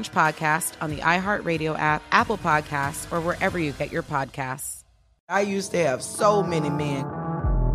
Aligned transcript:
podcast 0.00 0.72
on 0.80 0.90
the 0.90 0.98
iHeartRadio 0.98 1.78
app, 1.78 2.02
Apple 2.10 2.38
Podcasts, 2.38 3.10
or 3.12 3.20
wherever 3.20 3.58
you 3.58 3.72
get 3.72 3.92
your 3.92 4.02
podcasts. 4.02 4.82
I 5.28 5.42
used 5.42 5.70
to 5.70 5.78
have 5.78 6.02
so 6.02 6.42
many 6.42 6.68
men. 6.68 7.04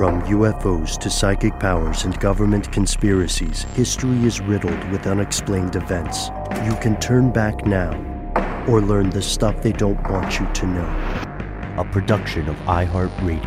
From 0.00 0.22
UFOs 0.22 0.98
to 0.98 1.10
psychic 1.10 1.60
powers 1.60 2.04
and 2.04 2.18
government 2.18 2.72
conspiracies, 2.72 3.64
history 3.74 4.24
is 4.24 4.40
riddled 4.40 4.82
with 4.90 5.06
unexplained 5.06 5.76
events. 5.76 6.30
You 6.64 6.74
can 6.80 6.98
turn 7.00 7.30
back 7.30 7.66
now 7.66 7.92
or 8.66 8.80
learn 8.80 9.10
the 9.10 9.20
stuff 9.20 9.62
they 9.62 9.72
don't 9.72 10.02
want 10.10 10.40
you 10.40 10.48
to 10.54 10.66
know. 10.66 10.86
A 11.76 11.84
production 11.92 12.48
of 12.48 12.56
iHeartRadio. 12.60 13.44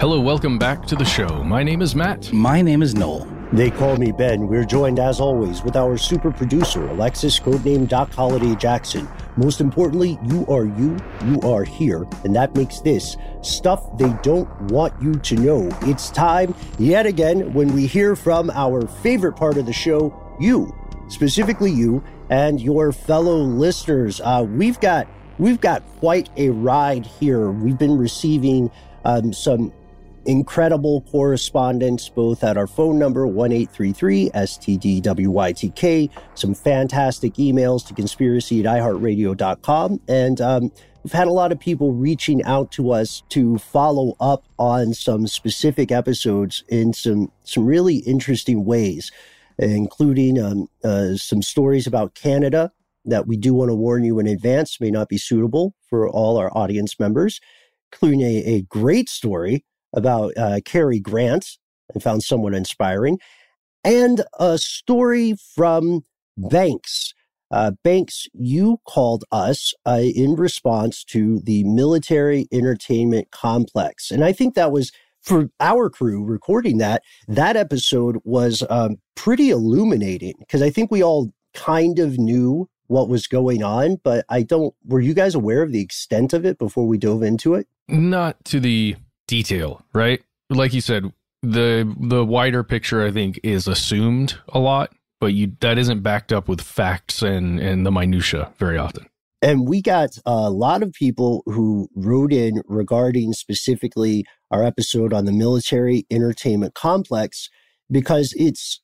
Hello, 0.00 0.20
welcome 0.20 0.58
back 0.58 0.84
to 0.86 0.96
the 0.96 1.04
show. 1.04 1.44
My 1.44 1.62
name 1.62 1.80
is 1.80 1.94
Matt. 1.94 2.32
My 2.32 2.60
name 2.60 2.82
is 2.82 2.96
Noel. 2.96 3.39
They 3.52 3.68
call 3.68 3.96
me 3.96 4.12
Ben. 4.12 4.46
We're 4.46 4.64
joined 4.64 5.00
as 5.00 5.18
always 5.18 5.64
with 5.64 5.74
our 5.74 5.96
super 5.96 6.30
producer, 6.30 6.86
Alexis, 6.86 7.40
codename 7.40 7.88
Doc 7.88 8.12
Holiday 8.12 8.54
Jackson. 8.54 9.08
Most 9.36 9.60
importantly, 9.60 10.20
you 10.24 10.46
are 10.46 10.66
you, 10.66 10.96
you 11.24 11.40
are 11.40 11.64
here, 11.64 12.06
and 12.22 12.34
that 12.36 12.54
makes 12.54 12.78
this 12.78 13.16
stuff 13.42 13.98
they 13.98 14.12
don't 14.22 14.48
want 14.70 14.94
you 15.02 15.14
to 15.14 15.34
know. 15.34 15.68
It's 15.82 16.10
time, 16.10 16.54
yet 16.78 17.06
again, 17.06 17.52
when 17.52 17.74
we 17.74 17.88
hear 17.88 18.14
from 18.14 18.50
our 18.50 18.86
favorite 18.86 19.32
part 19.32 19.56
of 19.56 19.66
the 19.66 19.72
show, 19.72 20.14
you, 20.38 20.72
specifically 21.08 21.72
you 21.72 22.04
and 22.28 22.60
your 22.60 22.92
fellow 22.92 23.36
listeners. 23.36 24.20
Uh, 24.20 24.46
we've 24.48 24.78
got 24.78 25.08
we've 25.40 25.60
got 25.60 25.84
quite 25.98 26.30
a 26.36 26.50
ride 26.50 27.04
here. 27.04 27.50
We've 27.50 27.78
been 27.78 27.98
receiving 27.98 28.70
um, 29.04 29.32
some 29.32 29.72
incredible 30.26 31.00
correspondence 31.02 32.08
both 32.08 32.42
at 32.44 32.56
our 32.56 32.66
phone 32.66 32.98
number 32.98 33.26
1-833-stdwytk 33.26 36.10
some 36.34 36.54
fantastic 36.54 37.34
emails 37.34 37.86
to 37.86 37.92
conspiracy 37.94 38.60
at 38.60 38.66
iheartradio.com 38.66 40.00
and 40.08 40.40
um, 40.42 40.70
we've 41.02 41.12
had 41.12 41.26
a 41.26 41.32
lot 41.32 41.50
of 41.52 41.58
people 41.58 41.92
reaching 41.92 42.42
out 42.44 42.70
to 42.70 42.92
us 42.92 43.22
to 43.30 43.56
follow 43.58 44.14
up 44.20 44.44
on 44.58 44.92
some 44.92 45.26
specific 45.26 45.90
episodes 45.90 46.64
in 46.68 46.92
some 46.92 47.32
some 47.44 47.64
really 47.64 47.96
interesting 47.98 48.66
ways 48.66 49.10
including 49.58 50.38
um, 50.38 50.68
uh, 50.84 51.16
some 51.16 51.40
stories 51.40 51.86
about 51.86 52.14
canada 52.14 52.70
that 53.06 53.26
we 53.26 53.38
do 53.38 53.54
want 53.54 53.70
to 53.70 53.74
warn 53.74 54.04
you 54.04 54.18
in 54.18 54.26
advance 54.26 54.78
may 54.82 54.90
not 54.90 55.08
be 55.08 55.16
suitable 55.16 55.74
for 55.88 56.06
all 56.06 56.36
our 56.36 56.54
audience 56.56 57.00
members 57.00 57.40
including 57.90 58.20
a, 58.20 58.44
a 58.44 58.60
great 58.62 59.08
story 59.08 59.64
about 59.92 60.32
uh, 60.36 60.60
Cary 60.64 61.00
Grant. 61.00 61.58
I 61.94 61.98
found 61.98 62.22
somewhat 62.22 62.54
inspiring. 62.54 63.18
And 63.82 64.22
a 64.38 64.58
story 64.58 65.34
from 65.54 66.02
Banks. 66.36 67.14
Uh, 67.50 67.72
Banks, 67.82 68.28
you 68.32 68.78
called 68.86 69.24
us 69.32 69.74
uh, 69.84 70.02
in 70.02 70.36
response 70.36 71.02
to 71.04 71.40
the 71.40 71.64
military 71.64 72.46
entertainment 72.52 73.30
complex. 73.32 74.10
And 74.10 74.24
I 74.24 74.32
think 74.32 74.54
that 74.54 74.70
was 74.70 74.92
for 75.20 75.50
our 75.58 75.90
crew 75.90 76.24
recording 76.24 76.78
that, 76.78 77.02
that 77.26 77.56
episode 77.56 78.18
was 78.24 78.62
um, 78.70 78.96
pretty 79.16 79.50
illuminating 79.50 80.34
because 80.38 80.62
I 80.62 80.70
think 80.70 80.90
we 80.90 81.02
all 81.02 81.32
kind 81.52 81.98
of 81.98 82.18
knew 82.18 82.68
what 82.86 83.08
was 83.08 83.26
going 83.26 83.62
on, 83.62 83.96
but 84.02 84.24
I 84.28 84.42
don't, 84.42 84.74
were 84.84 85.00
you 85.00 85.14
guys 85.14 85.34
aware 85.34 85.62
of 85.62 85.72
the 85.72 85.80
extent 85.80 86.32
of 86.32 86.44
it 86.44 86.58
before 86.58 86.86
we 86.86 86.98
dove 86.98 87.22
into 87.22 87.54
it? 87.54 87.66
Not 87.88 88.44
to 88.46 88.60
the 88.60 88.96
detail, 89.30 89.82
right? 89.94 90.22
Like 90.50 90.74
you 90.74 90.80
said, 90.80 91.12
the 91.42 91.94
the 91.98 92.24
wider 92.24 92.62
picture 92.62 93.06
I 93.06 93.12
think 93.12 93.40
is 93.42 93.66
assumed 93.68 94.36
a 94.48 94.58
lot, 94.58 94.92
but 95.20 95.28
you 95.28 95.52
that 95.60 95.78
isn't 95.78 96.02
backed 96.02 96.32
up 96.32 96.48
with 96.48 96.60
facts 96.60 97.22
and 97.22 97.58
and 97.60 97.86
the 97.86 97.92
minutia 97.92 98.52
very 98.58 98.76
often. 98.76 99.06
And 99.40 99.66
we 99.66 99.80
got 99.80 100.18
a 100.26 100.50
lot 100.50 100.82
of 100.82 100.92
people 100.92 101.42
who 101.46 101.88
wrote 101.94 102.32
in 102.32 102.60
regarding 102.66 103.32
specifically 103.32 104.26
our 104.50 104.62
episode 104.62 105.14
on 105.14 105.24
the 105.24 105.32
military 105.32 106.04
entertainment 106.10 106.74
complex 106.74 107.48
because 107.90 108.34
it's 108.36 108.82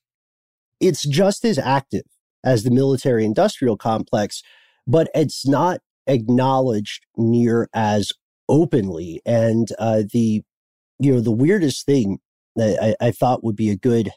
it's 0.79 1.05
just 1.07 1.43
as 1.45 1.59
active 1.59 2.05
as 2.43 2.63
the 2.63 2.71
military 2.71 3.25
industrial 3.25 3.77
complex, 3.77 4.41
but 4.87 5.09
it's 5.13 5.45
not 5.45 5.81
acknowledged 6.07 7.05
near 7.17 7.69
as 7.73 8.11
openly. 8.49 9.21
And 9.25 9.67
uh, 9.79 10.03
the 10.11 10.43
you 10.99 11.13
know 11.13 11.21
the 11.21 11.31
weirdest 11.31 11.85
thing 11.85 12.19
that 12.55 12.95
I, 13.01 13.07
I 13.07 13.11
thought 13.11 13.43
would 13.43 13.55
be 13.55 13.69
a 13.69 13.75
good 13.75 14.11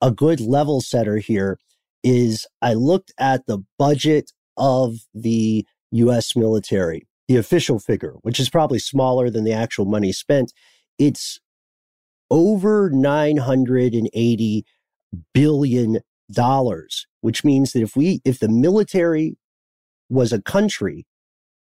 a 0.00 0.10
good 0.10 0.40
level 0.40 0.80
setter 0.80 1.18
here 1.18 1.58
is 2.02 2.46
I 2.60 2.74
looked 2.74 3.12
at 3.18 3.46
the 3.46 3.58
budget 3.78 4.32
of 4.56 4.96
the 5.14 5.64
U.S. 5.92 6.34
military, 6.34 7.06
the 7.28 7.36
official 7.36 7.78
figure, 7.78 8.14
which 8.22 8.40
is 8.40 8.50
probably 8.50 8.80
smaller 8.80 9.30
than 9.30 9.44
the 9.44 9.52
actual 9.52 9.84
money 9.84 10.12
spent. 10.12 10.52
It's 10.98 11.38
over 12.30 12.90
nine 12.90 13.36
hundred 13.36 13.94
and 13.94 14.08
eighty 14.12 14.64
billion 15.34 16.00
dollars, 16.30 17.06
which 17.20 17.44
means 17.44 17.72
that 17.72 17.82
if 17.82 17.94
we 17.94 18.20
if 18.24 18.40
the 18.40 18.48
military 18.48 19.36
was 20.08 20.32
a 20.32 20.42
country, 20.42 21.06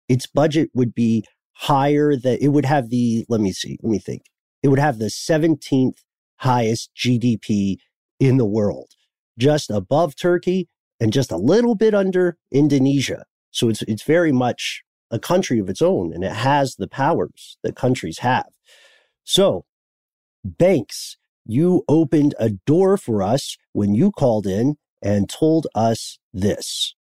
its 0.10 0.26
budget 0.26 0.70
would 0.74 0.96
be 0.96 1.26
higher 1.54 2.16
that 2.16 2.42
it 2.42 2.50
would 2.50 2.66
have 2.66 2.90
the 2.90 3.26
let 3.30 3.40
me 3.40 3.52
see 3.52 3.78
let 3.82 3.92
me 3.92 4.00
think 4.00 4.24
it 4.64 4.70
would 4.70 4.80
have 4.80 4.98
the 4.98 5.06
17th 5.06 5.98
highest 6.38 6.92
GDP 6.96 7.78
in 8.20 8.38
the 8.38 8.46
world, 8.46 8.92
just 9.38 9.70
above 9.70 10.16
Turkey 10.16 10.68
and 11.00 11.12
just 11.12 11.32
a 11.32 11.38
little 11.38 11.76
bit 11.76 11.94
under 11.94 12.38
Indonesia. 12.52 13.26
So 13.52 13.70
it's, 13.70 13.82
it's 13.84 14.04
very 14.04 14.32
much 14.32 14.84
a 15.12 15.20
country 15.20 15.60
of 15.60 15.70
its 15.70 15.82
own 15.82 16.14
and 16.14 16.24
it 16.24 16.32
has 16.32 16.76
the 16.76 16.88
powers 16.88 17.58
that 17.64 17.76
countries 17.76 18.20
have. 18.20 18.48
So, 19.24 19.66
Banks, 20.44 21.18
you 21.46 21.84
opened 21.88 22.36
a 22.40 22.50
door 22.50 22.98
for 22.98 23.22
us 23.22 23.58
when 23.74 23.94
you 23.94 24.12
called 24.12 24.48
in 24.48 24.76
and 25.02 25.30
told 25.30 25.68
us 25.76 26.20
this. 26.34 26.96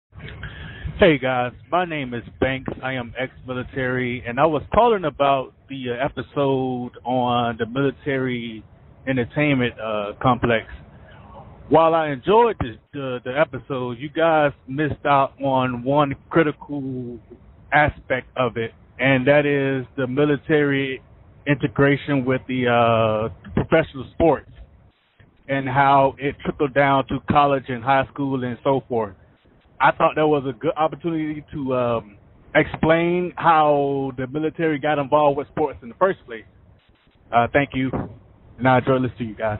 Hey 0.99 1.17
guys, 1.17 1.53
my 1.71 1.85
name 1.85 2.13
is 2.13 2.23
Banks. 2.41 2.73
I 2.83 2.91
am 2.91 3.13
ex-military, 3.17 4.21
and 4.27 4.37
I 4.37 4.45
was 4.45 4.63
calling 4.75 5.05
about 5.05 5.53
the 5.69 5.91
uh, 5.91 6.05
episode 6.05 6.91
on 7.05 7.55
the 7.57 7.65
military 7.67 8.65
entertainment 9.07 9.75
uh, 9.79 10.11
complex. 10.21 10.65
While 11.69 11.95
I 11.95 12.09
enjoyed 12.09 12.57
the, 12.59 12.75
the 12.91 13.19
the 13.23 13.39
episode, 13.39 13.97
you 13.97 14.09
guys 14.09 14.51
missed 14.67 15.05
out 15.05 15.31
on 15.41 15.85
one 15.85 16.15
critical 16.29 17.17
aspect 17.71 18.27
of 18.35 18.57
it, 18.57 18.73
and 18.99 19.25
that 19.25 19.45
is 19.45 19.87
the 19.95 20.05
military 20.05 21.01
integration 21.47 22.25
with 22.25 22.41
the 22.49 22.67
uh, 22.67 23.53
professional 23.53 24.05
sports 24.15 24.51
and 25.47 25.65
how 25.65 26.15
it 26.17 26.35
trickled 26.43 26.73
down 26.73 27.07
to 27.07 27.19
college 27.31 27.63
and 27.69 27.85
high 27.85 28.05
school 28.11 28.43
and 28.43 28.57
so 28.65 28.83
forth. 28.89 29.15
I 29.81 29.91
thought 29.91 30.15
that 30.15 30.27
was 30.27 30.43
a 30.47 30.53
good 30.53 30.73
opportunity 30.75 31.43
to 31.53 31.75
um, 31.75 32.17
explain 32.53 33.33
how 33.37 34.11
the 34.17 34.27
military 34.27 34.77
got 34.79 34.99
involved 34.99 35.37
with 35.37 35.47
sports 35.47 35.79
in 35.81 35.89
the 35.89 35.95
first 35.95 36.19
place. 36.25 36.43
Uh, 37.31 37.47
thank 37.53 37.69
you, 37.73 37.91
and 38.57 38.67
I 38.67 38.79
enjoy 38.79 38.95
listening 38.95 39.17
to 39.17 39.23
you 39.25 39.35
guys. 39.35 39.59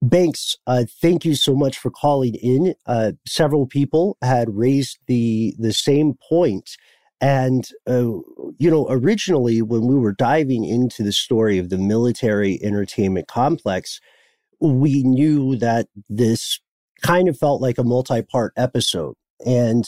Banks, 0.00 0.56
uh, 0.66 0.84
thank 1.00 1.24
you 1.24 1.36
so 1.36 1.54
much 1.54 1.78
for 1.78 1.90
calling 1.90 2.34
in. 2.34 2.74
Uh, 2.86 3.12
several 3.26 3.66
people 3.66 4.16
had 4.22 4.48
raised 4.50 4.98
the 5.06 5.54
the 5.58 5.72
same 5.72 6.14
point, 6.28 6.70
and 7.20 7.68
uh, 7.88 8.10
you 8.58 8.70
know, 8.70 8.88
originally 8.90 9.62
when 9.62 9.86
we 9.86 9.94
were 9.94 10.12
diving 10.12 10.64
into 10.64 11.04
the 11.04 11.12
story 11.12 11.58
of 11.58 11.68
the 11.68 11.78
military 11.78 12.58
entertainment 12.64 13.28
complex, 13.28 14.00
we 14.60 15.04
knew 15.04 15.54
that 15.56 15.86
this 16.08 16.58
kind 17.02 17.28
of 17.28 17.36
felt 17.38 17.60
like 17.60 17.78
a 17.78 17.84
multi-part 17.84 18.52
episode, 18.56 19.14
and 19.44 19.84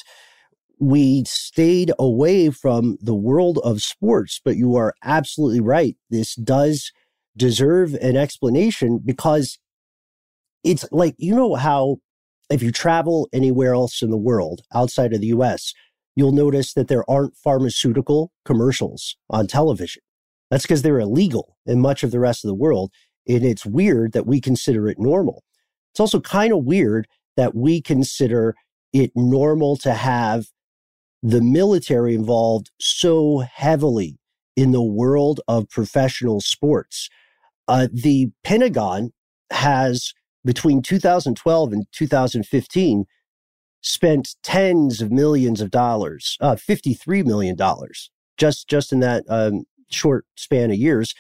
we 0.79 1.25
stayed 1.27 1.93
away 1.99 2.51
from 2.51 2.99
the 3.01 3.15
world 3.15 3.59
of 3.63 3.83
sports. 3.83 4.41
But 4.45 4.57
you 4.57 4.77
are 4.77 4.95
absolutely 5.03 5.61
right. 5.61 5.97
This 6.11 6.35
does 6.35 6.91
deserve 7.37 7.95
an 7.95 8.17
explanation 8.17 9.01
because 9.05 9.59
it's 10.63 10.85
like, 10.91 11.15
you 11.19 11.35
know, 11.35 11.55
how 11.55 11.99
if 12.51 12.63
you 12.63 12.71
travel 12.71 13.29
anywhere 13.33 13.75
else 13.75 14.03
in 14.03 14.11
the 14.11 14.17
world 14.17 14.63
outside 14.75 15.13
of 15.13 15.21
the 15.21 15.29
US, 15.29 15.73
you'll 16.17 16.33
notice 16.33 16.75
that 16.75 16.89
there 16.89 17.09
aren't 17.09 17.37
pharmaceutical 17.37 18.33
commercials 18.45 19.17
on 19.31 19.47
television. 19.47 20.03
That's 20.51 20.65
because 20.65 20.83
they're 20.83 21.01
illegal 21.01 21.57
in 21.67 21.81
much 21.81 22.03
of 22.03 22.11
the 22.11 22.21
rest 22.21 22.45
of 22.45 22.49
the 22.49 22.55
world. 22.55 22.93
And 23.27 23.45
it's 23.45 23.67
weird 23.67 24.13
that 24.13 24.27
we 24.27 24.41
consider 24.41 24.89
it 24.89 24.99
normal. 24.99 25.43
It's 25.95 26.01
also 26.01 26.19
kind 26.19 26.53
of 26.53 26.65
weird 26.65 27.07
that 27.37 27.55
we 27.55 27.81
consider 27.81 28.57
it 28.93 29.13
normal 29.15 29.77
to 29.77 29.95
have 29.95 30.47
the 31.23 31.41
military 31.41 32.17
involved 32.17 32.73
so 32.81 33.39
heavily 33.39 34.19
in 34.57 34.73
the 34.73 34.83
world 34.83 35.41
of 35.47 35.71
professional 35.71 36.41
sports. 36.41 37.09
Uh, 37.69 37.87
the 37.93 38.33
Pentagon 38.43 39.13
has 39.53 40.13
between 40.45 40.83
2012 40.83 41.73
and 41.73 41.87
2015 41.93 43.05
spent 43.81 44.35
tens 44.43 45.01
of 45.01 45.13
millions 45.13 45.61
of 45.61 45.71
dollars, 45.71 46.37
uh, 46.41 46.57
53 46.57 47.23
million 47.23 47.55
dollars, 47.55 48.11
just 48.37 48.69
just 48.69 48.93
in 48.93 48.99
that 48.99 49.23
um, 49.29 49.63
short 49.91 50.27
span 50.35 50.73
of 50.73 50.77
years, 50.77 51.15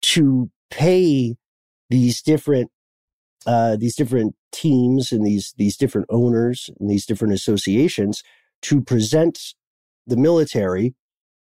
to 0.00 0.50
pay 0.70 1.36
these 1.88 2.20
different 2.20 2.72
uh, 3.46 3.76
these 3.76 3.96
different 3.96 4.34
teams 4.52 5.12
and 5.12 5.26
these 5.26 5.54
these 5.56 5.76
different 5.76 6.06
owners 6.10 6.70
and 6.78 6.90
these 6.90 7.06
different 7.06 7.34
associations 7.34 8.22
to 8.62 8.80
present 8.80 9.54
the 10.06 10.16
military 10.16 10.94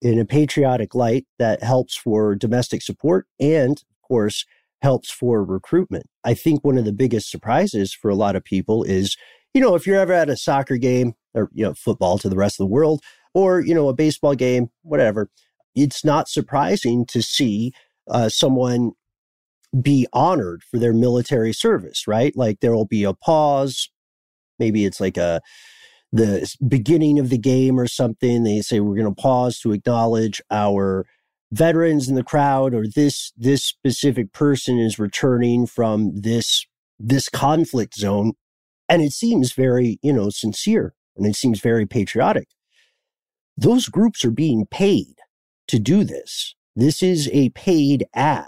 in 0.00 0.18
a 0.18 0.24
patriotic 0.24 0.94
light 0.94 1.26
that 1.38 1.62
helps 1.62 1.96
for 1.96 2.34
domestic 2.34 2.82
support 2.82 3.26
and, 3.40 3.82
of 3.90 4.08
course, 4.08 4.44
helps 4.80 5.10
for 5.10 5.44
recruitment. 5.44 6.06
I 6.24 6.34
think 6.34 6.64
one 6.64 6.78
of 6.78 6.84
the 6.84 6.92
biggest 6.92 7.30
surprises 7.30 7.92
for 7.92 8.08
a 8.08 8.14
lot 8.14 8.36
of 8.36 8.44
people 8.44 8.84
is, 8.84 9.16
you 9.54 9.60
know, 9.60 9.74
if 9.74 9.86
you're 9.86 9.98
ever 9.98 10.12
at 10.12 10.30
a 10.30 10.36
soccer 10.36 10.76
game 10.76 11.14
or, 11.34 11.50
you 11.52 11.64
know, 11.64 11.74
football 11.74 12.18
to 12.18 12.28
the 12.28 12.36
rest 12.36 12.60
of 12.60 12.64
the 12.64 12.72
world 12.72 13.02
or, 13.34 13.60
you 13.60 13.74
know, 13.74 13.88
a 13.88 13.94
baseball 13.94 14.34
game, 14.34 14.68
whatever, 14.82 15.30
it's 15.74 16.04
not 16.04 16.28
surprising 16.28 17.04
to 17.06 17.22
see 17.22 17.72
uh, 18.08 18.28
someone 18.28 18.92
be 19.80 20.06
honored 20.12 20.62
for 20.62 20.78
their 20.78 20.92
military 20.92 21.52
service, 21.52 22.06
right? 22.06 22.34
Like 22.36 22.60
there 22.60 22.74
will 22.74 22.86
be 22.86 23.04
a 23.04 23.14
pause. 23.14 23.90
Maybe 24.58 24.84
it's 24.84 25.00
like 25.00 25.16
a, 25.16 25.40
the 26.12 26.50
beginning 26.66 27.18
of 27.18 27.28
the 27.28 27.38
game 27.38 27.78
or 27.78 27.86
something. 27.86 28.44
They 28.44 28.60
say, 28.60 28.80
we're 28.80 28.96
going 28.96 29.14
to 29.14 29.22
pause 29.22 29.58
to 29.60 29.72
acknowledge 29.72 30.40
our 30.50 31.06
veterans 31.50 32.08
in 32.08 32.14
the 32.14 32.22
crowd 32.22 32.74
or 32.74 32.84
this 32.86 33.32
this 33.36 33.64
specific 33.64 34.32
person 34.32 34.78
is 34.78 34.98
returning 34.98 35.66
from 35.66 36.12
this 36.14 36.66
this 36.98 37.28
conflict 37.28 37.94
zone 37.94 38.32
and 38.88 39.00
it 39.00 39.12
seems 39.12 39.52
very 39.54 39.98
you 40.02 40.12
know 40.12 40.28
sincere 40.28 40.94
and 41.16 41.26
it 41.26 41.34
seems 41.34 41.60
very 41.60 41.86
patriotic 41.86 42.48
those 43.56 43.88
groups 43.88 44.24
are 44.24 44.30
being 44.30 44.66
paid 44.66 45.14
to 45.66 45.78
do 45.78 46.04
this 46.04 46.54
this 46.76 47.02
is 47.02 47.30
a 47.32 47.48
paid 47.50 48.04
ad 48.14 48.44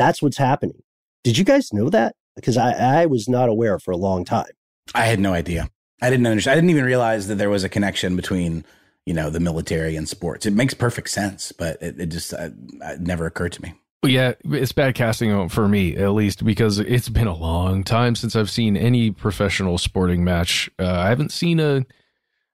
that's 0.00 0.22
what's 0.22 0.38
happening 0.38 0.82
did 1.22 1.36
you 1.36 1.44
guys 1.44 1.72
know 1.72 1.90
that 1.90 2.14
because 2.34 2.56
i 2.56 3.02
i 3.02 3.06
was 3.06 3.28
not 3.28 3.48
aware 3.48 3.78
for 3.78 3.92
a 3.92 3.96
long 3.96 4.24
time 4.24 4.50
i 4.94 5.04
had 5.04 5.20
no 5.20 5.32
idea 5.32 5.68
i 6.02 6.08
didn't 6.10 6.26
understand 6.26 6.52
i 6.52 6.56
didn't 6.56 6.70
even 6.70 6.84
realize 6.84 7.28
that 7.28 7.36
there 7.36 7.50
was 7.50 7.62
a 7.62 7.68
connection 7.68 8.16
between 8.16 8.64
you 9.06 9.14
know, 9.14 9.30
the 9.30 9.40
military 9.40 9.96
and 9.96 10.08
sports. 10.08 10.46
It 10.46 10.52
makes 10.52 10.74
perfect 10.74 11.10
sense, 11.10 11.52
but 11.52 11.80
it, 11.82 11.98
it 11.98 12.06
just 12.06 12.32
uh, 12.32 12.50
it 12.82 13.00
never 13.00 13.26
occurred 13.26 13.52
to 13.52 13.62
me. 13.62 13.74
Well, 14.02 14.12
yeah, 14.12 14.34
it's 14.44 14.72
bad 14.72 14.94
casting 14.94 15.48
for 15.48 15.68
me, 15.68 15.96
at 15.96 16.12
least, 16.12 16.44
because 16.44 16.78
it's 16.78 17.08
been 17.08 17.26
a 17.26 17.36
long 17.36 17.84
time 17.84 18.14
since 18.14 18.34
I've 18.34 18.50
seen 18.50 18.76
any 18.76 19.10
professional 19.10 19.78
sporting 19.78 20.24
match. 20.24 20.70
Uh, 20.78 20.90
I 20.90 21.08
haven't 21.08 21.32
seen 21.32 21.60
a, 21.60 21.84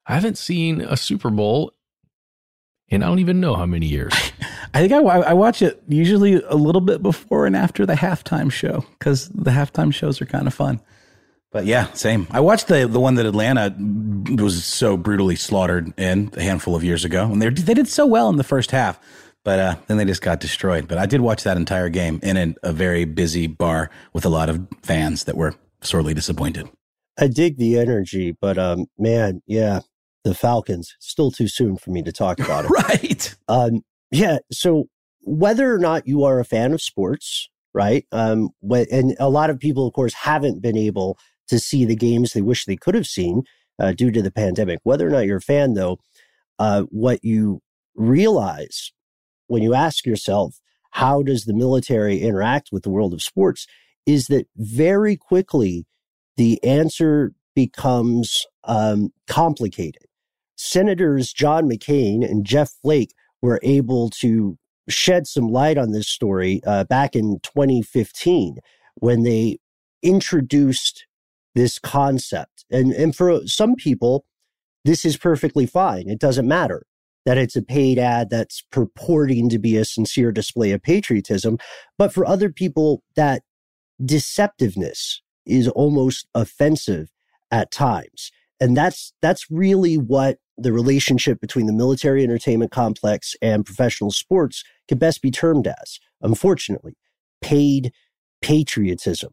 I 0.06 0.14
haven't 0.14 0.38
seen 0.38 0.80
a 0.80 0.96
Super 0.96 1.30
Bowl, 1.30 1.72
and 2.90 3.02
I 3.02 3.08
don't 3.08 3.18
even 3.18 3.40
know 3.40 3.54
how 3.54 3.66
many 3.66 3.86
years. 3.86 4.12
I 4.74 4.80
think 4.80 4.92
I, 4.92 4.98
I 4.98 5.32
watch 5.32 5.62
it 5.62 5.82
usually 5.88 6.34
a 6.34 6.54
little 6.54 6.80
bit 6.80 7.02
before 7.02 7.46
and 7.46 7.56
after 7.56 7.86
the 7.86 7.94
halftime 7.94 8.50
show 8.50 8.84
because 8.98 9.28
the 9.30 9.50
halftime 9.50 9.92
shows 9.92 10.20
are 10.20 10.26
kind 10.26 10.46
of 10.46 10.54
fun. 10.54 10.80
But 11.50 11.64
yeah, 11.64 11.90
same. 11.92 12.26
I 12.30 12.40
watched 12.40 12.68
the 12.68 12.86
the 12.86 13.00
one 13.00 13.14
that 13.14 13.24
Atlanta 13.24 13.74
was 13.78 14.64
so 14.64 14.96
brutally 14.96 15.36
slaughtered 15.36 15.98
in 15.98 16.30
a 16.36 16.42
handful 16.42 16.74
of 16.76 16.84
years 16.84 17.04
ago, 17.04 17.24
and 17.32 17.40
they 17.40 17.48
they 17.48 17.72
did 17.72 17.88
so 17.88 18.04
well 18.04 18.28
in 18.28 18.36
the 18.36 18.44
first 18.44 18.72
half, 18.72 19.00
but 19.42 19.58
uh, 19.58 19.76
then 19.86 19.96
they 19.96 20.04
just 20.04 20.22
got 20.22 20.40
destroyed. 20.40 20.86
But 20.86 20.98
I 20.98 21.06
did 21.06 21.22
watch 21.22 21.44
that 21.44 21.56
entire 21.56 21.88
game 21.88 22.20
in 22.22 22.36
a, 22.36 22.54
a 22.68 22.72
very 22.72 23.04
busy 23.04 23.46
bar 23.46 23.90
with 24.12 24.26
a 24.26 24.28
lot 24.28 24.50
of 24.50 24.66
fans 24.82 25.24
that 25.24 25.36
were 25.36 25.54
sorely 25.80 26.12
disappointed. 26.12 26.68
I 27.18 27.28
dig 27.28 27.56
the 27.56 27.78
energy, 27.78 28.36
but 28.38 28.58
um, 28.58 28.86
man, 28.98 29.40
yeah, 29.46 29.80
the 30.26 30.34
Falcons. 30.34 30.96
Still 30.98 31.30
too 31.30 31.48
soon 31.48 31.76
for 31.76 31.90
me 31.90 32.02
to 32.02 32.12
talk 32.12 32.40
about 32.40 32.64
it. 32.68 32.70
right. 32.70 33.36
Um, 33.48 33.82
yeah. 34.10 34.38
So 34.50 34.86
whether 35.22 35.72
or 35.72 35.78
not 35.78 36.06
you 36.06 36.24
are 36.24 36.40
a 36.40 36.44
fan 36.44 36.72
of 36.72 36.82
sports, 36.82 37.48
right? 37.74 38.04
Um, 38.12 38.50
and 38.70 39.16
a 39.18 39.30
lot 39.30 39.50
of 39.50 39.58
people, 39.58 39.86
of 39.86 39.94
course, 39.94 40.14
haven't 40.14 40.62
been 40.62 40.76
able 40.76 41.18
to 41.48 41.58
see 41.58 41.84
the 41.84 41.96
games 41.96 42.32
they 42.32 42.42
wish 42.42 42.64
they 42.64 42.76
could 42.76 42.94
have 42.94 43.06
seen 43.06 43.42
uh, 43.78 43.92
due 43.92 44.10
to 44.10 44.22
the 44.22 44.30
pandemic. 44.30 44.80
Whether 44.82 45.06
or 45.06 45.10
not 45.10 45.26
you're 45.26 45.38
a 45.38 45.42
fan, 45.42 45.74
though, 45.74 45.98
uh, 46.58 46.82
what 46.90 47.20
you 47.22 47.60
realize 47.94 48.92
when 49.46 49.62
you 49.62 49.74
ask 49.74 50.06
yourself, 50.06 50.56
how 50.92 51.22
does 51.22 51.44
the 51.44 51.54
military 51.54 52.20
interact 52.20 52.70
with 52.72 52.82
the 52.82 52.90
world 52.90 53.12
of 53.12 53.22
sports, 53.22 53.66
is 54.06 54.26
that 54.26 54.48
very 54.56 55.16
quickly 55.16 55.86
the 56.36 56.62
answer 56.64 57.32
becomes 57.54 58.44
um, 58.64 59.10
complicated. 59.26 60.02
Senators 60.56 61.32
John 61.32 61.68
McCain 61.68 62.28
and 62.28 62.44
Jeff 62.44 62.72
Flake 62.82 63.14
were 63.42 63.60
able 63.62 64.10
to 64.10 64.58
shed 64.88 65.26
some 65.26 65.48
light 65.48 65.78
on 65.78 65.92
this 65.92 66.08
story 66.08 66.60
uh, 66.66 66.84
back 66.84 67.14
in 67.14 67.40
2015 67.42 68.56
when 68.96 69.22
they 69.22 69.58
introduced 70.02 71.06
this 71.54 71.78
concept. 71.78 72.64
And, 72.70 72.92
and 72.92 73.14
for 73.14 73.46
some 73.46 73.74
people, 73.74 74.24
this 74.84 75.04
is 75.04 75.16
perfectly 75.16 75.66
fine. 75.66 76.08
It 76.08 76.18
doesn't 76.20 76.46
matter. 76.46 76.86
that 77.24 77.36
it's 77.36 77.56
a 77.56 77.62
paid 77.62 77.98
ad 77.98 78.30
that's 78.30 78.62
purporting 78.70 79.48
to 79.48 79.58
be 79.58 79.76
a 79.76 79.84
sincere 79.84 80.30
display 80.30 80.70
of 80.70 80.80
patriotism. 80.82 81.58
But 81.98 82.12
for 82.12 82.24
other 82.24 82.50
people, 82.50 83.02
that 83.16 83.42
deceptiveness 84.00 85.16
is 85.44 85.66
almost 85.68 86.28
offensive 86.34 87.10
at 87.50 87.72
times. 87.72 88.30
And 88.60 88.76
that's, 88.76 89.12
that's 89.20 89.50
really 89.50 89.98
what 89.98 90.38
the 90.58 90.72
relationship 90.72 91.40
between 91.40 91.66
the 91.66 91.72
military 91.72 92.22
entertainment 92.22 92.70
complex 92.70 93.34
and 93.42 93.66
professional 93.66 94.10
sports 94.10 94.64
could 94.88 94.98
best 94.98 95.22
be 95.22 95.30
termed 95.30 95.66
as, 95.66 95.98
unfortunately, 96.22 96.96
paid 97.42 97.92
patriotism. 98.40 99.32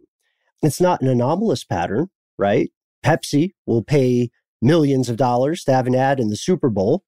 It's 0.61 0.81
not 0.81 1.01
an 1.01 1.07
anomalous 1.07 1.63
pattern, 1.63 2.09
right? 2.37 2.71
Pepsi 3.05 3.51
will 3.65 3.83
pay 3.83 4.29
millions 4.61 5.09
of 5.09 5.17
dollars 5.17 5.63
to 5.63 5.73
have 5.73 5.87
an 5.87 5.95
ad 5.95 6.19
in 6.19 6.29
the 6.29 6.35
Super 6.35 6.69
Bowl. 6.69 7.03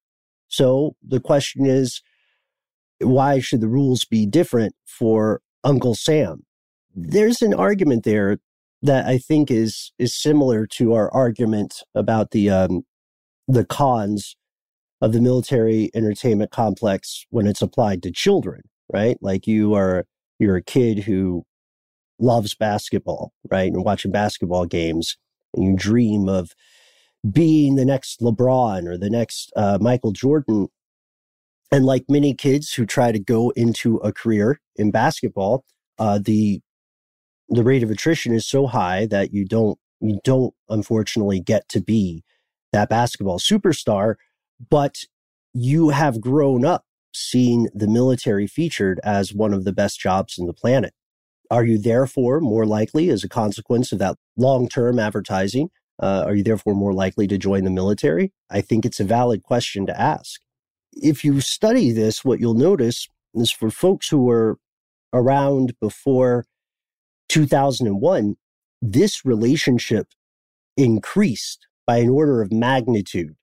So 0.48 0.95
the 1.01 1.19
question 1.19 1.65
is, 1.65 2.01
why 3.00 3.39
should 3.39 3.62
the 3.62 3.67
rules 3.67 4.05
be 4.05 4.25
different 4.25 4.75
for 4.86 5.41
Uncle 5.63 5.95
Sam? 5.95 6.43
There's 6.93 7.41
an 7.41 7.53
argument 7.53 8.03
there 8.03 8.38
that 8.81 9.05
I 9.05 9.17
think 9.17 9.51
is 9.51 9.91
is 9.98 10.15
similar 10.15 10.65
to 10.67 10.93
our 10.93 11.12
argument 11.13 11.81
about 11.93 12.31
the 12.31 12.50
um, 12.50 12.84
the 13.48 13.66
cons 13.66 14.36
of 15.02 15.14
the 15.14 15.22
military 15.22 15.90
entertainment 15.94 16.52
complex 16.52 17.25
when 17.30 17.48
it's 17.48 17.62
applied 17.62 18.02
to 18.04 18.12
children, 18.12 18.62
right? 18.92 19.18
Like 19.22 19.48
you 19.48 19.74
are 19.74 20.06
you're 20.40 20.56
a 20.56 20.64
kid 20.64 21.00
who 21.00 21.44
loves 22.20 22.56
basketball, 22.56 23.34
right? 23.50 23.72
And 23.72 23.84
watching 23.84 24.12
basketball 24.12 24.66
games 24.66 25.18
and 25.54 25.64
you 25.64 25.75
dream 25.75 26.28
of 26.28 26.52
being 27.30 27.75
the 27.75 27.86
next 27.86 28.22
LeBron 28.22 28.88
or 28.88 28.98
the 28.98 29.10
next 29.10 29.52
uh, 29.56 29.78
Michael 29.82 30.12
Jordan. 30.12 30.68
And 31.72 31.86
like 31.86 32.06
many 32.08 32.34
kids 32.34 32.74
who 32.74 32.86
try 32.86 33.12
to 33.12 33.20
go 33.20 33.50
into 33.52 33.98
a 33.98 34.14
career 34.14 34.62
in 34.75 34.92
basketball, 34.92 35.66
uh, 35.98 36.20
the 36.24 36.62
the 37.50 37.64
rate 37.64 37.84
of 37.84 37.92
attrition 37.92 38.34
is 38.34 38.48
so 38.48 38.68
high 38.68 39.06
that 39.06 39.34
you 39.34 39.46
don't 39.46 39.78
you 40.02 40.20
don't 40.24 40.54
unfortunately 40.70 41.40
get 41.40 41.68
to 41.70 41.82
be 41.82 42.24
that 42.75 42.89
basketball 42.89 43.39
superstar, 43.39 44.15
but 44.70 45.05
you 45.53 45.89
have 45.89 46.20
grown 46.20 46.65
up 46.65 46.84
seeing 47.13 47.70
the 47.74 47.88
military 47.88 48.46
featured 48.46 49.00
as 49.01 49.34
one 49.34 49.53
of 49.53 49.63
the 49.63 49.72
best 49.72 49.98
jobs 49.98 50.38
in 50.38 50.46
the 50.46 50.53
planet. 50.53 50.94
Are 51.50 51.63
you 51.63 51.77
therefore 51.77 52.41
more 52.41 52.65
likely, 52.65 53.10
as 53.10 53.24
a 53.24 53.29
consequence 53.29 53.94
of 53.94 54.00
that 54.00 54.17
long 54.36 54.67
term 54.67 55.00
advertising, 55.00 55.70
uh, 56.01 56.24
are 56.25 56.36
you 56.36 56.44
therefore 56.44 56.75
more 56.75 56.94
likely 56.94 57.27
to 57.27 57.38
join 57.38 57.63
the 57.63 57.70
military? 57.70 58.34
I 58.50 58.60
think 58.60 58.86
it's 58.86 59.00
a 59.00 59.05
valid 59.05 59.44
question 59.44 59.86
to 59.86 60.00
ask. 60.00 60.41
If 60.91 61.24
you 61.24 61.39
study 61.39 61.91
this, 61.91 62.25
what 62.25 62.41
you'll 62.41 62.55
notice 62.55 63.08
is 63.34 63.51
for 63.51 63.70
folks 63.70 64.10
who 64.10 64.24
were 64.24 64.58
around 65.13 65.75
before 65.79 66.46
2001, 67.29 68.36
this 68.82 69.24
relationship 69.24 70.08
increased 70.75 71.67
by 71.86 71.98
an 71.98 72.10
order 72.10 72.42
of 72.42 72.51
magnitude 72.51 73.36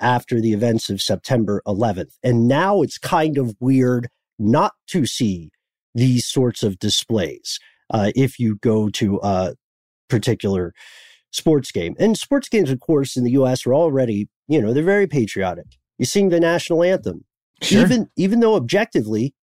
after 0.00 0.40
the 0.40 0.52
events 0.52 0.90
of 0.90 1.00
September 1.00 1.62
11th. 1.66 2.16
And 2.22 2.48
now 2.48 2.82
it's 2.82 2.98
kind 2.98 3.38
of 3.38 3.54
weird 3.60 4.08
not 4.38 4.72
to 4.88 5.06
see 5.06 5.50
these 5.94 6.26
sorts 6.26 6.62
of 6.62 6.78
displays 6.78 7.58
uh, 7.90 8.10
if 8.16 8.38
you 8.38 8.56
go 8.56 8.88
to 8.90 9.20
a 9.22 9.54
particular 10.08 10.72
sports 11.30 11.70
game. 11.70 11.94
And 11.98 12.16
sports 12.18 12.48
games, 12.48 12.70
of 12.70 12.80
course, 12.80 13.16
in 13.16 13.24
the 13.24 13.32
U.S. 13.32 13.66
are 13.66 13.74
already, 13.74 14.28
you 14.48 14.60
know, 14.60 14.72
they're 14.72 14.82
very 14.82 15.06
patriotic. 15.06 15.66
You 15.98 16.04
sing 16.04 16.28
the 16.28 16.40
national 16.40 16.82
anthem, 16.82 17.24
sure. 17.62 17.82
even 17.82 18.10
even 18.16 18.40
though 18.40 18.56
objectively, 18.56 19.34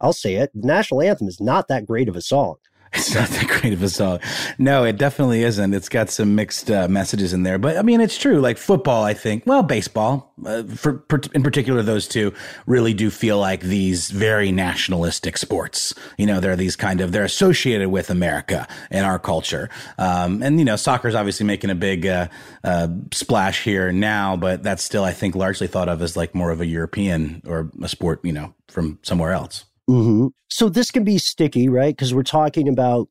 I'll 0.00 0.14
say 0.14 0.36
it, 0.36 0.50
the 0.54 0.66
national 0.66 1.02
anthem 1.02 1.28
is 1.28 1.40
not 1.40 1.68
that 1.68 1.86
great 1.86 2.08
of 2.08 2.16
a 2.16 2.22
song. 2.22 2.56
It's 2.94 3.14
not 3.14 3.28
that 3.28 3.48
great 3.48 3.72
of 3.72 3.82
a 3.82 3.88
song. 3.88 4.20
No, 4.58 4.84
it 4.84 4.96
definitely 4.96 5.42
isn't. 5.42 5.74
It's 5.74 5.88
got 5.88 6.10
some 6.10 6.34
mixed 6.34 6.70
uh, 6.70 6.88
messages 6.88 7.32
in 7.32 7.42
there, 7.42 7.58
but 7.58 7.76
I 7.76 7.82
mean, 7.82 8.00
it's 8.00 8.16
true. 8.16 8.40
Like 8.40 8.58
football, 8.58 9.04
I 9.04 9.14
think. 9.14 9.44
Well, 9.46 9.62
baseball, 9.62 10.32
uh, 10.44 10.62
for, 10.64 11.04
in 11.34 11.42
particular, 11.42 11.82
those 11.82 12.08
two 12.08 12.32
really 12.66 12.94
do 12.94 13.10
feel 13.10 13.38
like 13.38 13.60
these 13.60 14.10
very 14.10 14.52
nationalistic 14.52 15.36
sports. 15.36 15.94
You 16.16 16.26
know, 16.26 16.40
they're 16.40 16.56
these 16.56 16.76
kind 16.76 17.00
of 17.00 17.12
they're 17.12 17.24
associated 17.24 17.88
with 17.88 18.10
America 18.10 18.66
and 18.90 19.04
our 19.04 19.18
culture. 19.18 19.68
Um, 19.98 20.42
and 20.42 20.58
you 20.58 20.64
know, 20.64 20.76
soccer 20.76 21.08
is 21.08 21.14
obviously 21.14 21.46
making 21.46 21.70
a 21.70 21.74
big 21.74 22.06
uh, 22.06 22.28
uh, 22.64 22.88
splash 23.12 23.64
here 23.64 23.92
now, 23.92 24.36
but 24.36 24.62
that's 24.62 24.82
still, 24.82 25.04
I 25.04 25.12
think, 25.12 25.34
largely 25.34 25.66
thought 25.66 25.88
of 25.88 26.02
as 26.02 26.16
like 26.16 26.34
more 26.34 26.50
of 26.50 26.60
a 26.60 26.66
European 26.66 27.42
or 27.46 27.70
a 27.82 27.88
sport, 27.88 28.20
you 28.24 28.32
know, 28.32 28.54
from 28.68 28.98
somewhere 29.02 29.32
else. 29.32 29.64
Mm-hmm. 29.88 30.28
So 30.48 30.68
this 30.68 30.90
can 30.90 31.04
be 31.04 31.18
sticky, 31.18 31.68
right? 31.68 31.96
Because 31.96 32.12
we're 32.12 32.22
talking 32.22 32.68
about 32.68 33.08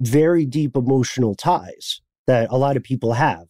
very 0.00 0.44
deep 0.44 0.76
emotional 0.76 1.34
ties 1.34 2.00
that 2.26 2.50
a 2.50 2.56
lot 2.56 2.76
of 2.76 2.82
people 2.82 3.12
have. 3.12 3.46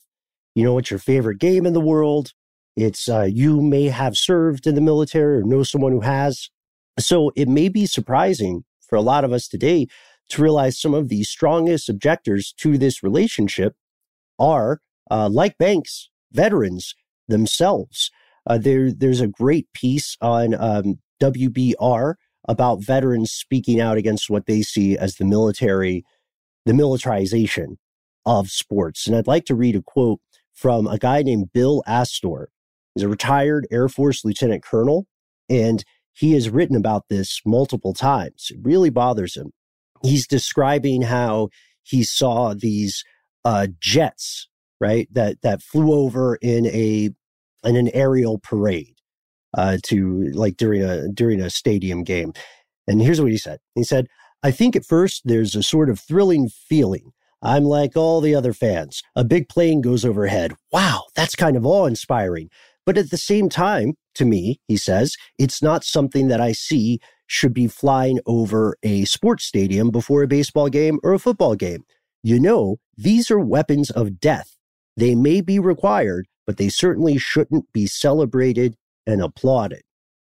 You 0.54 0.64
know, 0.64 0.78
it's 0.78 0.90
your 0.90 0.98
favorite 0.98 1.38
game 1.38 1.64
in 1.64 1.72
the 1.72 1.80
world. 1.80 2.32
It's 2.76 3.08
uh, 3.08 3.28
you 3.30 3.60
may 3.62 3.84
have 3.84 4.16
served 4.16 4.66
in 4.66 4.74
the 4.74 4.80
military 4.80 5.38
or 5.38 5.42
know 5.42 5.62
someone 5.62 5.92
who 5.92 6.00
has. 6.00 6.50
So 6.98 7.32
it 7.36 7.48
may 7.48 7.68
be 7.68 7.86
surprising 7.86 8.64
for 8.88 8.96
a 8.96 9.02
lot 9.02 9.24
of 9.24 9.32
us 9.32 9.48
today 9.48 9.86
to 10.30 10.42
realize 10.42 10.80
some 10.80 10.94
of 10.94 11.08
the 11.08 11.24
strongest 11.24 11.88
objectors 11.88 12.52
to 12.58 12.78
this 12.78 13.02
relationship 13.02 13.74
are, 14.38 14.80
uh, 15.10 15.28
like 15.28 15.58
Banks, 15.58 16.10
veterans 16.32 16.94
themselves. 17.28 18.10
Uh, 18.46 18.58
there, 18.58 18.92
there's 18.92 19.20
a 19.20 19.26
great 19.28 19.72
piece 19.72 20.16
on 20.20 20.54
um, 20.54 20.98
WBR 21.20 22.14
about 22.50 22.82
veterans 22.82 23.30
speaking 23.30 23.80
out 23.80 23.96
against 23.96 24.28
what 24.28 24.46
they 24.46 24.60
see 24.60 24.98
as 24.98 25.14
the 25.14 25.24
military, 25.24 26.04
the 26.66 26.74
militarization 26.74 27.78
of 28.26 28.50
sports. 28.50 29.06
And 29.06 29.14
I'd 29.14 29.28
like 29.28 29.44
to 29.44 29.54
read 29.54 29.76
a 29.76 29.82
quote 29.82 30.20
from 30.52 30.88
a 30.88 30.98
guy 30.98 31.22
named 31.22 31.52
Bill 31.52 31.80
Astore. 31.86 32.46
He's 32.94 33.04
a 33.04 33.08
retired 33.08 33.68
Air 33.70 33.88
Force 33.88 34.24
lieutenant 34.24 34.64
colonel, 34.64 35.06
and 35.48 35.84
he 36.12 36.32
has 36.32 36.50
written 36.50 36.74
about 36.74 37.04
this 37.08 37.40
multiple 37.46 37.94
times. 37.94 38.48
It 38.50 38.58
really 38.62 38.90
bothers 38.90 39.36
him. 39.36 39.52
He's 40.02 40.26
describing 40.26 41.02
how 41.02 41.50
he 41.84 42.02
saw 42.02 42.52
these 42.52 43.04
uh, 43.44 43.68
jets, 43.78 44.48
right, 44.80 45.06
that 45.12 45.40
that 45.42 45.62
flew 45.62 45.92
over 45.92 46.34
in 46.42 46.66
a 46.66 47.10
in 47.62 47.76
an 47.76 47.90
aerial 47.94 48.38
parade 48.38 48.99
uh, 49.56 49.78
to 49.84 50.30
like 50.32 50.56
during 50.56 50.82
a 50.82 51.08
during 51.08 51.40
a 51.40 51.50
stadium 51.50 52.04
game. 52.04 52.32
And 52.86 53.00
here's 53.00 53.20
what 53.20 53.30
he 53.30 53.38
said. 53.38 53.58
He 53.74 53.84
said, 53.84 54.06
"I 54.42 54.50
think 54.50 54.76
at 54.76 54.86
first 54.86 55.22
there's 55.24 55.54
a 55.54 55.62
sort 55.62 55.90
of 55.90 56.00
thrilling 56.00 56.48
feeling. 56.48 57.12
I'm 57.42 57.64
like 57.64 57.96
all 57.96 58.20
the 58.20 58.34
other 58.34 58.52
fans. 58.52 59.02
A 59.16 59.24
big 59.24 59.48
plane 59.48 59.80
goes 59.80 60.04
overhead. 60.04 60.52
Wow, 60.72 61.04
that's 61.14 61.34
kind 61.34 61.56
of 61.56 61.64
awe-inspiring. 61.64 62.50
But 62.84 62.98
at 62.98 63.10
the 63.10 63.16
same 63.16 63.48
time, 63.48 63.94
to 64.16 64.24
me, 64.24 64.60
he 64.68 64.76
says, 64.76 65.16
it's 65.38 65.62
not 65.62 65.84
something 65.84 66.28
that 66.28 66.40
I 66.40 66.52
see 66.52 67.00
should 67.26 67.54
be 67.54 67.68
flying 67.68 68.18
over 68.26 68.76
a 68.82 69.04
sports 69.04 69.44
stadium 69.44 69.90
before 69.90 70.22
a 70.22 70.28
baseball 70.28 70.68
game 70.68 70.98
or 71.02 71.12
a 71.12 71.18
football 71.18 71.54
game. 71.54 71.84
You 72.22 72.40
know, 72.40 72.78
these 72.96 73.30
are 73.30 73.38
weapons 73.38 73.90
of 73.90 74.20
death. 74.20 74.56
They 74.96 75.14
may 75.14 75.40
be 75.40 75.58
required, 75.58 76.26
but 76.46 76.56
they 76.56 76.68
certainly 76.68 77.16
shouldn't 77.16 77.72
be 77.72 77.86
celebrated 77.86 78.76
and 79.06 79.22
applauded. 79.22 79.82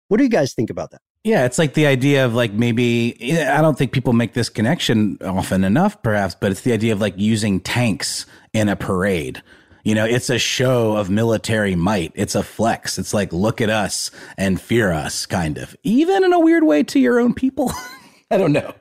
What 0.08 0.18
do 0.18 0.24
you 0.24 0.30
guys 0.30 0.54
think 0.54 0.70
about 0.70 0.92
that? 0.92 1.02
Yeah, 1.24 1.46
it's 1.46 1.60
like 1.60 1.74
the 1.74 1.86
idea 1.86 2.26
of 2.26 2.34
like 2.34 2.54
maybe 2.54 3.18
eh, 3.20 3.58
I 3.58 3.62
don't 3.62 3.78
think 3.78 3.92
people 3.92 4.14
make 4.14 4.34
this 4.34 4.50
connection 4.50 5.18
often 5.22 5.64
enough, 5.64 6.02
perhaps, 6.02 6.36
but 6.40 6.52
it's 6.52 6.62
the 6.62 6.72
idea 6.72 6.94
of 6.94 7.02
like 7.02 7.14
using 7.18 7.60
tanks 7.60 8.26
in 8.54 8.70
a 8.70 8.76
parade. 8.76 9.42
You 9.84 9.96
know, 9.96 10.06
it's 10.06 10.30
a 10.30 10.40
show 10.40 10.96
of 10.96 11.10
military 11.10 11.76
might. 11.76 12.12
It's 12.16 12.36
a 12.36 12.44
flex. 12.44 12.98
It's 12.98 13.14
like 13.14 13.34
look 13.34 13.60
at 13.62 13.70
us 13.70 14.12
and 14.38 14.60
fear 14.60 14.92
us, 14.92 15.26
kind 15.26 15.58
of. 15.58 15.76
Even 15.84 16.24
in 16.24 16.34
a 16.34 16.40
weird 16.40 16.64
way 16.64 16.84
to 16.84 17.00
your 17.00 17.20
own 17.20 17.34
people. 17.34 17.72
I 18.32 18.38
don't 18.38 18.54
know. 18.54 18.74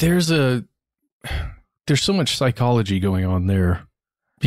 There's 0.00 0.30
a 0.30 0.64
there's 1.86 2.02
so 2.02 2.12
much 2.12 2.36
psychology 2.36 2.98
going 2.98 3.24
on 3.24 3.46
there 3.46 3.85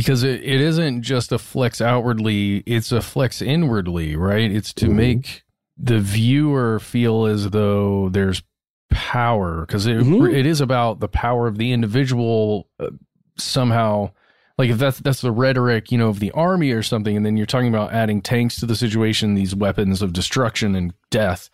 because 0.00 0.22
it, 0.22 0.42
it 0.42 0.62
isn't 0.62 1.02
just 1.02 1.30
a 1.30 1.38
flex 1.38 1.82
outwardly 1.82 2.62
it's 2.64 2.90
a 2.90 3.02
flex 3.02 3.42
inwardly 3.42 4.16
right 4.16 4.50
it's 4.50 4.72
to 4.72 4.86
mm-hmm. 4.86 4.96
make 4.96 5.42
the 5.76 6.00
viewer 6.00 6.80
feel 6.80 7.26
as 7.26 7.50
though 7.50 8.08
there's 8.08 8.42
power 8.88 9.60
because 9.60 9.86
it, 9.86 9.98
mm-hmm. 9.98 10.34
it 10.34 10.46
is 10.46 10.62
about 10.62 11.00
the 11.00 11.08
power 11.08 11.46
of 11.46 11.58
the 11.58 11.70
individual 11.72 12.66
uh, 12.80 12.88
somehow 13.36 14.10
like 14.56 14.70
if 14.70 14.78
that's 14.78 15.00
that's 15.00 15.20
the 15.20 15.30
rhetoric 15.30 15.92
you 15.92 15.98
know 15.98 16.08
of 16.08 16.18
the 16.18 16.30
army 16.32 16.70
or 16.70 16.82
something 16.82 17.14
and 17.14 17.26
then 17.26 17.36
you're 17.36 17.44
talking 17.44 17.68
about 17.68 17.92
adding 17.92 18.22
tanks 18.22 18.58
to 18.58 18.64
the 18.64 18.74
situation 18.74 19.34
these 19.34 19.54
weapons 19.54 20.00
of 20.00 20.14
destruction 20.14 20.74
and 20.74 20.94
death 21.10 21.50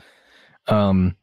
um 0.69 1.17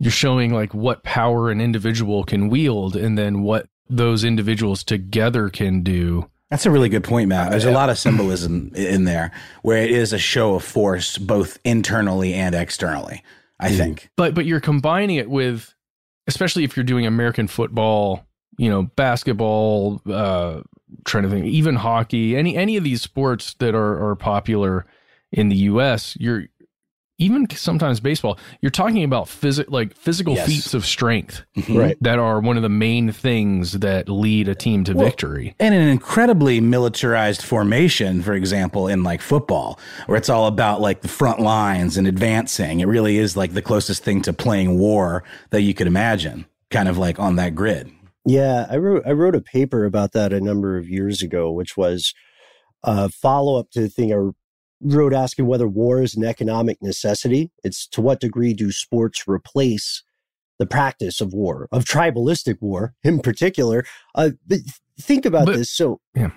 you're 0.00 0.10
showing 0.10 0.52
like 0.52 0.74
what 0.74 1.02
power 1.02 1.50
an 1.50 1.62
individual 1.62 2.24
can 2.24 2.50
wield 2.50 2.94
and 2.94 3.16
then 3.16 3.40
what 3.40 3.68
those 3.88 4.24
individuals 4.24 4.82
together 4.84 5.48
can 5.48 5.82
do 5.82 6.28
That's 6.50 6.64
a 6.66 6.70
really 6.70 6.88
good 6.88 7.02
point, 7.04 7.28
Matt. 7.28 7.50
There's 7.50 7.64
a 7.64 7.70
lot 7.72 7.90
of 7.90 7.98
symbolism 7.98 8.70
in 8.76 9.04
there 9.04 9.32
where 9.62 9.82
it 9.82 9.90
is 9.90 10.12
a 10.12 10.18
show 10.18 10.54
of 10.54 10.62
force 10.64 11.18
both 11.18 11.58
internally 11.64 12.34
and 12.34 12.54
externally, 12.54 13.22
I 13.58 13.70
Mm. 13.70 13.76
think. 13.76 14.10
But 14.16 14.34
but 14.34 14.46
you're 14.46 14.60
combining 14.60 15.16
it 15.16 15.28
with, 15.28 15.74
especially 16.28 16.62
if 16.64 16.76
you're 16.76 16.84
doing 16.84 17.04
American 17.06 17.48
football, 17.48 18.24
you 18.58 18.70
know, 18.70 18.84
basketball, 18.94 20.00
uh, 20.08 20.60
trying 21.04 21.24
to 21.24 21.30
think, 21.30 21.46
even 21.46 21.74
hockey, 21.76 22.36
any 22.36 22.56
any 22.56 22.76
of 22.76 22.84
these 22.84 23.02
sports 23.02 23.54
that 23.58 23.74
are 23.74 24.08
are 24.10 24.14
popular 24.14 24.86
in 25.32 25.48
the 25.48 25.56
U.S. 25.56 26.16
You're 26.20 26.44
even 27.18 27.48
sometimes 27.50 28.00
baseball. 28.00 28.38
You're 28.60 28.70
talking 28.70 29.02
about 29.02 29.28
physic 29.28 29.70
like 29.70 29.96
physical 29.96 30.34
Yes. 30.34 30.46
feats 30.46 30.74
of 30.74 30.84
strength, 30.84 31.42
mm-hmm. 31.56 31.76
Right. 31.76 31.96
That 32.00 32.18
are 32.18 32.40
one 32.40 32.56
of 32.56 32.62
the 32.62 32.68
main 32.68 33.10
things 33.12 33.72
that 33.72 34.08
lead 34.08 34.48
a 34.48 34.54
team 34.54 34.84
to 34.84 34.94
Well, 34.94 35.06
victory. 35.06 35.54
And 35.58 35.74
an 35.74 35.88
incredibly 35.88 36.60
militarized 36.60 37.42
formation, 37.42 38.22
for 38.22 38.34
example, 38.34 38.86
in 38.88 39.02
like 39.02 39.22
football, 39.22 39.78
where 40.06 40.18
it's 40.18 40.28
all 40.28 40.46
about 40.46 40.80
like 40.80 41.00
the 41.00 41.08
front 41.08 41.40
lines 41.40 41.96
and 41.96 42.06
advancing. 42.06 42.80
It 42.80 42.86
really 42.88 43.16
is 43.18 43.36
like 43.36 43.54
the 43.54 43.62
closest 43.62 44.04
thing 44.04 44.20
to 44.22 44.32
playing 44.32 44.78
war 44.78 45.24
that 45.50 45.62
you 45.62 45.72
could 45.72 45.86
imagine, 45.86 46.46
kind 46.70 46.88
of 46.88 46.98
like 46.98 47.18
on 47.18 47.36
that 47.36 47.54
grid. 47.54 47.90
Yeah, 48.26 48.66
I 48.68 48.76
wrote 48.76 49.04
I 49.06 49.12
wrote 49.12 49.36
a 49.36 49.40
paper 49.40 49.84
about 49.84 50.12
that 50.12 50.32
a 50.32 50.40
number 50.40 50.76
of 50.76 50.88
years 50.88 51.22
ago, 51.22 51.50
which 51.52 51.76
was 51.76 52.12
a 52.82 53.08
follow 53.08 53.58
up 53.58 53.70
to 53.70 53.80
the 53.80 53.88
thing 53.88 54.12
I 54.12 54.16
wrote 54.80 55.14
asking 55.14 55.46
whether 55.46 55.66
war 55.68 56.02
is 56.02 56.14
an 56.16 56.24
economic 56.24 56.78
necessity. 56.82 57.50
It's 57.64 57.86
to 57.88 58.00
what 58.00 58.20
degree 58.20 58.52
do 58.54 58.70
sports 58.72 59.24
replace 59.26 60.02
the 60.58 60.66
practice 60.66 61.20
of 61.20 61.32
war, 61.32 61.68
of 61.72 61.84
tribalistic 61.84 62.56
war 62.60 62.94
in 63.04 63.20
particular. 63.20 63.84
Uh, 64.14 64.30
but 64.46 64.58
think 65.00 65.24
about 65.26 65.46
But- 65.46 65.56
this. 65.56 65.70
So 65.70 66.00
Yeah. 66.14 66.30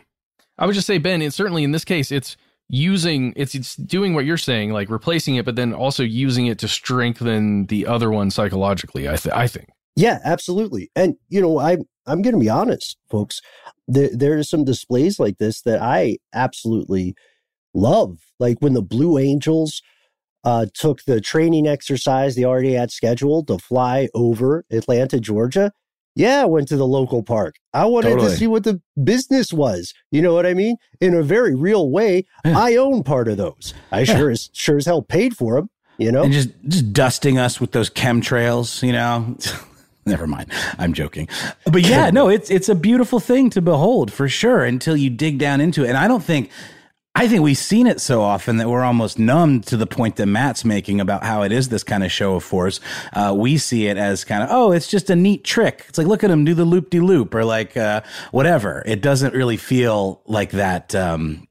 I 0.58 0.66
would 0.66 0.76
just 0.76 0.88
say, 0.88 0.98
Ben, 0.98 1.22
it's 1.22 1.36
certainly 1.38 1.64
in 1.64 1.72
this 1.72 1.86
case, 1.86 2.12
it's 2.12 2.36
using 2.68 3.34
it's 3.36 3.56
it's 3.56 3.76
doing 3.78 4.14
what 4.14 4.26
you're 4.26 4.38
saying, 4.38 4.72
like 4.72 4.90
replacing 4.90 5.36
it, 5.36 5.46
but 5.46 5.56
then 5.56 5.74
also 5.74 6.04
using 6.04 6.46
it 6.48 6.60
to 6.60 6.68
strengthen 6.68 7.66
the 7.68 7.88
other 7.88 8.12
one 8.12 8.30
psychologically. 8.30 9.08
I 9.08 9.16
th- 9.16 9.34
I 9.34 9.48
think. 9.48 9.70
Yeah, 9.96 10.20
absolutely. 10.24 10.92
And 10.96 11.16
you 11.30 11.42
know, 11.42 11.58
I 11.60 11.78
I'm 12.06 12.22
going 12.22 12.34
to 12.36 12.40
be 12.40 12.50
honest, 12.50 12.98
folks. 13.10 13.40
There 13.88 14.10
there 14.14 14.38
are 14.38 14.44
some 14.44 14.66
displays 14.66 15.18
like 15.20 15.38
this 15.38 15.62
that 15.62 15.82
I 15.82 16.18
absolutely 16.34 17.16
love. 17.74 18.20
Like 18.40 18.58
when 18.60 18.74
the 18.74 18.82
Blue 18.82 19.18
Angels 19.18 19.82
uh, 20.44 20.66
took 20.74 21.04
the 21.04 21.20
training 21.20 21.68
exercise 21.68 22.36
they 22.36 22.46
already 22.46 22.74
had 22.74 22.92
scheduled 22.92 23.48
to 23.48 23.58
fly 23.58 24.08
over 24.14 24.66
Atlanta, 24.72 25.20
Georgia. 25.20 25.72
Yeah, 26.16 26.42
I 26.42 26.46
went 26.46 26.68
to 26.70 26.76
the 26.76 26.88
local 26.88 27.24
park. 27.24 27.56
I 27.74 27.86
wanted 27.86 28.10
Totally. 28.10 28.30
to 28.32 28.36
see 28.38 28.48
what 28.48 28.64
the 28.64 28.82
business 29.02 29.54
was. 29.54 29.94
You 30.12 30.22
know 30.22 30.34
what 30.34 30.46
I 30.46 30.54
mean? 30.54 30.76
In 31.00 31.14
a 31.14 31.22
very 31.24 31.56
real 31.56 31.90
way, 31.90 32.26
I 32.44 32.76
own 32.76 33.04
part 33.04 33.28
of 33.28 33.38
those. 33.38 33.74
I 33.92 34.00
Yeah. 34.00 34.18
sure 34.18 34.30
as 34.32 34.50
sure 34.54 34.78
as 34.78 34.86
hell 34.86 35.02
paid 35.02 35.36
for 35.38 35.56
them. 35.56 35.70
You 35.98 36.12
know, 36.12 36.24
And 36.24 36.32
just 36.34 36.50
just 36.68 36.94
dusting 36.94 37.38
us 37.38 37.60
with 37.62 37.72
those 37.74 37.90
chemtrails, 37.90 38.82
you 38.82 38.92
know. 38.94 39.38
Never 40.06 40.26
mind. 40.28 40.52
I'm 40.78 40.94
joking. 40.94 41.28
But 41.66 41.84
yeah, 41.86 42.10
no, 42.14 42.28
it's 42.30 42.50
it's 42.50 42.70
a 42.70 42.76
beautiful 42.76 43.20
thing 43.20 43.50
to 43.52 43.62
behold 43.62 44.12
for 44.12 44.28
sure 44.28 44.64
until 44.64 44.98
you 44.98 45.10
dig 45.10 45.38
down 45.38 45.62
into 45.62 45.84
it. 45.84 45.90
And 45.90 45.98
I 45.98 46.08
don't 46.08 46.24
think 46.24 46.50
I 47.16 47.28
think 47.28 47.42
we've 47.42 47.58
seen 47.58 47.88
it 47.88 48.00
so 48.00 48.22
often 48.22 48.58
that 48.58 48.70
we're 48.70 48.84
almost 48.84 49.20
numbed 49.20 49.66
to 49.68 49.78
the 49.78 49.88
point 49.88 50.16
that 50.18 50.28
Matt's 50.28 50.64
making 50.64 51.02
about 51.02 51.24
how 51.24 51.42
it 51.42 51.52
is 51.52 51.68
this 51.68 51.84
kind 51.84 52.04
of 52.04 52.12
show 52.12 52.36
of 52.36 52.44
force. 52.44 52.80
Uh, 53.12 53.34
we 53.38 53.58
see 53.58 53.88
it 53.88 53.98
as 53.98 54.24
kind 54.24 54.44
of, 54.44 54.50
oh, 54.52 54.72
it's 54.72 54.88
just 54.88 55.10
a 55.10 55.16
neat 55.16 55.44
trick. 55.44 55.86
It's 55.90 55.98
like, 55.98 56.08
look 56.08 56.24
at 56.24 56.32
him 56.32 56.46
do 56.46 56.54
the 56.54 56.66
loop 56.66 56.92
de 56.92 57.00
loop 57.00 57.34
or 57.34 57.44
like 57.44 57.76
uh, 57.76 58.02
whatever. 58.32 58.84
It 58.86 59.02
doesn't 59.02 59.34
really 59.34 59.58
feel 59.58 60.22
like 60.28 60.52
that 60.52 60.96
um, 60.96 61.48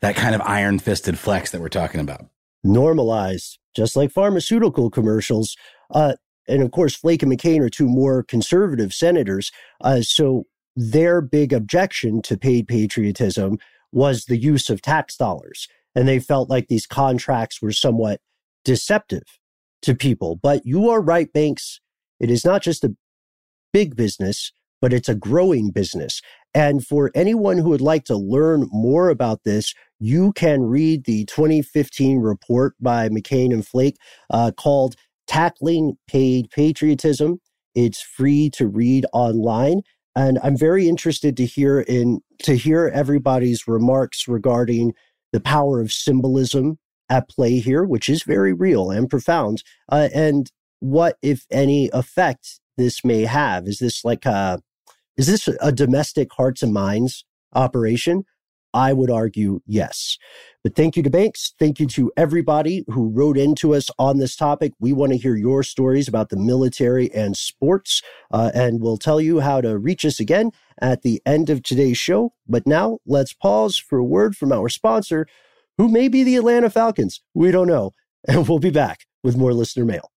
that 0.00 0.16
kind 0.16 0.34
of 0.34 0.40
iron 0.42 0.78
fisted 0.78 1.18
flex 1.18 1.50
that 1.50 1.60
we're 1.60 1.68
talking 1.68 2.00
about. 2.00 2.26
normalized, 2.64 3.58
just 3.74 3.96
like 3.96 4.10
pharmaceutical 4.10 4.90
commercials. 4.90 5.56
Uh, 5.90 6.14
and 6.46 6.62
of 6.62 6.70
course, 6.70 6.94
Flake 6.94 7.22
and 7.22 7.32
McCain 7.32 7.60
are 7.60 7.70
two 7.70 7.88
more 7.88 8.22
conservative 8.22 8.92
senators. 8.92 9.50
Uh, 9.80 10.00
so 10.00 10.44
their 10.76 11.20
big 11.20 11.52
objection 11.52 12.22
to 12.22 12.36
paid 12.36 12.68
patriotism 12.68 13.58
was 13.92 14.24
the 14.24 14.36
use 14.36 14.70
of 14.70 14.82
tax 14.82 15.16
dollars. 15.16 15.68
And 15.94 16.06
they 16.06 16.20
felt 16.20 16.50
like 16.50 16.68
these 16.68 16.86
contracts 16.86 17.60
were 17.60 17.72
somewhat 17.72 18.20
deceptive 18.64 19.24
to 19.82 19.94
people. 19.94 20.36
But 20.36 20.64
you 20.64 20.88
are 20.88 21.00
right, 21.00 21.32
Banks. 21.32 21.80
It 22.20 22.30
is 22.30 22.44
not 22.44 22.62
just 22.62 22.84
a 22.84 22.94
big 23.72 23.96
business, 23.96 24.52
but 24.80 24.92
it's 24.92 25.08
a 25.08 25.14
growing 25.14 25.70
business. 25.70 26.20
And 26.54 26.86
for 26.86 27.10
anyone 27.14 27.58
who 27.58 27.70
would 27.70 27.80
like 27.80 28.04
to 28.04 28.16
learn 28.16 28.68
more 28.70 29.08
about 29.08 29.44
this, 29.44 29.74
you 29.98 30.32
can 30.32 30.62
read 30.62 31.04
the 31.04 31.24
2015 31.26 32.18
report 32.18 32.74
by 32.80 33.08
McCain 33.08 33.52
and 33.52 33.66
Flake 33.66 33.96
uh, 34.30 34.52
called 34.56 34.94
Tackling 35.26 35.98
Paid 36.08 36.50
Patriotism. 36.50 37.40
It's 37.74 38.00
free 38.00 38.50
to 38.50 38.66
read 38.66 39.06
online. 39.12 39.82
And 40.18 40.40
I'm 40.42 40.56
very 40.56 40.88
interested 40.88 41.36
to 41.36 41.46
hear 41.46 41.78
in 41.80 42.22
to 42.42 42.56
hear 42.56 42.90
everybody's 42.92 43.68
remarks 43.68 44.26
regarding 44.26 44.94
the 45.32 45.38
power 45.38 45.80
of 45.80 45.92
symbolism 45.92 46.78
at 47.08 47.28
play 47.28 47.60
here, 47.60 47.84
which 47.84 48.08
is 48.08 48.24
very 48.24 48.52
real 48.52 48.90
and 48.90 49.08
profound, 49.08 49.62
uh, 49.92 50.08
and 50.12 50.50
what, 50.80 51.18
if 51.22 51.46
any, 51.52 51.88
effect 51.92 52.58
this 52.76 53.04
may 53.04 53.26
have. 53.26 53.68
Is 53.68 53.78
this 53.78 54.04
like 54.04 54.26
a 54.26 54.60
is 55.16 55.28
this 55.28 55.48
a 55.60 55.70
domestic 55.70 56.32
hearts 56.32 56.64
and 56.64 56.72
minds 56.72 57.24
operation? 57.54 58.24
I 58.78 58.92
would 58.92 59.10
argue 59.10 59.60
yes. 59.66 60.18
But 60.62 60.76
thank 60.76 60.96
you 60.96 61.02
to 61.02 61.10
Banks. 61.10 61.52
Thank 61.58 61.80
you 61.80 61.86
to 61.88 62.12
everybody 62.16 62.84
who 62.86 63.08
wrote 63.08 63.36
into 63.36 63.74
us 63.74 63.90
on 63.98 64.18
this 64.18 64.36
topic. 64.36 64.72
We 64.78 64.92
want 64.92 65.10
to 65.10 65.18
hear 65.18 65.34
your 65.34 65.64
stories 65.64 66.06
about 66.06 66.28
the 66.28 66.36
military 66.36 67.12
and 67.12 67.36
sports, 67.36 68.02
uh, 68.30 68.52
and 68.54 68.80
we'll 68.80 68.96
tell 68.96 69.20
you 69.20 69.40
how 69.40 69.60
to 69.62 69.78
reach 69.78 70.04
us 70.04 70.20
again 70.20 70.52
at 70.80 71.02
the 71.02 71.20
end 71.26 71.50
of 71.50 71.64
today's 71.64 71.98
show. 71.98 72.34
But 72.46 72.68
now 72.68 72.98
let's 73.04 73.32
pause 73.32 73.78
for 73.78 73.98
a 73.98 74.04
word 74.04 74.36
from 74.36 74.52
our 74.52 74.68
sponsor, 74.68 75.26
who 75.76 75.88
may 75.88 76.06
be 76.06 76.22
the 76.22 76.36
Atlanta 76.36 76.70
Falcons. 76.70 77.20
We 77.34 77.50
don't 77.50 77.68
know. 77.68 77.94
And 78.26 78.48
we'll 78.48 78.58
be 78.58 78.70
back 78.70 79.06
with 79.22 79.36
more 79.36 79.54
listener 79.54 79.84
mail. 79.84 80.10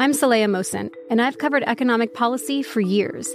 I'm 0.00 0.10
Saleha 0.10 0.46
Mohsin, 0.46 0.90
and 1.08 1.22
I've 1.22 1.38
covered 1.38 1.62
economic 1.62 2.12
policy 2.12 2.60
for 2.60 2.80
years 2.80 3.34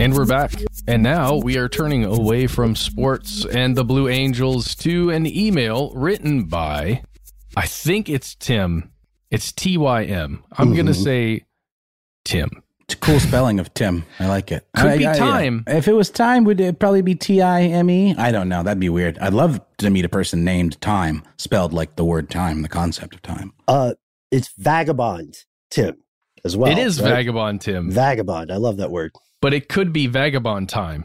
And 0.00 0.14
we're 0.14 0.24
back. 0.24 0.52
And 0.88 1.02
now 1.02 1.36
we 1.36 1.58
are 1.58 1.68
turning 1.68 2.04
away 2.06 2.46
from 2.46 2.74
sports 2.74 3.44
and 3.44 3.76
the 3.76 3.84
Blue 3.84 4.08
Angels 4.08 4.74
to 4.76 5.10
an 5.10 5.26
email 5.26 5.92
written 5.94 6.44
by, 6.44 7.02
I 7.54 7.66
think 7.66 8.08
it's 8.08 8.34
Tim. 8.34 8.90
It's 9.30 9.52
T 9.52 9.76
Y 9.76 10.04
M. 10.04 10.42
I'm 10.52 10.68
Mm-hmm. 10.68 10.74
going 10.74 10.86
to 10.86 10.94
say 10.94 11.44
Tim. 12.24 12.62
It's 12.84 12.94
a 12.94 12.96
cool 12.96 13.20
spelling 13.20 13.60
of 13.60 13.72
Tim. 13.74 14.04
I 14.18 14.26
like 14.26 14.50
it. 14.50 14.66
Could 14.74 14.86
I- 14.86 14.96
be 14.98 15.06
I- 15.06 15.12
yeah. 15.12 15.18
time. 15.18 15.64
If 15.66 15.86
it 15.86 15.92
was 15.92 16.08
time, 16.08 16.44
would 16.44 16.60
it 16.62 16.78
probably 16.78 17.02
be 17.02 17.14
T 17.14 17.42
I 17.42 17.62
M 17.64 17.90
E? 17.90 18.14
I 18.16 18.32
don't 18.32 18.48
know. 18.48 18.62
That'd 18.62 18.80
be 18.80 18.88
weird. 18.88 19.18
I'd 19.18 19.34
love 19.34 19.60
to 19.78 19.90
meet 19.90 20.06
a 20.06 20.08
person 20.08 20.44
named 20.44 20.80
Time, 20.80 21.22
spelled 21.36 21.74
like 21.74 21.96
the 21.96 22.04
word 22.06 22.30
time, 22.30 22.62
the 22.62 22.68
concept 22.70 23.14
of 23.14 23.20
time. 23.22 23.52
Uh, 23.68 23.92
it's 24.30 24.48
vagabond, 24.56 25.36
Tim, 25.70 25.98
as 26.42 26.56
well. 26.56 26.72
it 26.72 26.78
is 26.78 27.00
right? 27.02 27.10
Vagabond 27.10 27.60
Tim, 27.60 27.90
Vagabond. 27.90 28.50
I 28.50 28.56
love 28.56 28.78
that 28.78 28.90
word. 28.90 29.12
But 29.40 29.54
it 29.54 29.68
could 29.68 29.92
be 29.92 30.06
Vagabond 30.06 30.68
time. 30.68 31.04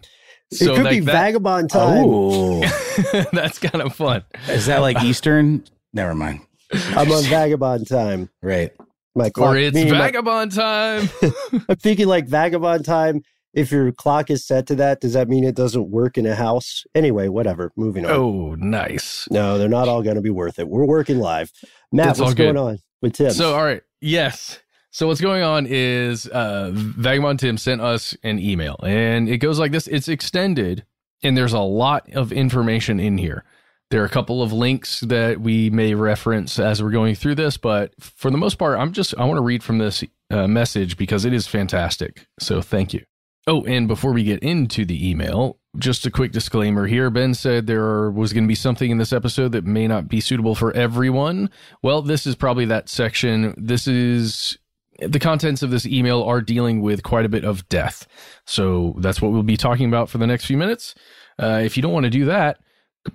it 0.51 0.75
could 0.75 0.89
be 0.89 0.99
vagabond 0.99 1.69
time. 1.69 2.03
Oh, 2.05 2.61
that's 3.33 3.59
kind 3.59 3.81
of 3.83 3.95
fun. 3.95 4.23
is 4.47 4.65
that 4.67 4.79
like 4.81 5.01
Eastern? 5.03 5.63
Never 5.93 6.13
mind. 6.13 6.41
I'm 6.71 7.11
on 7.11 7.23
vagabond 7.23 7.87
time. 7.87 8.29
Right. 8.41 8.71
My 9.15 9.29
clock. 9.29 9.55
Or 9.55 9.57
it's 9.57 9.73
meaning 9.75 9.93
my- 9.93 9.99
Vagabond 9.99 10.51
time. 10.53 11.09
I'm 11.69 11.75
thinking 11.77 12.07
like 12.07 12.27
vagabond 12.27 12.85
time. 12.85 13.21
If 13.53 13.71
your 13.71 13.93
clock 13.93 14.29
is 14.29 14.45
set 14.45 14.67
to 14.67 14.75
that, 14.75 14.99
does 14.99 15.13
that 15.13 15.29
mean 15.29 15.45
it 15.45 15.55
doesn't 15.55 15.89
work 15.89 16.17
in 16.17 16.25
a 16.25 16.35
house? 16.35 16.83
Anyway, 16.93 17.29
whatever. 17.29 17.71
Moving 17.77 18.05
on. 18.05 18.11
oh, 18.11 18.55
nice. 18.55 19.25
No, 19.31 19.57
they're 19.57 19.69
not 19.69 19.87
all 19.87 20.03
going 20.03 20.17
to 20.17 20.21
be 20.21 20.29
worth 20.29 20.59
it. 20.59 20.67
We're 20.67 20.85
working 20.85 21.19
live. 21.19 21.53
Matt, 21.93 22.07
That's 22.07 22.19
all 22.19 22.25
what's 22.25 22.35
good. 22.35 22.53
going 22.53 22.57
on 22.57 22.79
with 23.01 23.13
Tim? 23.13 23.31
So, 23.31 23.55
all 23.55 23.63
right. 23.63 23.81
Yes. 24.01 24.59
So, 24.95 25.07
what's 25.07 25.19
going 25.19 25.43
on 25.43 25.67
is 25.69 26.25
uh, 26.25 26.71
Vagabond 26.73 27.41
Tim 27.41 27.57
sent 27.57 27.81
us 27.81 28.15
an 28.23 28.39
email, 28.39 28.79
and 28.81 29.27
it 29.27 29.39
goes 29.39 29.59
like 29.59 29.73
this 29.73 29.87
it's 29.87 30.07
extended, 30.07 30.85
and 31.21 31.37
there's 31.37 31.51
a 31.51 31.59
lot 31.59 32.09
of 32.13 32.31
information 32.31 33.01
in 33.01 33.17
here. 33.17 33.43
There 33.91 34.01
are 34.01 34.05
a 34.05 34.09
couple 34.09 34.41
of 34.41 34.53
links 34.53 35.01
that 35.01 35.41
we 35.41 35.69
may 35.69 35.95
reference 35.95 36.59
as 36.59 36.81
we're 36.81 36.91
going 36.91 37.15
through 37.15 37.35
this, 37.35 37.57
but 37.57 37.93
for 37.99 38.31
the 38.31 38.37
most 38.37 38.55
part, 38.55 38.79
I'm 38.79 38.93
just, 38.93 39.13
I 39.17 39.25
want 39.25 39.37
to 39.37 39.41
read 39.43 39.63
from 39.63 39.79
this 39.79 40.01
uh, 40.31 40.47
message 40.47 40.95
because 40.95 41.25
it 41.25 41.33
is 41.33 41.45
fantastic. 41.45 42.25
So, 42.39 42.61
thank 42.61 42.93
you. 42.93 43.03
Oh, 43.47 43.65
and 43.65 43.89
before 43.89 44.13
we 44.13 44.23
get 44.23 44.41
into 44.43 44.85
the 44.85 45.09
email, 45.09 45.59
just 45.77 46.05
a 46.05 46.09
quick 46.09 46.31
disclaimer 46.31 46.87
here. 46.87 47.09
Ben 47.09 47.33
said 47.33 47.67
there 47.67 48.09
was 48.11 48.31
going 48.31 48.45
to 48.45 48.47
be 48.47 48.55
something 48.55 48.89
in 48.89 48.97
this 48.97 49.11
episode 49.11 49.51
that 49.51 49.65
may 49.65 49.89
not 49.89 50.07
be 50.07 50.21
suitable 50.21 50.55
for 50.55 50.71
everyone. 50.71 51.49
Well, 51.83 52.01
this 52.01 52.25
is 52.25 52.37
probably 52.37 52.63
that 52.67 52.87
section. 52.87 53.53
This 53.57 53.87
is 53.87 54.57
the 54.99 55.19
contents 55.19 55.61
of 55.61 55.71
this 55.71 55.85
email 55.85 56.23
are 56.23 56.41
dealing 56.41 56.81
with 56.81 57.03
quite 57.03 57.25
a 57.25 57.29
bit 57.29 57.45
of 57.45 57.67
death. 57.69 58.07
So 58.45 58.95
that's 58.99 59.21
what 59.21 59.31
we'll 59.31 59.43
be 59.43 59.57
talking 59.57 59.87
about 59.87 60.09
for 60.09 60.17
the 60.17 60.27
next 60.27 60.45
few 60.45 60.57
minutes. 60.57 60.95
Uh, 61.41 61.61
if 61.63 61.75
you 61.75 61.83
don't 61.83 61.93
want 61.93 62.05
to 62.05 62.09
do 62.09 62.25
that, 62.25 62.59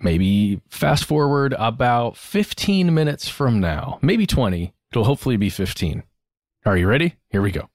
maybe 0.01 0.61
fast 0.69 1.05
forward 1.05 1.55
about 1.59 2.16
15 2.16 2.93
minutes 2.95 3.29
from 3.29 3.61
now, 3.61 3.99
maybe 4.03 4.27
20. 4.27 4.75
It'll 4.93 5.05
hopefully 5.05 5.37
be 5.37 5.51
15. 5.51 6.03
Are 6.66 6.77
you 6.77 6.87
ready? 6.87 7.14
Here 7.31 7.43
we 7.43 7.53
go. 7.53 7.71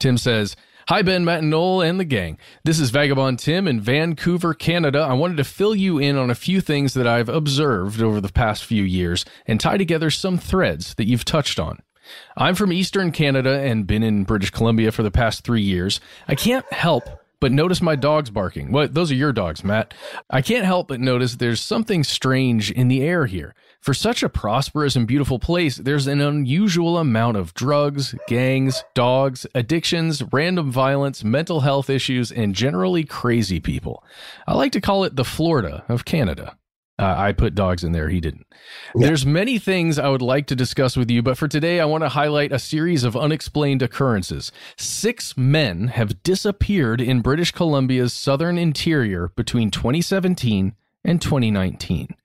Tim 0.00 0.18
says, 0.18 0.56
Hi, 0.88 1.02
Ben, 1.02 1.24
Matt, 1.24 1.40
and 1.40 1.50
Noel, 1.50 1.82
and 1.82 1.98
the 1.98 2.04
gang. 2.04 2.38
This 2.62 2.78
is 2.78 2.90
Vagabond 2.90 3.40
Tim 3.40 3.66
in 3.66 3.80
Vancouver, 3.80 4.54
Canada. 4.54 5.00
I 5.00 5.14
wanted 5.14 5.36
to 5.38 5.44
fill 5.44 5.74
you 5.74 5.98
in 5.98 6.16
on 6.16 6.30
a 6.30 6.34
few 6.36 6.60
things 6.60 6.94
that 6.94 7.08
I've 7.08 7.28
observed 7.28 8.00
over 8.00 8.20
the 8.20 8.30
past 8.30 8.64
few 8.64 8.84
years 8.84 9.24
and 9.46 9.58
tie 9.58 9.78
together 9.78 10.10
some 10.10 10.38
threads 10.38 10.94
that 10.94 11.08
you've 11.08 11.24
touched 11.24 11.58
on. 11.58 11.82
I'm 12.36 12.54
from 12.54 12.72
Eastern 12.72 13.12
Canada 13.12 13.60
and 13.60 13.86
been 13.86 14.02
in 14.02 14.24
British 14.24 14.50
Columbia 14.50 14.92
for 14.92 15.02
the 15.02 15.10
past 15.10 15.44
three 15.44 15.62
years. 15.62 16.00
I 16.28 16.34
can't 16.34 16.70
help 16.72 17.08
but 17.40 17.52
notice 17.52 17.82
my 17.82 17.96
dogs 17.96 18.30
barking. 18.30 18.72
What? 18.72 18.94
Those 18.94 19.10
are 19.10 19.16
your 19.16 19.32
dogs, 19.32 19.62
Matt. 19.62 19.92
I 20.30 20.40
can't 20.40 20.64
help 20.64 20.88
but 20.88 21.00
notice 21.00 21.36
there's 21.36 21.60
something 21.60 22.02
strange 22.02 22.70
in 22.70 22.88
the 22.88 23.02
air 23.02 23.26
here. 23.26 23.54
For 23.80 23.94
such 23.94 24.22
a 24.22 24.28
prosperous 24.28 24.96
and 24.96 25.06
beautiful 25.06 25.38
place, 25.38 25.76
there's 25.76 26.06
an 26.06 26.20
unusual 26.20 26.98
amount 26.98 27.36
of 27.36 27.54
drugs, 27.54 28.14
gangs, 28.26 28.82
dogs, 28.94 29.46
addictions, 29.54 30.22
random 30.32 30.72
violence, 30.72 31.22
mental 31.22 31.60
health 31.60 31.90
issues, 31.90 32.32
and 32.32 32.54
generally 32.54 33.04
crazy 33.04 33.60
people. 33.60 34.02
I 34.46 34.54
like 34.54 34.72
to 34.72 34.80
call 34.80 35.04
it 35.04 35.16
the 35.16 35.24
Florida 35.24 35.84
of 35.88 36.04
Canada. 36.04 36.56
Uh, 36.98 37.14
I 37.16 37.32
put 37.32 37.54
dogs 37.54 37.84
in 37.84 37.92
there. 37.92 38.08
He 38.08 38.20
didn't. 38.20 38.46
Yeah. 38.94 39.08
There's 39.08 39.26
many 39.26 39.58
things 39.58 39.98
I 39.98 40.08
would 40.08 40.22
like 40.22 40.46
to 40.46 40.56
discuss 40.56 40.96
with 40.96 41.10
you, 41.10 41.22
but 41.22 41.36
for 41.36 41.46
today, 41.46 41.78
I 41.78 41.84
want 41.84 42.04
to 42.04 42.08
highlight 42.08 42.52
a 42.52 42.58
series 42.58 43.04
of 43.04 43.16
unexplained 43.16 43.82
occurrences. 43.82 44.50
Six 44.78 45.36
men 45.36 45.88
have 45.88 46.22
disappeared 46.22 47.02
in 47.02 47.20
British 47.20 47.50
Columbia's 47.50 48.14
southern 48.14 48.56
interior 48.56 49.28
between 49.36 49.70
2017 49.70 50.74
and 51.04 51.20
2019. 51.20 52.16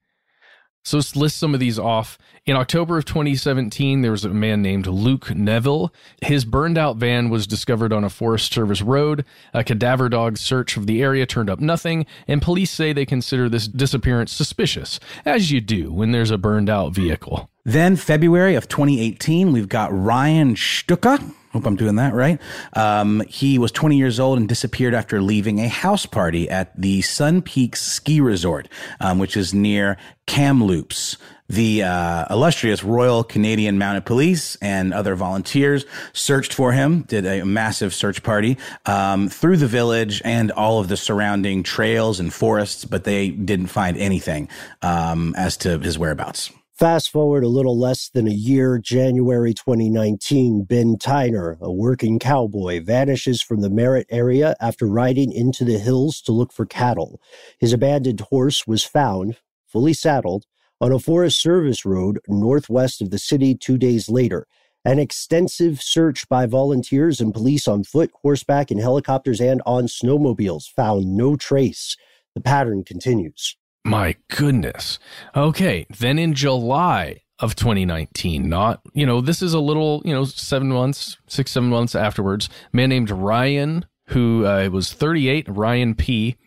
So 0.83 0.97
let's 0.97 1.15
list 1.15 1.37
some 1.37 1.53
of 1.53 1.59
these 1.59 1.77
off. 1.77 2.17
In 2.45 2.55
October 2.55 2.97
of 2.97 3.05
2017, 3.05 4.01
there 4.01 4.11
was 4.11 4.25
a 4.25 4.29
man 4.29 4.63
named 4.63 4.87
Luke 4.87 5.33
Neville. 5.35 5.93
His 6.23 6.43
burned 6.43 6.77
out 6.77 6.97
van 6.97 7.29
was 7.29 7.45
discovered 7.45 7.93
on 7.93 8.03
a 8.03 8.09
Forest 8.09 8.51
Service 8.51 8.81
road. 8.81 9.23
A 9.53 9.63
cadaver 9.63 10.09
dog 10.09 10.37
search 10.37 10.77
of 10.77 10.87
the 10.87 11.03
area 11.03 11.27
turned 11.27 11.51
up 11.51 11.59
nothing, 11.59 12.07
and 12.27 12.41
police 12.41 12.71
say 12.71 12.93
they 12.93 13.05
consider 13.05 13.47
this 13.47 13.67
disappearance 13.67 14.31
suspicious, 14.31 14.99
as 15.23 15.51
you 15.51 15.61
do 15.61 15.93
when 15.93 16.11
there's 16.11 16.31
a 16.31 16.37
burned 16.37 16.69
out 16.69 16.95
vehicle. 16.95 17.47
Then, 17.63 17.95
February 17.95 18.55
of 18.55 18.67
2018, 18.67 19.51
we've 19.51 19.69
got 19.69 19.93
Ryan 19.93 20.55
Shtuka. 20.55 21.35
Hope 21.53 21.65
I'm 21.65 21.75
doing 21.75 21.95
that 21.97 22.13
right. 22.13 22.39
Um, 22.73 23.21
he 23.27 23.59
was 23.59 23.73
20 23.73 23.97
years 23.97 24.21
old 24.21 24.39
and 24.39 24.47
disappeared 24.47 24.93
after 24.93 25.21
leaving 25.21 25.59
a 25.59 25.67
house 25.67 26.05
party 26.05 26.49
at 26.49 26.79
the 26.79 27.01
Sun 27.01 27.41
Peaks 27.41 27.81
Ski 27.81 28.21
Resort, 28.21 28.69
um, 29.01 29.19
which 29.19 29.35
is 29.35 29.53
near 29.53 29.97
Kamloops. 30.27 31.17
The 31.49 31.83
uh, 31.83 32.25
illustrious 32.29 32.81
Royal 32.81 33.25
Canadian 33.25 33.77
Mounted 33.77 34.05
Police 34.05 34.55
and 34.61 34.93
other 34.93 35.15
volunteers 35.15 35.83
searched 36.13 36.53
for 36.53 36.71
him, 36.71 37.01
did 37.01 37.25
a 37.25 37.43
massive 37.43 37.93
search 37.93 38.23
party 38.23 38.57
um, 38.85 39.27
through 39.27 39.57
the 39.57 39.67
village 39.67 40.21
and 40.23 40.51
all 40.51 40.79
of 40.79 40.87
the 40.87 40.95
surrounding 40.95 41.63
trails 41.63 42.21
and 42.21 42.33
forests, 42.33 42.85
but 42.85 43.03
they 43.03 43.27
didn't 43.27 43.67
find 43.67 43.97
anything 43.97 44.47
um, 44.81 45.35
as 45.37 45.57
to 45.57 45.77
his 45.79 45.99
whereabouts. 45.99 46.51
Fast 46.81 47.11
forward 47.11 47.43
a 47.43 47.47
little 47.47 47.77
less 47.77 48.09
than 48.09 48.27
a 48.27 48.31
year, 48.31 48.79
January 48.79 49.53
2019, 49.53 50.63
Ben 50.63 50.95
Tyner, 50.97 51.59
a 51.61 51.71
working 51.71 52.17
cowboy, 52.17 52.83
vanishes 52.83 53.39
from 53.39 53.61
the 53.61 53.69
Merritt 53.69 54.07
area 54.09 54.55
after 54.59 54.87
riding 54.87 55.31
into 55.31 55.63
the 55.63 55.77
hills 55.77 56.19
to 56.21 56.31
look 56.31 56.51
for 56.51 56.65
cattle. 56.65 57.21
His 57.59 57.71
abandoned 57.71 58.21
horse 58.21 58.65
was 58.65 58.83
found, 58.83 59.37
fully 59.67 59.93
saddled, 59.93 60.45
on 60.79 60.91
a 60.91 60.97
Forest 60.97 61.39
Service 61.39 61.85
road 61.85 62.17
northwest 62.27 62.99
of 62.99 63.11
the 63.11 63.19
city 63.19 63.53
two 63.53 63.77
days 63.77 64.09
later. 64.09 64.47
An 64.83 64.97
extensive 64.97 65.83
search 65.83 66.27
by 66.29 66.47
volunteers 66.47 67.21
and 67.21 67.31
police 67.31 67.67
on 67.67 67.83
foot, 67.83 68.09
horseback, 68.23 68.71
and 68.71 68.79
helicopters 68.79 69.39
and 69.39 69.61
on 69.67 69.85
snowmobiles 69.85 70.63
found 70.75 71.15
no 71.15 71.35
trace. 71.35 71.95
The 72.33 72.41
pattern 72.41 72.83
continues. 72.83 73.55
My 73.83 74.15
goodness. 74.29 74.99
Okay. 75.35 75.85
Then 75.99 76.19
in 76.19 76.33
July 76.33 77.21
of 77.39 77.55
2019, 77.55 78.47
not, 78.47 78.81
you 78.93 79.05
know, 79.05 79.21
this 79.21 79.41
is 79.41 79.53
a 79.53 79.59
little, 79.59 80.01
you 80.05 80.13
know, 80.13 80.23
seven 80.23 80.69
months, 80.69 81.17
six, 81.27 81.51
seven 81.51 81.69
months 81.69 81.95
afterwards, 81.95 82.49
a 82.71 82.75
man 82.75 82.89
named 82.89 83.09
Ryan, 83.09 83.85
who 84.07 84.45
uh, 84.45 84.69
was 84.71 84.93
38, 84.93 85.47
Ryan 85.49 85.95
P., 85.95 86.37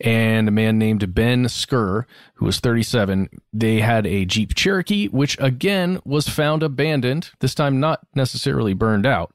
and 0.00 0.48
a 0.48 0.50
man 0.50 0.78
named 0.78 1.14
Ben 1.14 1.44
Skur, 1.44 2.04
who 2.34 2.44
was 2.44 2.60
37. 2.60 3.30
They 3.54 3.80
had 3.80 4.06
a 4.06 4.26
Jeep 4.26 4.54
Cherokee, 4.54 5.08
which 5.08 5.38
again 5.40 5.98
was 6.04 6.28
found 6.28 6.62
abandoned, 6.62 7.30
this 7.40 7.54
time 7.54 7.80
not 7.80 8.00
necessarily 8.14 8.74
burned 8.74 9.06
out, 9.06 9.34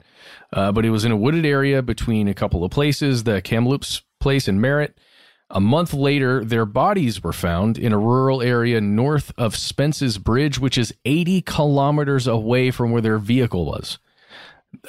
uh, 0.54 0.72
but 0.72 0.86
it 0.86 0.92
was 0.92 1.06
in 1.06 1.12
a 1.12 1.18
wooded 1.18 1.44
area 1.44 1.82
between 1.82 2.28
a 2.28 2.36
couple 2.36 2.64
of 2.64 2.70
places, 2.70 3.24
the 3.24 3.42
Kamloops 3.42 4.04
place 4.20 4.48
in 4.48 4.62
Merritt 4.62 4.96
a 5.50 5.62
month 5.62 5.94
later, 5.94 6.44
their 6.44 6.66
bodies 6.66 7.24
were 7.24 7.34
found 7.34 7.78
in 7.78 7.94
a 7.94 8.00
rural 8.00 8.42
area 8.42 8.82
north 8.82 9.32
of 9.38 9.56
Spence's 9.56 10.18
Bridge, 10.18 10.60
which 10.60 10.78
is 10.78 10.94
80 11.06 11.42
kilometers 11.44 12.28
away 12.28 12.70
from 12.72 12.92
where 12.92 13.02
their 13.02 13.18
vehicle 13.18 13.66
was. 13.66 13.98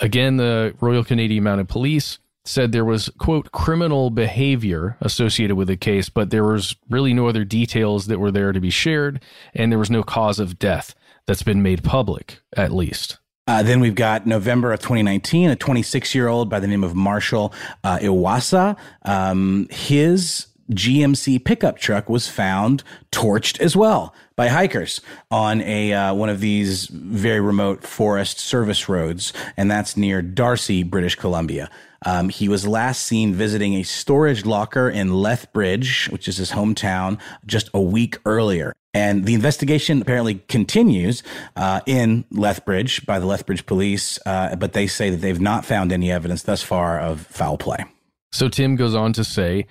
Again, 0.00 0.36
the 0.36 0.74
Royal 0.80 1.04
Canadian 1.04 1.44
Mounted 1.44 1.68
Police 1.68 2.18
said 2.44 2.72
there 2.72 2.84
was, 2.84 3.10
quote, 3.18 3.52
criminal 3.52 4.10
behavior 4.10 4.96
associated 5.00 5.54
with 5.54 5.68
the 5.68 5.76
case, 5.76 6.08
but 6.08 6.30
there 6.30 6.44
was 6.44 6.74
really 6.88 7.12
no 7.12 7.28
other 7.28 7.44
details 7.44 8.06
that 8.06 8.18
were 8.18 8.32
there 8.32 8.52
to 8.52 8.60
be 8.60 8.70
shared, 8.70 9.22
and 9.54 9.70
there 9.70 9.78
was 9.78 9.90
no 9.90 10.02
cause 10.02 10.40
of 10.40 10.58
death 10.58 10.94
that's 11.26 11.42
been 11.42 11.62
made 11.62 11.84
public, 11.84 12.40
at 12.56 12.72
least. 12.72 13.18
Uh, 13.48 13.62
then 13.62 13.80
we've 13.80 13.94
got 13.94 14.26
November 14.26 14.74
of 14.74 14.80
2019, 14.80 15.48
a 15.48 15.56
26 15.56 16.14
year 16.14 16.28
old 16.28 16.50
by 16.50 16.60
the 16.60 16.66
name 16.66 16.84
of 16.84 16.94
Marshall 16.94 17.54
uh, 17.82 17.96
Iwaasa. 17.96 18.76
Um, 19.06 19.66
his 19.70 20.48
GMC 20.70 21.42
pickup 21.42 21.78
truck 21.78 22.10
was 22.10 22.28
found 22.28 22.84
torched 23.10 23.58
as 23.58 23.74
well 23.74 24.14
by 24.36 24.48
hikers 24.48 25.00
on 25.30 25.62
a 25.62 25.94
uh, 25.94 26.12
one 26.12 26.28
of 26.28 26.40
these 26.40 26.88
very 26.88 27.40
remote 27.40 27.84
forest 27.84 28.38
service 28.38 28.86
roads, 28.86 29.32
and 29.56 29.70
that's 29.70 29.96
near 29.96 30.20
D'Arcy, 30.20 30.82
British 30.82 31.14
Columbia. 31.14 31.70
Um, 32.06 32.28
he 32.28 32.48
was 32.48 32.66
last 32.66 33.02
seen 33.02 33.34
visiting 33.34 33.74
a 33.74 33.82
storage 33.82 34.44
locker 34.44 34.88
in 34.88 35.12
Lethbridge, 35.14 36.08
which 36.10 36.28
is 36.28 36.36
his 36.36 36.52
hometown, 36.52 37.18
just 37.44 37.70
a 37.74 37.80
week 37.80 38.18
earlier. 38.24 38.74
And 38.94 39.24
the 39.24 39.34
investigation 39.34 40.00
apparently 40.00 40.36
continues 40.48 41.22
uh, 41.56 41.80
in 41.86 42.24
Lethbridge 42.30 43.04
by 43.04 43.18
the 43.18 43.26
Lethbridge 43.26 43.66
police, 43.66 44.18
uh, 44.26 44.56
but 44.56 44.72
they 44.72 44.86
say 44.86 45.10
that 45.10 45.18
they've 45.18 45.40
not 45.40 45.64
found 45.64 45.92
any 45.92 46.10
evidence 46.10 46.42
thus 46.42 46.62
far 46.62 46.98
of 46.98 47.26
foul 47.26 47.58
play. 47.58 47.84
So 48.32 48.48
Tim 48.48 48.76
goes 48.76 48.94
on 48.94 49.12
to 49.14 49.24
say 49.24 49.66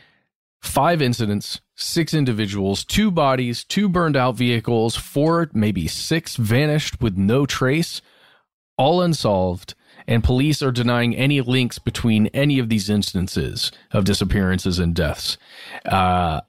five 0.61 1.01
incidents, 1.01 1.61
six 1.75 2.13
individuals, 2.13 2.83
two 2.83 3.11
bodies, 3.11 3.63
two 3.63 3.89
burned 3.89 4.17
out 4.17 4.35
vehicles, 4.35 4.95
four, 4.95 5.49
maybe 5.53 5.87
six 5.87 6.35
vanished 6.35 7.01
with 7.01 7.17
no 7.17 7.45
trace, 7.45 8.01
all 8.77 9.01
unsolved 9.01 9.75
and 10.07 10.23
police 10.23 10.61
are 10.61 10.71
denying 10.71 11.15
any 11.15 11.41
links 11.41 11.79
between 11.79 12.27
any 12.27 12.59
of 12.59 12.69
these 12.69 12.89
instances 12.89 13.71
of 13.91 14.05
disappearances 14.05 14.79
and 14.79 14.95
deaths. 14.95 15.37
Uh, 15.85 16.41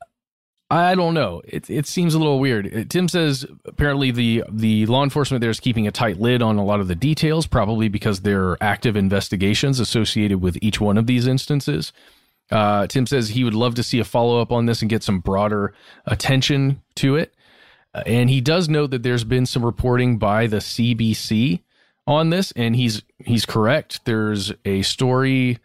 I 0.71 0.95
don't 0.95 1.15
know. 1.15 1.41
It 1.47 1.71
it 1.71 1.87
seems 1.87 2.15
a 2.15 2.19
little 2.19 2.39
weird. 2.39 2.75
Uh, 2.75 2.85
Tim 2.89 3.09
says 3.09 3.47
apparently 3.65 4.11
the 4.11 4.45
the 4.51 4.85
law 4.87 5.03
enforcement 5.03 5.41
there 5.41 5.51
is 5.51 5.61
keeping 5.61 5.87
a 5.87 5.91
tight 5.91 6.21
lid 6.21 6.43
on 6.43 6.57
a 6.57 6.65
lot 6.65 6.81
of 6.81 6.89
the 6.89 6.95
details, 6.95 7.47
probably 7.47 7.89
because 7.89 8.21
there 8.21 8.45
are 8.51 8.59
active 8.61 8.95
investigations 8.95 9.81
associated 9.81 10.43
with 10.43 10.59
each 10.61 10.79
one 10.81 10.99
of 10.99 11.07
these 11.07 11.27
instances. 11.27 11.93
Uh, 12.51 12.87
Tim 12.87 13.07
says 13.07 13.31
he 13.31 13.45
would 13.45 13.55
love 13.55 13.75
to 13.77 13.83
see 13.83 13.99
a 13.99 14.05
follow 14.05 14.41
up 14.41 14.53
on 14.53 14.67
this 14.67 14.81
and 14.83 14.91
get 14.91 15.03
some 15.03 15.21
broader 15.21 15.75
attention 16.07 16.83
to 16.97 17.17
it. 17.17 17.35
Uh, 17.95 18.03
and 18.07 18.31
he 18.31 18.41
does 18.41 18.69
note 18.69 18.91
that 18.91 19.03
there's 19.03 19.25
been 19.25 19.47
some 19.47 19.65
reporting 19.65 20.19
by 20.19 20.47
the 20.47 20.59
CBC 20.59 21.63
on 22.09 22.31
this, 22.31 22.53
and 22.57 22.75
he's 22.75 23.03
he's 23.19 23.45
correct. 23.45 24.05
There's 24.07 24.51
a 24.65 24.83
story 24.83 25.59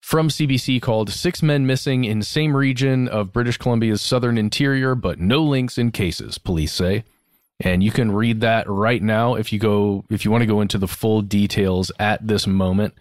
from 0.00 0.28
CBC 0.28 0.80
called 0.80 1.10
Six 1.10 1.42
Men 1.42 1.66
Missing 1.66 2.04
in 2.04 2.22
Same 2.22 2.54
Region 2.54 3.08
of 3.08 3.32
British 3.32 3.56
Columbia's 3.56 4.02
Southern 4.02 4.38
Interior, 4.38 4.94
but 4.94 5.18
no 5.18 5.42
links 5.42 5.78
in 5.78 5.90
cases, 5.90 6.38
police 6.38 6.72
say. 6.72 7.04
And 7.60 7.82
you 7.82 7.90
can 7.90 8.12
read 8.12 8.42
that 8.42 8.68
right 8.68 9.02
now 9.02 9.34
if 9.34 9.52
you 9.52 9.58
go 9.58 10.04
if 10.10 10.24
you 10.24 10.30
want 10.30 10.42
to 10.42 10.46
go 10.46 10.60
into 10.60 10.78
the 10.78 10.86
full 10.86 11.22
details 11.22 11.90
at 11.98 12.24
this 12.24 12.46
moment. 12.46 12.94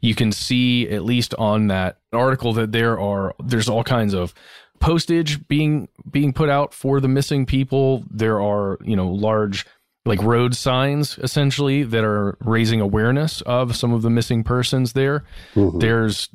You 0.00 0.14
can 0.14 0.32
see 0.32 0.88
at 0.90 1.04
least 1.04 1.34
on 1.38 1.68
that 1.68 1.98
article 2.12 2.52
that 2.54 2.72
there 2.72 3.00
are 3.00 3.34
there's 3.38 3.68
all 3.68 3.84
kinds 3.84 4.14
of 4.14 4.34
postage 4.80 5.46
being 5.46 5.88
being 6.10 6.32
put 6.32 6.48
out 6.48 6.74
for 6.74 7.00
the 7.00 7.08
missing 7.08 7.46
people. 7.46 8.04
There 8.10 8.42
are, 8.42 8.78
you 8.84 8.96
know, 8.96 9.08
large 9.08 9.64
like 10.04 10.22
road 10.22 10.54
signs 10.56 11.18
essentially 11.18 11.82
that 11.84 12.04
are 12.04 12.36
raising 12.40 12.80
awareness 12.80 13.40
of 13.42 13.76
some 13.76 13.92
of 13.92 14.02
the 14.02 14.10
missing 14.10 14.42
persons 14.42 14.92
there. 14.92 15.24
Mm-hmm. 15.54 15.78
There's 15.78 16.28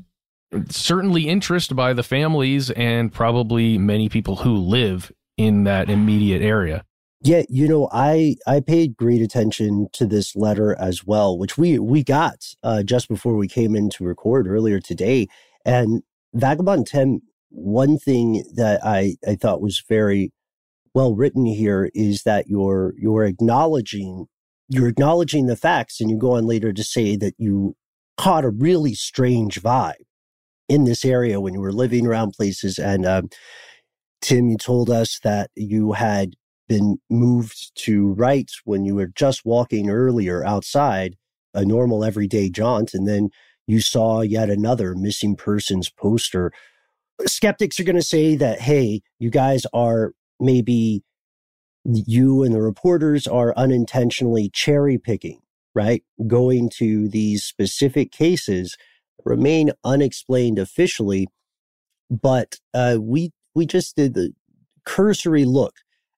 certainly 0.69 1.27
interest 1.27 1.75
by 1.75 1.93
the 1.93 2.03
families 2.03 2.69
and 2.71 3.11
probably 3.11 3.77
many 3.77 4.07
people 4.09 4.37
who 4.37 4.55
live 4.55 5.11
in 5.35 5.65
that 5.65 5.89
immediate 5.89 6.41
area. 6.41 6.85
Yeah, 7.21 7.43
you 7.49 7.67
know, 7.67 7.89
I 7.91 8.35
I 8.45 8.59
paid 8.59 8.95
great 8.95 9.21
attention 9.21 9.87
to 9.93 10.05
this 10.05 10.35
letter 10.35 10.75
as 10.79 11.03
well, 11.05 11.37
which 11.37 11.57
we 11.57 11.79
we 11.79 12.03
got 12.03 12.45
uh, 12.63 12.83
just 12.83 13.09
before 13.09 13.35
we 13.35 13.47
came 13.47 13.75
in 13.75 13.89
to 13.91 14.03
record 14.03 14.47
earlier 14.47 14.79
today. 14.79 15.27
And 15.65 16.03
Vagabond 16.33 16.87
Tim, 16.87 17.21
one 17.49 17.97
thing 17.97 18.43
that 18.55 18.85
I 18.85 19.15
I 19.27 19.35
thought 19.35 19.61
was 19.61 19.83
very 19.89 20.31
well 20.97 21.13
written 21.13 21.45
here 21.45 21.91
is 21.93 22.23
that 22.23 22.47
you're 22.47 22.95
you're 22.97 23.23
acknowledging 23.23 24.25
you're 24.67 24.87
acknowledging 24.87 25.45
the 25.45 25.55
facts 25.55 26.01
and 26.01 26.09
you 26.09 26.17
go 26.17 26.31
on 26.31 26.47
later 26.47 26.73
to 26.73 26.83
say 26.83 27.15
that 27.15 27.35
you 27.37 27.75
caught 28.17 28.43
a 28.43 28.49
really 28.49 28.95
strange 28.95 29.61
vibe 29.61 30.07
in 30.67 30.85
this 30.85 31.05
area 31.05 31.39
when 31.39 31.53
you 31.53 31.61
were 31.61 31.71
living 31.71 32.07
around 32.07 32.31
places. 32.31 32.79
And 32.79 33.05
um, 33.05 33.29
tim 34.21 34.49
you 34.49 34.57
told 34.57 34.89
us 34.89 35.19
that 35.23 35.51
you 35.55 35.91
had 35.91 36.33
been 36.67 36.97
moved 37.11 37.73
to 37.85 38.13
right 38.13 38.49
when 38.65 38.83
you 38.83 38.95
were 38.95 39.11
just 39.15 39.45
walking 39.45 39.91
earlier 39.91 40.43
outside 40.43 41.15
a 41.53 41.63
normal 41.63 42.03
everyday 42.03 42.49
jaunt 42.49 42.95
and 42.95 43.07
then 43.07 43.29
you 43.67 43.81
saw 43.81 44.21
yet 44.21 44.49
another 44.49 44.95
missing 44.95 45.35
persons 45.35 45.91
poster. 45.91 46.51
Skeptics 47.27 47.79
are 47.79 47.83
going 47.83 47.95
to 47.95 48.01
say 48.01 48.35
that 48.35 48.61
hey 48.61 49.01
you 49.19 49.29
guys 49.29 49.63
are 49.73 50.13
maybe 50.39 51.03
you 51.85 52.43
and 52.43 52.53
the 52.53 52.61
reporters 52.61 53.27
are 53.27 53.53
unintentionally 53.55 54.49
cherry 54.53 54.97
picking, 54.97 55.39
right? 55.73 56.03
Going 56.27 56.69
to 56.77 57.07
these 57.07 57.43
specific 57.43 58.11
cases 58.11 58.75
remain 59.23 59.71
unexplained 59.83 60.59
officially, 60.59 61.27
but 62.09 62.55
uh, 62.73 62.97
we 62.99 63.31
we 63.55 63.65
just 63.65 63.95
did 63.95 64.13
the 64.13 64.33
cursory 64.85 65.45
look 65.45 65.75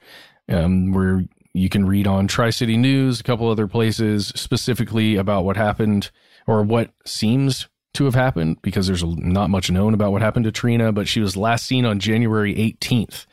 um, 0.50 0.92
where 0.92 1.24
you 1.54 1.70
can 1.70 1.88
read 1.88 2.06
on 2.06 2.28
Tri 2.28 2.50
City 2.50 2.76
News, 2.76 3.22
a 3.22 3.24
couple 3.24 3.50
other 3.50 3.68
places, 3.68 4.28
specifically 4.36 5.16
about 5.16 5.46
what 5.46 5.56
happened 5.56 6.12
or 6.46 6.62
what 6.62 6.92
seems 7.06 7.70
to 7.94 8.04
have 8.04 8.16
happened 8.16 8.62
because 8.62 8.88
there's 8.88 9.06
not 9.06 9.50
much 9.50 9.72
known 9.72 9.94
about 9.94 10.12
what 10.12 10.22
happened 10.22 10.44
to 10.44 10.52
Trina, 10.52 10.92
but 10.92 11.08
she 11.08 11.22
was 11.22 11.38
last 11.38 11.66
seen 11.66 11.86
on 11.86 12.00
January 12.00 12.54
18th 12.54 13.26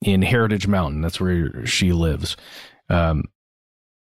in 0.00 0.22
Heritage 0.22 0.66
Mountain. 0.66 1.02
That's 1.02 1.20
where 1.20 1.66
she 1.66 1.92
lives. 1.92 2.38
Um, 2.88 3.24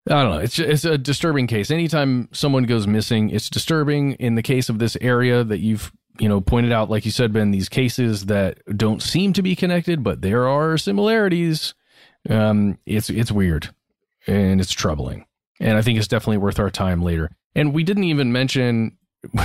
I 0.10 0.24
don't 0.24 0.32
know. 0.32 0.40
It's 0.40 0.58
it's 0.58 0.86
a 0.86 0.98
disturbing 0.98 1.48
case. 1.48 1.70
Anytime 1.70 2.30
someone 2.32 2.64
goes 2.64 2.88
missing, 2.88 3.30
it's 3.30 3.50
disturbing. 3.50 4.14
In 4.14 4.36
the 4.36 4.42
case 4.42 4.70
of 4.70 4.80
this 4.80 4.96
area 5.02 5.44
that 5.44 5.60
you've 5.60 5.92
you 6.20 6.30
know 6.30 6.42
pointed 6.42 6.72
out, 6.72 6.90
like 6.90 7.06
you 7.06 7.12
said, 7.12 7.34
Ben, 7.34 7.52
these 7.52 7.70
cases 7.70 8.26
that 8.26 8.60
don't 8.76 9.02
seem 9.02 9.34
to 9.34 9.42
be 9.42 9.56
connected, 9.56 10.04
but 10.04 10.22
there 10.22 10.48
are 10.48 10.78
similarities. 10.78 11.74
Um, 12.30 12.78
it's 12.86 13.10
it's 13.10 13.32
weird 13.32 13.70
and 14.26 14.60
it's 14.60 14.74
troubling, 14.74 15.26
and 15.60 15.78
I 15.78 15.82
think 15.82 15.98
it's 15.98 16.08
definitely 16.08 16.38
worth 16.38 16.60
our 16.60 16.70
time 16.70 17.02
later. 17.02 17.32
And 17.56 17.74
we 17.74 17.84
didn't 17.84 18.06
even 18.06 18.32
mention. 18.32 18.98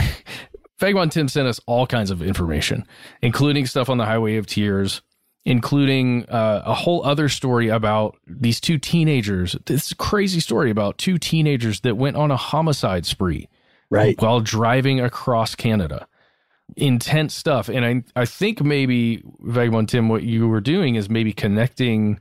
Vagabond 0.78 1.12
Tim 1.12 1.28
sent 1.28 1.46
us 1.46 1.60
all 1.66 1.86
kinds 1.86 2.10
of 2.10 2.22
information, 2.22 2.84
including 3.20 3.66
stuff 3.66 3.88
on 3.88 3.98
the 3.98 4.04
Highway 4.04 4.36
of 4.36 4.48
Tears, 4.48 5.00
including 5.44 6.28
uh, 6.28 6.62
a 6.64 6.74
whole 6.74 7.04
other 7.04 7.28
story 7.28 7.68
about 7.68 8.16
these 8.26 8.60
two 8.60 8.78
teenagers. 8.78 9.56
This 9.66 9.92
crazy 9.92 10.40
story 10.40 10.70
about 10.70 10.98
two 10.98 11.18
teenagers 11.18 11.80
that 11.80 11.96
went 11.96 12.16
on 12.16 12.32
a 12.32 12.36
homicide 12.36 13.06
spree, 13.06 13.48
right, 13.90 14.20
while 14.20 14.40
driving 14.40 15.00
across 15.00 15.54
Canada. 15.54 16.06
Intense 16.76 17.34
stuff, 17.34 17.68
and 17.68 17.84
I 17.84 18.02
I 18.20 18.24
think 18.24 18.62
maybe 18.62 19.22
Vagabond 19.40 19.88
Tim, 19.88 20.08
what 20.08 20.22
you 20.22 20.48
were 20.48 20.60
doing 20.60 20.94
is 20.94 21.10
maybe 21.10 21.32
connecting 21.32 22.18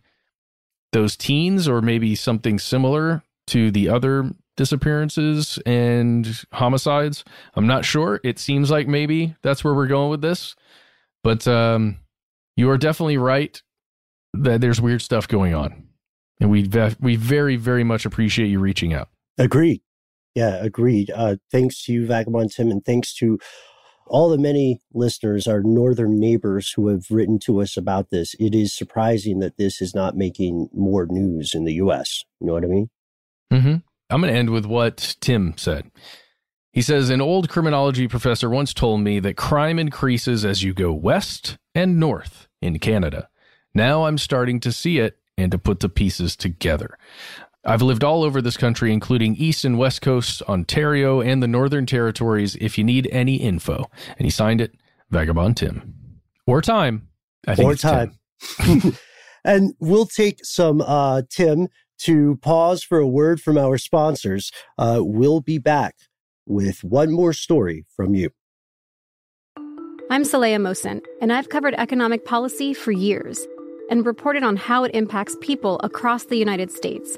those 0.91 1.15
teens, 1.15 1.67
or 1.67 1.81
maybe 1.81 2.15
something 2.15 2.59
similar 2.59 3.23
to 3.47 3.71
the 3.71 3.89
other 3.89 4.31
disappearances 4.57 5.57
and 5.65 6.43
homicides. 6.53 7.23
I'm 7.55 7.67
not 7.67 7.85
sure. 7.85 8.19
It 8.23 8.39
seems 8.39 8.69
like 8.69 8.87
maybe 8.87 9.35
that's 9.41 9.63
where 9.63 9.73
we're 9.73 9.87
going 9.87 10.09
with 10.09 10.21
this. 10.21 10.55
But 11.23 11.47
um, 11.47 11.97
you 12.55 12.69
are 12.69 12.77
definitely 12.77 13.17
right 13.17 13.61
that 14.33 14.61
there's 14.61 14.81
weird 14.81 15.01
stuff 15.01 15.27
going 15.27 15.53
on. 15.53 15.87
And 16.39 16.49
we 16.49 16.69
we 16.99 17.15
very 17.15 17.55
very 17.55 17.83
much 17.83 18.05
appreciate 18.05 18.47
you 18.47 18.59
reaching 18.59 18.93
out. 18.93 19.09
Agreed. 19.37 19.81
Yeah, 20.35 20.63
agreed. 20.63 21.11
Uh, 21.13 21.35
thanks 21.51 21.83
to 21.83 21.93
you, 21.93 22.07
Vagabond 22.07 22.51
Tim, 22.51 22.71
and 22.71 22.83
thanks 22.83 23.13
to 23.15 23.37
all 24.11 24.29
the 24.29 24.37
many 24.37 24.81
listeners, 24.93 25.47
our 25.47 25.61
northern 25.63 26.19
neighbors 26.19 26.73
who 26.73 26.89
have 26.89 27.05
written 27.09 27.39
to 27.39 27.61
us 27.61 27.77
about 27.77 28.09
this. 28.09 28.35
It 28.39 28.53
is 28.53 28.75
surprising 28.75 29.39
that 29.39 29.55
this 29.55 29.81
is 29.81 29.95
not 29.95 30.17
making 30.17 30.69
more 30.73 31.07
news 31.09 31.55
in 31.55 31.63
the 31.63 31.75
U.S. 31.75 32.25
You 32.41 32.47
know 32.47 32.53
what 32.53 32.65
I 32.65 32.67
mean? 32.67 32.89
Mm-hmm. 33.53 33.75
I'm 34.09 34.21
going 34.21 34.33
to 34.33 34.37
end 34.37 34.49
with 34.49 34.65
what 34.65 35.15
Tim 35.21 35.53
said. 35.55 35.89
He 36.73 36.81
says 36.81 37.09
An 37.09 37.21
old 37.21 37.47
criminology 37.47 38.09
professor 38.09 38.49
once 38.49 38.73
told 38.73 38.99
me 38.99 39.19
that 39.21 39.37
crime 39.37 39.79
increases 39.79 40.43
as 40.43 40.61
you 40.61 40.73
go 40.73 40.91
west 40.91 41.57
and 41.73 41.97
north 41.97 42.49
in 42.61 42.79
Canada. 42.79 43.29
Now 43.73 44.05
I'm 44.05 44.17
starting 44.17 44.59
to 44.59 44.73
see 44.73 44.99
it 44.99 45.17
and 45.37 45.51
to 45.53 45.57
put 45.57 45.79
the 45.79 45.89
pieces 45.89 46.35
together. 46.35 46.97
I've 47.63 47.81
lived 47.81 48.03
all 48.03 48.23
over 48.23 48.41
this 48.41 48.57
country, 48.57 48.91
including 48.91 49.35
East 49.35 49.65
and 49.65 49.77
West 49.77 50.01
Coast, 50.01 50.41
Ontario, 50.43 51.21
and 51.21 51.43
the 51.43 51.47
Northern 51.47 51.85
Territories, 51.85 52.55
if 52.59 52.77
you 52.77 52.83
need 52.83 53.07
any 53.11 53.35
info. 53.35 53.89
And 54.17 54.25
he 54.25 54.31
signed 54.31 54.61
it 54.61 54.73
Vagabond 55.11 55.57
Tim. 55.57 55.95
Or 56.47 56.61
time. 56.61 57.07
I 57.47 57.55
think 57.55 57.71
or 57.71 57.75
time. 57.75 58.17
and 59.43 59.75
we'll 59.79 60.07
take 60.07 60.43
some 60.43 60.81
uh, 60.81 61.21
Tim 61.29 61.67
to 61.99 62.37
pause 62.37 62.83
for 62.83 62.97
a 62.97 63.07
word 63.07 63.39
from 63.39 63.59
our 63.59 63.77
sponsors. 63.77 64.51
Uh, 64.79 64.99
we'll 65.01 65.41
be 65.41 65.59
back 65.59 65.95
with 66.47 66.83
one 66.83 67.11
more 67.11 67.33
story 67.33 67.85
from 67.95 68.15
you. 68.15 68.31
I'm 70.09 70.23
Saleha 70.23 70.57
Mohsin, 70.57 71.01
and 71.21 71.31
I've 71.31 71.49
covered 71.49 71.75
economic 71.75 72.25
policy 72.25 72.73
for 72.73 72.91
years 72.91 73.47
and 73.89 74.05
reported 74.05 74.43
on 74.43 74.57
how 74.57 74.83
it 74.83 74.91
impacts 74.95 75.37
people 75.41 75.79
across 75.83 76.25
the 76.25 76.37
United 76.37 76.71
States. 76.71 77.17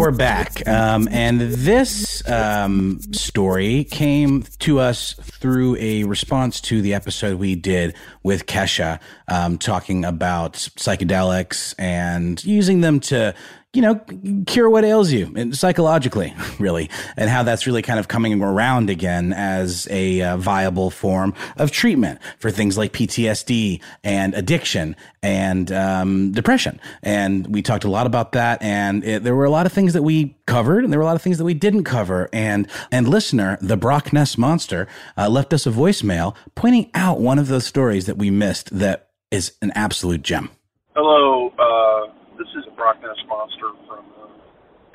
We're 0.00 0.10
back. 0.10 0.66
Um, 0.66 1.08
and 1.10 1.42
this 1.42 2.26
um, 2.26 3.00
story 3.12 3.84
came 3.84 4.44
to 4.60 4.78
us 4.78 5.12
through 5.12 5.76
a 5.76 6.04
response 6.04 6.62
to 6.62 6.80
the 6.80 6.94
episode 6.94 7.38
we 7.38 7.54
did 7.54 7.94
with 8.22 8.46
Kesha, 8.46 8.98
um, 9.28 9.58
talking 9.58 10.06
about 10.06 10.54
psychedelics 10.54 11.74
and 11.78 12.42
using 12.42 12.80
them 12.80 13.00
to 13.00 13.34
you 13.72 13.82
know, 13.82 14.00
cure 14.46 14.68
what 14.68 14.84
ails 14.84 15.12
you 15.12 15.32
and 15.36 15.56
psychologically, 15.56 16.34
really, 16.58 16.90
and 17.16 17.30
how 17.30 17.44
that's 17.44 17.68
really 17.68 17.82
kind 17.82 18.00
of 18.00 18.08
coming 18.08 18.42
around 18.42 18.90
again 18.90 19.32
as 19.32 19.86
a 19.90 20.20
uh, 20.22 20.36
viable 20.36 20.90
form 20.90 21.32
of 21.56 21.70
treatment 21.70 22.18
for 22.40 22.50
things 22.50 22.76
like 22.76 22.92
PTSD 22.92 23.80
and 24.02 24.34
addiction 24.34 24.96
and 25.22 25.70
um, 25.70 26.32
depression. 26.32 26.80
And 27.04 27.46
we 27.46 27.62
talked 27.62 27.84
a 27.84 27.90
lot 27.90 28.06
about 28.06 28.32
that, 28.32 28.60
and 28.60 29.04
it, 29.04 29.22
there 29.22 29.36
were 29.36 29.44
a 29.44 29.50
lot 29.50 29.66
of 29.66 29.72
things 29.72 29.89
that 29.92 30.02
we 30.02 30.36
covered, 30.46 30.84
and 30.84 30.92
there 30.92 30.98
were 30.98 31.04
a 31.04 31.06
lot 31.06 31.16
of 31.16 31.22
things 31.22 31.38
that 31.38 31.44
we 31.44 31.54
didn't 31.54 31.84
cover. 31.84 32.28
And 32.32 32.68
and 32.90 33.08
listener, 33.08 33.58
the 33.60 33.76
Brock 33.76 34.12
Ness 34.12 34.36
monster, 34.38 34.86
uh, 35.16 35.28
left 35.28 35.52
us 35.52 35.66
a 35.66 35.70
voicemail 35.70 36.34
pointing 36.54 36.90
out 36.94 37.20
one 37.20 37.38
of 37.38 37.48
those 37.48 37.66
stories 37.66 38.06
that 38.06 38.18
we 38.18 38.30
missed 38.30 38.76
that 38.78 39.10
is 39.30 39.52
an 39.62 39.72
absolute 39.74 40.22
gem. 40.22 40.50
Hello. 40.94 41.50
Uh 41.58 42.12
this 42.40 42.48
is 42.56 42.64
a 42.72 42.74
Brock 42.74 42.96
Ness 43.04 43.20
Monster 43.28 43.68
from 43.84 44.00
uh, 44.16 44.32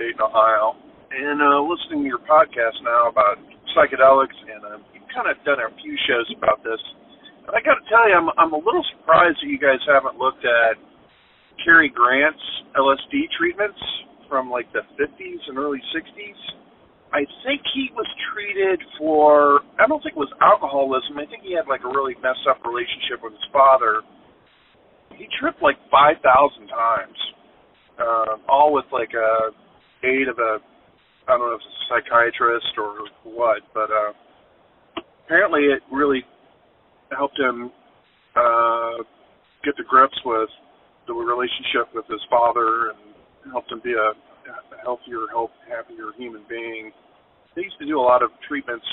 Dayton, 0.01 0.17
Ohio, 0.17 0.73
and 1.13 1.37
uh, 1.37 1.61
listening 1.61 2.01
to 2.01 2.09
your 2.09 2.25
podcast 2.25 2.81
now 2.81 3.05
about 3.05 3.37
psychedelics, 3.77 4.33
and 4.49 4.65
uh, 4.65 4.81
you've 4.97 5.05
kind 5.13 5.29
of 5.29 5.37
done 5.45 5.61
a 5.61 5.69
few 5.77 5.93
shows 6.09 6.25
about 6.33 6.65
this. 6.65 6.81
And 7.45 7.53
I 7.53 7.61
got 7.61 7.77
to 7.77 7.85
tell 7.85 8.09
you, 8.09 8.17
I'm 8.17 8.33
I'm 8.41 8.53
a 8.53 8.57
little 8.57 8.81
surprised 8.97 9.37
that 9.45 9.47
you 9.47 9.61
guys 9.61 9.77
haven't 9.85 10.17
looked 10.17 10.41
at 10.41 10.81
Cary 11.61 11.87
Grant's 11.93 12.41
LSD 12.73 13.29
treatments 13.37 13.77
from 14.29 14.49
like 14.49 14.71
the 14.73 14.81
50s 14.99 15.41
and 15.47 15.57
early 15.57 15.81
60s. 15.95 16.39
I 17.13 17.23
think 17.45 17.61
he 17.73 17.89
was 17.95 18.07
treated 18.33 18.81
for 18.97 19.61
I 19.79 19.87
don't 19.87 20.01
think 20.03 20.15
it 20.15 20.23
was 20.23 20.33
alcoholism. 20.41 21.17
I 21.17 21.25
think 21.25 21.43
he 21.43 21.55
had 21.55 21.67
like 21.69 21.81
a 21.85 21.91
really 21.91 22.15
messed 22.19 22.43
up 22.49 22.59
relationship 22.65 23.23
with 23.23 23.33
his 23.33 23.47
father. 23.53 24.01
He 25.15 25.27
tripped 25.39 25.61
like 25.61 25.79
5,000 25.89 26.19
times 26.67 27.19
uh, 27.99 28.35
all 28.49 28.73
with 28.73 28.85
like 28.91 29.13
a 29.15 29.55
aid 30.05 30.27
of 30.27 30.37
a 30.39 30.59
I 31.27 31.37
don't 31.37 31.49
know 31.49 31.55
if 31.55 31.61
it's 31.61 31.65
a 31.65 31.85
psychiatrist 31.89 32.73
or 32.77 33.09
what, 33.23 33.61
but 33.73 33.89
uh, 33.89 34.13
apparently 35.25 35.73
it 35.73 35.81
really 35.91 36.21
helped 37.09 37.39
him 37.39 37.71
uh, 38.35 39.01
get 39.63 39.75
to 39.77 39.83
grips 39.89 40.17
with 40.25 40.49
the 41.07 41.13
relationship 41.13 41.89
with 41.93 42.05
his 42.09 42.21
father 42.29 42.93
and 42.93 43.04
helped 43.51 43.71
him 43.71 43.81
be 43.83 43.93
a, 43.93 44.11
a 44.11 44.77
healthier, 44.83 45.27
health, 45.31 45.51
happier 45.67 46.11
human 46.17 46.43
being. 46.49 46.91
They 47.55 47.63
used 47.63 47.79
to 47.79 47.85
do 47.85 47.99
a 47.99 48.01
lot 48.01 48.23
of 48.23 48.31
treatments, 48.47 48.85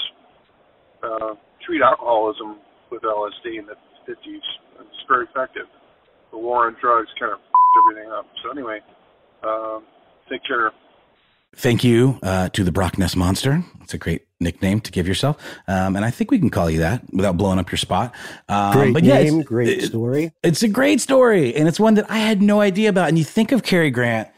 uh, 1.03 1.35
treat 1.67 1.83
alcoholism 1.83 2.59
with 2.91 3.03
LSD 3.03 3.59
in 3.59 3.67
the 3.67 3.75
50s. 4.09 4.17
It's 4.81 5.05
very 5.09 5.27
effective. 5.27 5.67
The 6.31 6.39
war 6.39 6.67
on 6.67 6.77
drugs 6.81 7.09
kind 7.19 7.33
of 7.33 7.41
everything 7.91 8.11
up. 8.13 8.27
So 8.43 8.51
anyway, 8.51 8.81
uh, 9.43 9.81
take 10.31 10.45
care. 10.47 10.73
Thank 11.55 11.85
you 11.85 12.19
uh, 12.23 12.49
to 12.51 12.65
the 12.65 12.73
Brock 12.73 12.97
Ness 12.97 13.15
Monster. 13.15 13.63
It's 13.83 13.93
a 13.93 13.99
great 13.99 14.23
nickname 14.41 14.81
to 14.81 14.91
give 14.91 15.07
yourself, 15.07 15.37
um, 15.69 15.97
and 15.97 16.05
I 16.05 16.11
think 16.11 16.31
we 16.31 16.39
can 16.39 16.49
call 16.49 16.71
you 16.71 16.79
that 16.79 17.03
without 17.13 17.37
blowing 17.37 17.59
up 17.59 17.71
your 17.71 17.77
spot. 17.77 18.15
Um, 18.49 18.73
great 18.73 18.95
but 18.95 19.05
name, 19.05 19.39
yeah, 19.39 19.43
great 19.43 19.83
story. 19.83 20.33
It's 20.43 20.63
a 20.63 20.69
great 20.69 21.03
story, 21.03 21.55
and 21.55 21.69
it's 21.69 21.79
one 21.79 21.95
that 21.95 22.11
I 22.11 22.19
had 22.19 22.41
no 22.41 22.63
idea 22.63 22.89
about. 22.89 23.09
And 23.09 23.19
you 23.19 23.25
think 23.25 23.53
of 23.53 23.63
Cary 23.63 23.91
Grant 23.91 24.29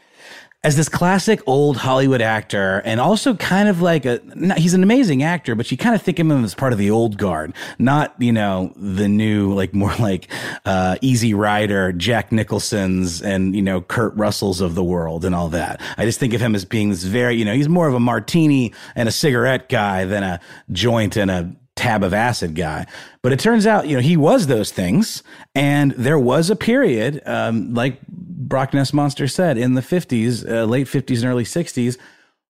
as 0.65 0.75
this 0.75 0.89
classic 0.89 1.41
old 1.45 1.77
Hollywood 1.77 2.21
actor, 2.21 2.81
and 2.85 2.99
also 2.99 3.35
kind 3.35 3.69
of 3.69 3.83
like 3.83 4.03
a 4.05 4.19
he's 4.57 4.73
an 4.73 4.81
amazing 4.81 5.21
actor, 5.21 5.53
but 5.53 5.69
you 5.69 5.77
kind 5.77 5.93
of 5.93 6.01
think 6.01 6.17
of 6.17 6.25
him 6.25 6.43
as 6.43 6.55
part 6.55 6.73
of 6.73 6.79
the 6.79 6.89
old 6.89 7.19
guard, 7.19 7.53
not 7.77 8.15
you 8.17 8.31
know 8.31 8.73
the 8.75 9.07
new 9.07 9.53
like 9.53 9.75
more 9.75 9.93
like 9.99 10.27
uh, 10.65 10.97
Easy 11.01 11.35
Rider, 11.35 11.93
Jack 11.93 12.31
Nicholson's, 12.31 13.21
and 13.21 13.55
you 13.55 13.61
know 13.61 13.79
Kurt 13.79 14.15
Russells 14.15 14.59
of 14.59 14.73
the 14.73 14.83
world 14.83 15.23
and 15.23 15.35
all 15.35 15.49
that. 15.49 15.79
I 15.97 16.05
just 16.05 16.19
think 16.19 16.33
of 16.33 16.41
him 16.41 16.55
as 16.55 16.65
being 16.65 16.89
this 16.89 17.03
very 17.03 17.35
you 17.35 17.45
know 17.45 17.53
he's 17.53 17.69
more 17.69 17.87
of 17.87 17.93
a 17.93 17.99
martini 17.99 18.73
and 18.95 19.07
a 19.07 19.11
cigarette 19.11 19.69
guy 19.69 20.05
than 20.05 20.23
a 20.23 20.39
joint 20.71 21.15
and 21.15 21.29
a 21.29 21.55
tab 21.75 22.03
of 22.03 22.13
acid 22.13 22.55
guy. 22.55 22.85
But 23.21 23.31
it 23.31 23.39
turns 23.39 23.67
out, 23.67 23.87
you 23.87 23.95
know, 23.95 24.01
he 24.01 24.17
was 24.17 24.47
those 24.47 24.71
things. 24.71 25.23
And 25.53 25.91
there 25.91 26.19
was 26.19 26.49
a 26.49 26.55
period, 26.55 27.21
um, 27.25 27.73
like 27.73 28.01
Brock 28.07 28.73
Ness 28.73 28.93
Monster 28.93 29.27
said, 29.27 29.57
in 29.57 29.73
the 29.73 29.81
50s, 29.81 30.49
uh, 30.49 30.65
late 30.65 30.87
50s 30.87 31.17
and 31.17 31.25
early 31.25 31.43
60s, 31.43 31.97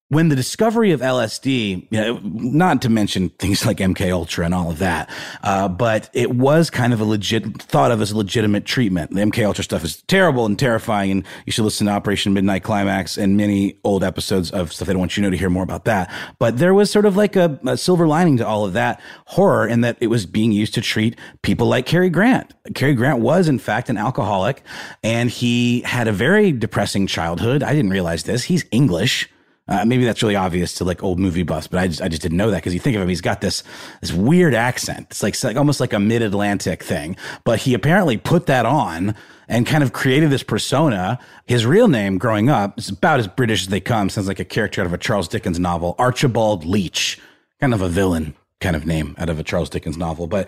when 0.09 0.29
the 0.29 0.35
discovery 0.35 0.91
of 0.91 0.99
LSD, 1.01 1.87
you 1.89 1.99
know, 1.99 2.19
not 2.23 2.79
to 2.83 2.89
mention 2.89 3.29
things 3.29 3.65
like 3.65 3.77
MK 3.77 4.11
Ultra 4.11 4.45
and 4.45 4.53
all 4.53 4.69
of 4.69 4.77
that, 4.77 5.09
uh, 5.41 5.67
but 5.67 6.11
it 6.13 6.35
was 6.35 6.69
kind 6.69 6.93
of 6.93 7.01
a 7.01 7.03
legit 7.03 7.63
thought 7.63 7.91
of 7.91 8.01
as 8.01 8.11
a 8.11 8.17
legitimate 8.17 8.65
treatment. 8.65 9.11
The 9.11 9.21
MK 9.21 9.43
Ultra 9.43 9.63
stuff 9.63 9.83
is 9.83 10.03
terrible 10.03 10.45
and 10.45 10.59
terrifying, 10.59 11.09
and 11.09 11.25
you 11.47 11.51
should 11.51 11.63
listen 11.63 11.87
to 11.87 11.93
Operation 11.93 12.33
Midnight 12.33 12.61
Climax 12.61 13.17
and 13.17 13.35
many 13.35 13.79
old 13.83 14.03
episodes 14.03 14.51
of 14.51 14.71
stuff. 14.71 14.89
I 14.89 14.93
don't 14.93 14.99
want 14.99 15.17
you 15.17 15.21
to 15.21 15.27
know 15.27 15.31
to 15.31 15.37
hear 15.37 15.49
more 15.49 15.63
about 15.63 15.85
that. 15.85 16.13
But 16.37 16.59
there 16.59 16.75
was 16.75 16.91
sort 16.91 17.07
of 17.07 17.17
like 17.17 17.35
a, 17.35 17.59
a 17.65 17.75
silver 17.75 18.07
lining 18.07 18.37
to 18.37 18.47
all 18.47 18.63
of 18.63 18.73
that 18.73 19.01
horror, 19.25 19.67
in 19.67 19.81
that 19.81 19.97
it 19.99 20.07
was 20.07 20.27
being 20.27 20.51
used 20.51 20.75
to 20.75 20.81
treat 20.81 21.17
people 21.41 21.65
like 21.65 21.87
Cary 21.87 22.11
Grant. 22.11 22.53
Cary 22.75 22.93
Grant 22.93 23.21
was, 23.21 23.47
in 23.47 23.57
fact, 23.57 23.89
an 23.89 23.97
alcoholic, 23.97 24.61
and 25.03 25.31
he 25.31 25.81
had 25.81 26.07
a 26.07 26.11
very 26.11 26.51
depressing 26.51 27.07
childhood. 27.07 27.63
I 27.63 27.73
didn't 27.73 27.89
realize 27.89 28.23
this. 28.23 28.43
He's 28.43 28.65
English. 28.69 29.29
Uh, 29.67 29.83
maybe 29.83 30.05
that's 30.05 30.21
really 30.21 30.35
obvious 30.35 30.75
to 30.75 30.83
like 30.83 31.03
old 31.03 31.19
movie 31.19 31.41
buffs, 31.41 31.65
but 31.65 31.79
I 31.79 31.87
just, 31.87 32.01
I 32.01 32.07
just 32.07 32.21
didn't 32.21 32.37
know 32.37 32.51
that 32.51 32.57
because 32.57 32.75
you 32.75 32.79
think 32.79 32.95
of 32.95 33.01
him, 33.01 33.09
he's 33.09 33.21
got 33.21 33.41
this, 33.41 33.63
this 33.99 34.13
weird 34.13 34.53
accent. 34.53 35.07
It's 35.09 35.23
like, 35.23 35.33
it's 35.33 35.43
like 35.43 35.57
almost 35.57 35.79
like 35.79 35.91
a 35.91 35.99
mid 35.99 36.21
Atlantic 36.21 36.83
thing, 36.83 37.17
but 37.43 37.59
he 37.59 37.73
apparently 37.73 38.17
put 38.17 38.45
that 38.45 38.67
on 38.67 39.15
and 39.47 39.65
kind 39.65 39.83
of 39.83 39.91
created 39.91 40.29
this 40.29 40.43
persona. 40.43 41.17
His 41.47 41.65
real 41.65 41.87
name 41.87 42.19
growing 42.19 42.47
up 42.47 42.77
is 42.77 42.89
about 42.89 43.19
as 43.19 43.27
British 43.27 43.63
as 43.63 43.67
they 43.69 43.79
come. 43.79 44.09
Sounds 44.09 44.27
like 44.27 44.39
a 44.39 44.45
character 44.45 44.81
out 44.81 44.87
of 44.87 44.93
a 44.93 44.99
Charles 44.99 45.27
Dickens 45.27 45.59
novel, 45.59 45.95
Archibald 45.97 46.63
Leach, 46.63 47.19
kind 47.59 47.73
of 47.73 47.81
a 47.81 47.89
villain 47.89 48.35
kind 48.61 48.75
of 48.75 48.85
name 48.85 49.15
out 49.17 49.29
of 49.29 49.39
a 49.39 49.43
Charles 49.43 49.69
Dickens 49.69 49.97
novel, 49.97 50.27
but 50.27 50.47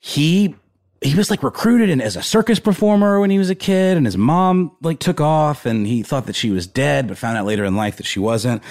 he 0.00 0.54
he 1.02 1.14
was 1.14 1.30
like 1.30 1.42
recruited 1.42 2.00
as 2.00 2.16
a 2.16 2.22
circus 2.22 2.58
performer 2.58 3.20
when 3.20 3.28
he 3.28 3.38
was 3.38 3.50
a 3.50 3.54
kid 3.54 3.96
and 3.98 4.06
his 4.06 4.16
mom 4.16 4.74
like 4.80 4.98
took 4.98 5.20
off 5.20 5.66
and 5.66 5.86
he 5.86 6.02
thought 6.02 6.26
that 6.26 6.34
she 6.34 6.50
was 6.50 6.66
dead 6.66 7.06
but 7.06 7.18
found 7.18 7.36
out 7.36 7.44
later 7.44 7.64
in 7.64 7.76
life 7.76 7.98
that 7.98 8.06
she 8.06 8.18
wasn't 8.18 8.62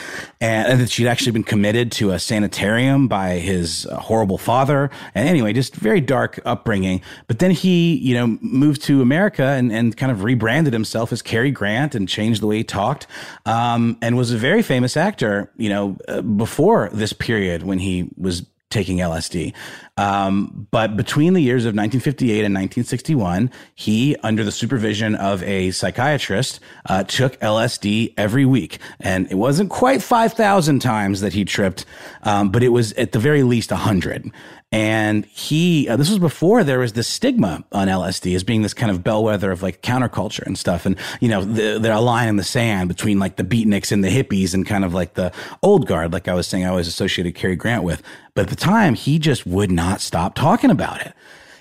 and, 0.41 0.67
and 0.67 0.81
that 0.81 0.89
she'd 0.89 1.07
actually 1.07 1.31
been 1.31 1.43
committed 1.43 1.91
to 1.91 2.11
a 2.11 2.19
sanitarium 2.19 3.07
by 3.07 3.33
his 3.33 3.85
uh, 3.85 3.97
horrible 3.97 4.39
father. 4.39 4.89
And 5.13 5.29
anyway 5.29 5.53
just 5.53 5.75
very 5.75 6.01
dark 6.01 6.39
upbringing. 6.45 7.01
But 7.27 7.39
then 7.39 7.51
he 7.51 7.95
you 7.97 8.15
know 8.15 8.37
moved 8.41 8.81
to 8.83 9.01
america 9.01 9.43
and, 9.43 9.71
and 9.71 9.95
kind 9.95 10.11
of 10.11 10.23
rebranded 10.23 10.73
himself 10.73 11.11
as 11.11 11.21
Cary 11.21 11.51
Grant 11.51 11.93
and 11.93 12.09
changed 12.09 12.41
the 12.41 12.47
way 12.47 12.57
he 12.57 12.63
talked 12.63 13.05
um, 13.45 13.97
and 14.01 14.17
was 14.17 14.31
a 14.31 14.37
very 14.37 14.63
famous 14.63 14.97
actor 14.97 15.51
you 15.57 15.69
know 15.69 15.97
uh, 16.07 16.21
before 16.21 16.89
this 16.91 17.13
period 17.13 17.63
when 17.63 17.77
he 17.77 18.09
was 18.17 18.45
taking 18.75 18.97
LSD. 18.97 19.53
Um, 19.97 20.67
but 20.69 20.97
between 20.97 21.33
the 21.33 21.41
years 21.41 21.63
of 21.63 21.69
1958 21.69 22.43
and 22.43 22.53
1961, 22.53 23.49
he, 23.73 24.17
under 24.17 24.43
the 24.43 24.51
supervision 24.51 25.15
of 25.15 25.41
a 25.43 25.71
psychiatrist, 25.71 26.59
uh, 26.89 27.03
took 27.03 27.39
LSD 27.39 28.13
every 28.17 28.43
week. 28.43 28.79
And 28.99 29.31
it 29.31 29.35
wasn't 29.35 29.69
quite 29.69 30.03
5,000 30.03 30.79
times 30.79 31.21
that 31.21 31.31
he 31.31 31.45
tripped, 31.45 31.85
um, 32.23 32.49
but 32.49 32.61
it 32.61 32.69
was 32.69 32.91
at 32.93 33.13
the 33.13 33.19
very 33.19 33.43
least 33.43 33.71
100. 33.71 34.29
And 34.75 35.25
he, 35.27 35.87
uh, 35.87 35.95
this 35.95 36.09
was 36.09 36.19
before 36.19 36.65
there 36.65 36.79
was 36.79 36.91
this 36.91 37.07
stigma 37.07 37.63
on 37.71 37.87
LSD 37.87 38.35
as 38.35 38.43
being 38.43 38.61
this 38.61 38.73
kind 38.73 38.91
of 38.91 39.05
bellwether 39.05 39.49
of 39.49 39.63
like 39.63 39.81
counterculture 39.81 40.45
and 40.45 40.59
stuff. 40.59 40.85
And, 40.85 40.97
you 41.21 41.29
know, 41.29 41.45
the, 41.45 41.79
they're 41.79 41.93
a 41.93 42.01
line 42.01 42.27
in 42.27 42.35
the 42.35 42.43
sand 42.43 42.89
between 42.89 43.17
like 43.17 43.37
the 43.37 43.45
beatniks 43.45 43.93
and 43.93 44.03
the 44.03 44.09
hippies 44.09 44.53
and 44.53 44.67
kind 44.67 44.83
of 44.83 44.93
like 44.93 45.13
the 45.13 45.31
old 45.63 45.87
guard, 45.87 46.11
like 46.11 46.27
I 46.27 46.33
was 46.33 46.45
saying, 46.45 46.65
I 46.65 46.67
always 46.67 46.89
associated 46.89 47.35
Cary 47.35 47.55
Grant 47.55 47.83
with. 47.83 48.03
But 48.33 48.41
at 48.41 48.49
the 48.49 48.57
time, 48.57 48.95
he 48.95 49.17
just 49.17 49.47
would 49.47 49.71
not 49.71 50.01
stop 50.01 50.35
talking 50.35 50.69
about 50.69 50.99
it 50.99 51.13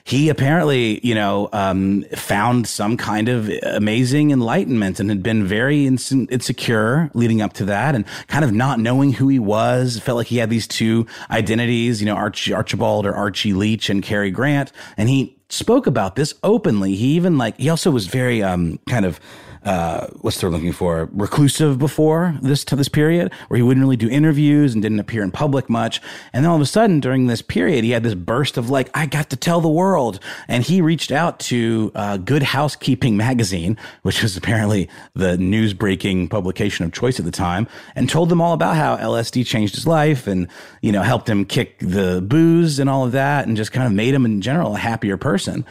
he 0.07 0.29
apparently, 0.29 1.01
you 1.03 1.15
know, 1.15 1.49
um, 1.55 2.05
found 2.15 2.67
some 2.67 2.99
kind 2.99 3.31
of 3.31 3.49
amazing 3.63 4.33
enlightenment 4.33 5.01
and 5.01 5.09
had 5.09 5.23
been 5.23 5.47
very 5.47 5.87
insecure 5.87 7.11
leading 7.15 7.41
up 7.41 7.55
to 7.55 7.65
that 7.65 7.95
and 7.95 8.05
kind 8.27 8.45
of 8.45 8.53
not 8.53 8.79
knowing 8.79 9.15
who 9.15 9.29
he 9.29 9.39
was. 9.39 9.99
Felt 9.99 10.17
like 10.17 10.27
he 10.27 10.37
had 10.37 10.51
these 10.51 10.67
two 10.67 11.07
identities, 11.31 12.03
you 12.03 12.07
know, 12.07 12.17
Archie, 12.17 12.53
Archibald 12.53 13.07
or 13.07 13.15
Archie 13.15 13.55
Leach 13.55 13.89
and 13.89 14.03
Cary 14.03 14.31
Grant. 14.31 14.73
And 14.99 15.09
he 15.09 15.39
spoke 15.49 15.87
about 15.87 16.17
this 16.17 16.35
openly. 16.43 16.95
He 16.97 17.15
even 17.15 17.39
like, 17.39 17.57
he 17.57 17.71
also 17.71 17.91
was 17.91 18.07
very, 18.07 18.43
um, 18.43 18.79
kind 18.87 19.07
of, 19.07 19.19
uh, 19.65 20.09
what's 20.21 20.41
they're 20.41 20.51
looking 20.51 20.73
for? 20.73 21.09
Reclusive 21.13 21.79
before 21.79 22.39
this 22.43 22.65
to 22.65 22.77
this 22.77 22.89
period 22.89 23.33
where 23.49 23.57
he 23.57 23.63
wouldn't 23.63 23.85
really 23.85 23.97
do 23.97 24.09
interviews 24.09 24.75
and 24.75 24.83
didn't 24.83 25.01
appear 25.01 25.23
in 25.23 25.31
public 25.31 25.71
much. 25.71 26.01
And 26.33 26.45
then 26.45 26.51
all 26.51 26.57
of 26.57 26.63
a 26.63 26.67
sudden 26.67 27.01
during 27.01 27.27
this 27.27 27.43
period 27.43 27.85
he 27.85 27.91
had 27.91 28.03
this 28.03 28.15
burst 28.15 28.57
of 28.57 28.71
like 28.71 28.91
i 28.95 29.07
got 29.07 29.31
to 29.31 29.37
tell 29.37 29.61
the 29.61 29.69
world. 29.69 30.21
And 30.49 30.63
he 30.63 30.81
reached 30.81 31.11
out 31.11 31.39
to 31.41 31.93
uh, 31.95 32.19
good 32.19 32.43
housekeeping 32.43 33.17
magazine 33.17 33.79
which 34.03 34.23
was 34.23 34.37
apparently 34.37 34.89
the 35.15 35.39
news 35.39 35.73
breaking 35.73 36.29
publication 36.29 36.85
of 36.85 36.93
choice 36.93 37.19
at 37.19 37.25
the 37.25 37.31
time 37.31 37.67
and 37.95 38.09
told 38.09 38.29
them 38.29 38.41
all 38.41 38.53
about 38.53 38.77
how 38.77 38.97
lsd 38.97 39.47
changed 39.47 39.75
his 39.75 39.87
life 39.87 40.27
and 40.27 40.49
you 40.83 40.93
know 40.93 41.03
helped 41.03 41.29
him 41.29 41.45
kick 41.45 41.79
the 41.79 42.21
booze 42.23 42.79
and 42.79 42.91
all 42.91 43.05
of 43.05 43.13
that 43.13 43.47
and 43.47 43.57
just 43.57 43.73
kind 43.73 43.87
of 43.87 43.93
made 43.93 44.15
him 44.15 44.25
in 44.25 44.41
general 44.41 44.75
a 44.75 44.79
happier 44.79 45.17
person. 45.17 45.65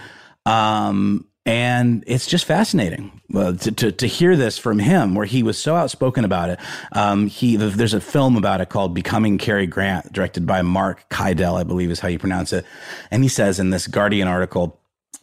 Um, 0.45 1.25
and 1.45 2.03
it's 2.07 2.25
just 2.25 2.45
fascinating 2.45 3.21
uh, 3.35 3.51
to, 3.53 3.71
to, 3.71 3.91
to 3.91 4.07
hear 4.07 4.37
this 4.37 4.57
from 4.57 4.79
him, 4.79 5.13
where 5.13 5.25
he 5.25 5.43
was 5.43 5.57
so 5.57 5.75
outspoken 5.75 6.23
about 6.23 6.49
it. 6.49 6.59
Um, 6.93 7.27
he 7.27 7.57
there's 7.57 7.93
a 7.93 8.01
film 8.01 8.37
about 8.37 8.61
it 8.61 8.69
called 8.69 8.93
"Becoming 8.93 9.37
Cary 9.37 9.67
Grant," 9.67 10.13
directed 10.13 10.45
by 10.45 10.61
Mark 10.61 11.09
Kidel, 11.09 11.55
I 11.55 11.63
believe 11.63 11.91
is 11.91 11.99
how 11.99 12.07
you 12.07 12.19
pronounce 12.19 12.53
it. 12.53 12.65
And 13.11 13.23
he 13.23 13.29
says 13.29 13.59
in 13.59 13.69
this 13.69 13.87
Guardian 13.87 14.27
article. 14.27 14.79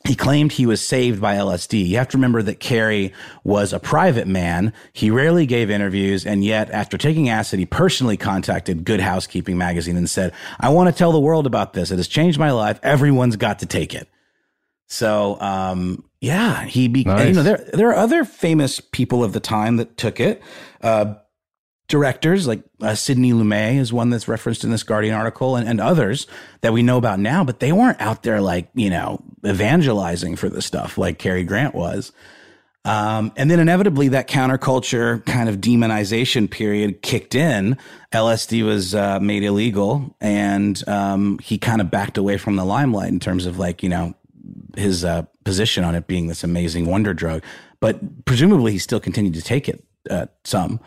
He 0.06 0.14
claimed 0.14 0.52
he 0.52 0.64
was 0.64 0.80
saved 0.80 1.20
by 1.20 1.34
LSD. 1.34 1.86
You 1.86 1.98
have 1.98 2.08
to 2.08 2.16
remember 2.16 2.42
that 2.44 2.58
Cary 2.58 3.12
was 3.44 3.74
a 3.74 3.78
private 3.78 4.26
man. 4.26 4.72
He 4.94 5.10
rarely 5.10 5.44
gave 5.44 5.68
interviews. 5.68 6.24
And 6.24 6.42
yet, 6.42 6.70
after 6.70 6.96
taking 6.96 7.28
acid, 7.28 7.58
he 7.58 7.66
personally 7.66 8.16
contacted 8.16 8.86
Good 8.86 9.00
Housekeeping 9.00 9.58
magazine 9.58 9.98
and 9.98 10.08
said, 10.08 10.32
I 10.58 10.70
want 10.70 10.88
to 10.88 10.98
tell 10.98 11.12
the 11.12 11.20
world 11.20 11.46
about 11.46 11.74
this. 11.74 11.90
It 11.90 11.98
has 11.98 12.08
changed 12.08 12.38
my 12.38 12.50
life. 12.50 12.80
Everyone's 12.82 13.36
got 13.36 13.58
to 13.58 13.66
take 13.66 13.92
it. 13.92 14.08
So, 14.86 15.38
um, 15.38 16.02
yeah, 16.20 16.64
he 16.64 16.88
be 16.88 17.04
nice. 17.04 17.28
you 17.28 17.32
know 17.32 17.42
there 17.42 17.68
there 17.72 17.88
are 17.88 17.96
other 17.96 18.24
famous 18.24 18.80
people 18.80 19.24
of 19.24 19.32
the 19.32 19.40
time 19.40 19.76
that 19.76 19.96
took 19.96 20.20
it. 20.20 20.42
Uh, 20.82 21.14
directors 21.88 22.46
like 22.46 22.62
uh, 22.82 22.94
Sidney 22.94 23.32
Lumet 23.32 23.76
is 23.76 23.92
one 23.92 24.10
that's 24.10 24.28
referenced 24.28 24.62
in 24.62 24.70
this 24.70 24.82
Guardian 24.82 25.14
article, 25.14 25.56
and, 25.56 25.66
and 25.66 25.80
others 25.80 26.26
that 26.60 26.72
we 26.72 26.82
know 26.82 26.98
about 26.98 27.18
now, 27.18 27.42
but 27.42 27.60
they 27.60 27.72
weren't 27.72 28.00
out 28.00 28.22
there 28.22 28.40
like 28.40 28.68
you 28.74 28.90
know 28.90 29.22
evangelizing 29.46 30.36
for 30.36 30.48
the 30.48 30.60
stuff 30.60 30.98
like 30.98 31.18
Cary 31.18 31.42
Grant 31.42 31.74
was. 31.74 32.12
Um, 32.84 33.32
and 33.36 33.50
then 33.50 33.60
inevitably 33.60 34.08
that 34.08 34.26
counterculture 34.26 35.24
kind 35.26 35.50
of 35.50 35.56
demonization 35.56 36.50
period 36.50 37.02
kicked 37.02 37.34
in. 37.34 37.76
LSD 38.10 38.64
was 38.64 38.94
uh, 38.94 39.20
made 39.20 39.42
illegal, 39.42 40.16
and 40.20 40.82
um, 40.88 41.38
he 41.40 41.58
kind 41.58 41.82
of 41.82 41.90
backed 41.90 42.16
away 42.16 42.38
from 42.38 42.56
the 42.56 42.64
limelight 42.64 43.10
in 43.10 43.20
terms 43.20 43.44
of 43.46 43.58
like 43.58 43.82
you 43.82 43.88
know 43.88 44.14
his 44.76 45.04
uh, 45.04 45.22
position 45.44 45.84
on 45.84 45.94
it 45.94 46.06
being 46.06 46.26
this 46.26 46.44
amazing 46.44 46.86
wonder 46.86 47.14
drug, 47.14 47.42
but 47.80 48.24
presumably 48.24 48.72
he 48.72 48.78
still 48.78 49.00
continued 49.00 49.34
to 49.34 49.42
take 49.42 49.68
it 49.68 49.84
uh, 50.10 50.26
some. 50.44 50.80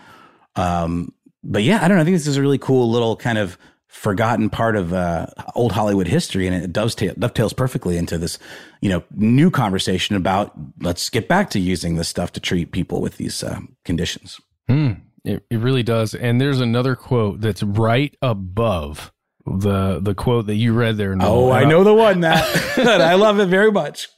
Um, 0.56 1.14
but 1.44 1.64
yeah, 1.64 1.84
I 1.84 1.88
don't 1.88 1.98
know. 1.98 2.02
I 2.02 2.06
think 2.06 2.16
this 2.16 2.28
is 2.28 2.38
a 2.38 2.42
really 2.42 2.58
cool 2.58 2.90
little 2.90 3.16
kind 3.16 3.38
of 3.38 3.58
forgotten 3.88 4.50
part 4.50 4.76
of 4.76 4.92
uh, 4.92 5.28
old 5.54 5.72
Hollywood 5.72 6.08
history, 6.08 6.48
and 6.48 6.56
it 6.56 6.74
dovetails, 6.74 7.16
dovetails 7.16 7.54
perfectly 7.54 7.98
into 7.98 8.18
this, 8.18 8.40
you 8.82 8.90
know, 8.90 9.04
new 9.12 9.52
conversation 9.52 10.16
about 10.16 10.52
let's 10.82 11.10
get 11.10 11.28
back 11.28 11.50
to 11.52 11.60
using 11.60 11.96
this 11.96 12.10
stuff 12.10 12.32
to 12.34 12.40
treat 12.40 12.72
people 12.72 13.02
with 13.02 13.18
these 13.18 13.44
uh, 13.44 13.60
conditions. 13.86 14.40
Mm, 14.70 15.02
it, 15.24 15.44
it 15.50 15.58
really 15.60 15.84
does. 15.84 16.16
And 16.16 16.42
there's 16.42 16.60
another 16.60 16.96
quote 16.96 17.42
that's 17.42 17.62
right 17.62 18.16
above 18.22 19.12
the 19.46 20.00
the 20.00 20.16
quote 20.16 20.48
that 20.48 20.56
you 20.56 20.74
read 20.74 20.98
there. 20.98 21.16
Noel. 21.16 21.32
Oh, 21.32 21.52
I 21.52 21.66
know 21.66 21.84
the 21.84 21.94
one 21.94 22.20
that 22.22 23.02
I 23.02 23.16
love 23.16 23.40
it 23.40 23.48
very 23.48 23.72
much. 23.72 24.10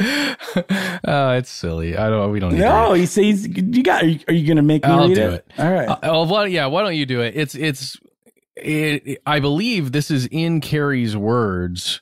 oh, 0.00 1.30
it's 1.32 1.50
silly. 1.50 1.96
I 1.96 2.08
don't. 2.08 2.30
We 2.30 2.40
don't. 2.40 2.52
Need 2.52 2.60
no, 2.60 2.92
he 2.92 3.06
says 3.06 3.46
you 3.46 3.82
got. 3.82 4.02
Are 4.02 4.06
you, 4.06 4.20
you 4.28 4.46
going 4.46 4.56
to 4.56 4.62
make 4.62 4.84
me 4.84 4.90
I'll 4.90 5.08
read 5.08 5.14
do 5.14 5.28
it? 5.30 5.46
it? 5.48 5.52
All 5.58 5.72
right. 5.72 5.88
Uh, 5.88 5.98
well, 6.02 6.26
why, 6.26 6.46
yeah. 6.46 6.66
Why 6.66 6.82
don't 6.82 6.96
you 6.96 7.06
do 7.06 7.20
it? 7.20 7.34
It's 7.36 7.54
it's. 7.54 7.96
It, 8.56 9.22
I 9.24 9.38
believe 9.38 9.92
this 9.92 10.10
is 10.10 10.26
in 10.26 10.60
Cary's 10.60 11.16
words. 11.16 12.00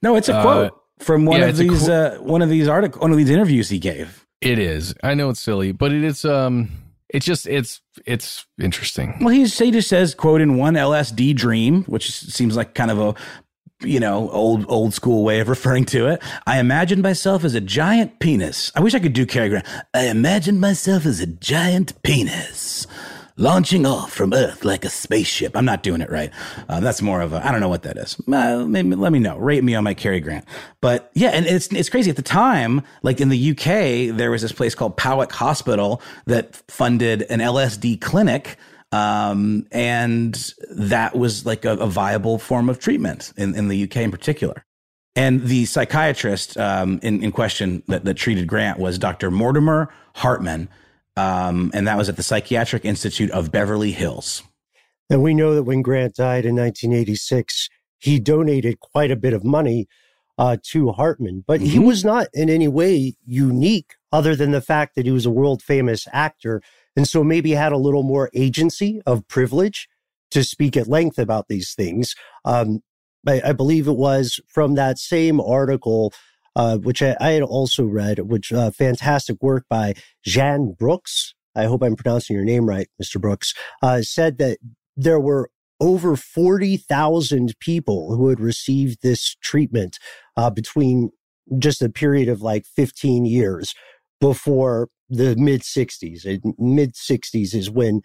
No, 0.00 0.14
it's 0.14 0.28
a 0.28 0.36
uh, 0.36 0.42
quote 0.42 0.82
from 1.00 1.24
one 1.24 1.40
yeah, 1.40 1.46
of 1.46 1.56
these. 1.56 1.86
Qu- 1.86 1.92
uh, 1.92 2.16
one 2.18 2.42
of 2.42 2.48
these 2.48 2.68
articles. 2.68 3.00
One 3.00 3.10
of 3.10 3.16
these 3.16 3.30
interviews 3.30 3.68
he 3.68 3.80
gave. 3.80 4.24
It 4.40 4.60
is. 4.60 4.94
I 5.02 5.14
know 5.14 5.30
it's 5.30 5.40
silly, 5.40 5.72
but 5.72 5.92
it 5.92 6.04
is. 6.04 6.24
Um 6.24 6.70
it's 7.08 7.24
just 7.24 7.46
it's 7.46 7.80
it's 8.06 8.46
interesting. 8.60 9.16
Well, 9.20 9.30
he's 9.30 9.58
he 9.58 9.70
just 9.70 9.88
says 9.88 10.14
quote 10.14 10.40
in 10.40 10.56
one 10.56 10.74
LSD 10.74 11.34
dream, 11.34 11.84
which 11.84 12.10
seems 12.10 12.56
like 12.56 12.74
kind 12.74 12.90
of 12.90 13.00
a 13.00 13.14
you 13.86 14.00
know 14.00 14.30
old 14.30 14.66
old 14.68 14.92
school 14.94 15.24
way 15.24 15.40
of 15.40 15.48
referring 15.56 15.84
to 15.86 16.06
it. 16.06 16.22
I 16.46 16.58
imagined 16.58 17.02
myself 17.02 17.44
as 17.44 17.54
a 17.54 17.60
giant 17.60 18.18
penis. 18.20 18.70
I 18.74 18.80
wish 18.80 18.94
I 18.94 18.98
could 18.98 19.12
do 19.12 19.26
Cary 19.26 19.48
Grant. 19.48 19.66
I 19.94 20.06
imagined 20.06 20.60
myself 20.60 21.06
as 21.06 21.20
a 21.20 21.26
giant 21.26 22.02
penis. 22.02 22.86
Launching 23.38 23.86
off 23.86 24.12
from 24.12 24.34
Earth 24.34 24.64
like 24.64 24.84
a 24.84 24.90
spaceship. 24.90 25.56
I'm 25.56 25.64
not 25.64 25.82
doing 25.82 26.00
it 26.00 26.10
right. 26.10 26.30
Uh, 26.68 26.80
that's 26.80 27.00
more 27.00 27.20
of 27.20 27.32
a, 27.32 27.46
I 27.46 27.50
don't 27.50 27.60
know 27.60 27.68
what 27.68 27.84
that 27.84 27.96
is. 27.96 28.20
Uh, 28.30 28.64
maybe, 28.66 28.94
let 28.94 29.12
me 29.12 29.20
know. 29.20 29.38
Rate 29.38 29.64
me 29.64 29.74
on 29.74 29.84
my 29.84 29.94
Cary 29.94 30.20
Grant. 30.20 30.44
But 30.80 31.10
yeah, 31.14 31.28
and 31.28 31.46
it's, 31.46 31.68
it's 31.68 31.88
crazy. 31.88 32.10
At 32.10 32.16
the 32.16 32.22
time, 32.22 32.82
like 33.02 33.20
in 33.20 33.28
the 33.28 33.50
UK, 33.52 34.16
there 34.16 34.30
was 34.30 34.42
this 34.42 34.52
place 34.52 34.74
called 34.74 34.96
Powick 34.96 35.32
Hospital 35.32 36.02
that 36.26 36.56
funded 36.68 37.22
an 37.22 37.38
LSD 37.38 38.00
clinic. 38.00 38.56
Um, 38.90 39.66
and 39.70 40.52
that 40.70 41.14
was 41.14 41.46
like 41.46 41.64
a, 41.64 41.72
a 41.72 41.86
viable 41.86 42.38
form 42.38 42.68
of 42.68 42.78
treatment 42.78 43.32
in, 43.36 43.54
in 43.54 43.68
the 43.68 43.84
UK 43.84 43.96
in 43.98 44.10
particular. 44.10 44.64
And 45.14 45.42
the 45.46 45.66
psychiatrist 45.66 46.56
um, 46.58 47.00
in, 47.02 47.22
in 47.22 47.32
question 47.32 47.82
that, 47.88 48.04
that 48.04 48.14
treated 48.14 48.46
Grant 48.46 48.78
was 48.78 48.98
Dr. 48.98 49.30
Mortimer 49.30 49.92
Hartman. 50.14 50.68
Um, 51.18 51.72
and 51.74 51.88
that 51.88 51.96
was 51.96 52.08
at 52.08 52.16
the 52.16 52.22
Psychiatric 52.22 52.84
Institute 52.84 53.30
of 53.32 53.50
Beverly 53.50 53.90
Hills. 53.90 54.44
And 55.10 55.20
we 55.20 55.34
know 55.34 55.56
that 55.56 55.64
when 55.64 55.82
Grant 55.82 56.14
died 56.14 56.44
in 56.44 56.54
1986, 56.54 57.68
he 57.98 58.20
donated 58.20 58.78
quite 58.78 59.10
a 59.10 59.16
bit 59.16 59.32
of 59.32 59.42
money 59.42 59.88
uh, 60.38 60.58
to 60.70 60.92
Hartman, 60.92 61.42
but 61.44 61.58
mm-hmm. 61.60 61.70
he 61.70 61.78
was 61.80 62.04
not 62.04 62.28
in 62.32 62.48
any 62.48 62.68
way 62.68 63.16
unique 63.26 63.94
other 64.12 64.36
than 64.36 64.52
the 64.52 64.60
fact 64.60 64.94
that 64.94 65.06
he 65.06 65.10
was 65.10 65.26
a 65.26 65.30
world 65.30 65.60
famous 65.60 66.06
actor. 66.12 66.62
And 66.94 67.08
so 67.08 67.24
maybe 67.24 67.50
had 67.50 67.72
a 67.72 67.78
little 67.78 68.04
more 68.04 68.30
agency 68.32 69.02
of 69.04 69.26
privilege 69.26 69.88
to 70.30 70.44
speak 70.44 70.76
at 70.76 70.86
length 70.86 71.18
about 71.18 71.48
these 71.48 71.74
things. 71.74 72.14
Um, 72.44 72.84
I, 73.26 73.42
I 73.46 73.52
believe 73.52 73.88
it 73.88 73.96
was 73.96 74.38
from 74.46 74.76
that 74.76 74.98
same 74.98 75.40
article, 75.40 76.12
uh, 76.58 76.76
which 76.76 77.02
I, 77.02 77.16
I, 77.20 77.30
had 77.30 77.44
also 77.44 77.84
read, 77.84 78.18
which 78.18 78.52
uh, 78.52 78.72
fantastic 78.72 79.36
work 79.40 79.64
by 79.70 79.94
Jan 80.24 80.74
Brooks. 80.76 81.34
I 81.54 81.64
hope 81.64 81.82
I'm 81.82 81.94
pronouncing 81.94 82.34
your 82.34 82.44
name 82.44 82.68
right, 82.68 82.88
Mr. 83.00 83.20
Brooks. 83.20 83.54
Uh, 83.80 84.02
said 84.02 84.38
that 84.38 84.58
there 84.96 85.20
were 85.20 85.50
over 85.80 86.16
40,000 86.16 87.54
people 87.60 88.16
who 88.16 88.28
had 88.28 88.40
received 88.40 89.02
this 89.02 89.36
treatment 89.40 89.98
uh, 90.36 90.50
between 90.50 91.10
just 91.58 91.80
a 91.80 91.88
period 91.88 92.28
of 92.28 92.42
like 92.42 92.66
15 92.66 93.24
years 93.24 93.72
before 94.20 94.88
the 95.08 95.36
mid 95.36 95.62
60s. 95.62 96.42
Mid 96.58 96.94
60s 96.94 97.54
is 97.54 97.70
when 97.70 98.02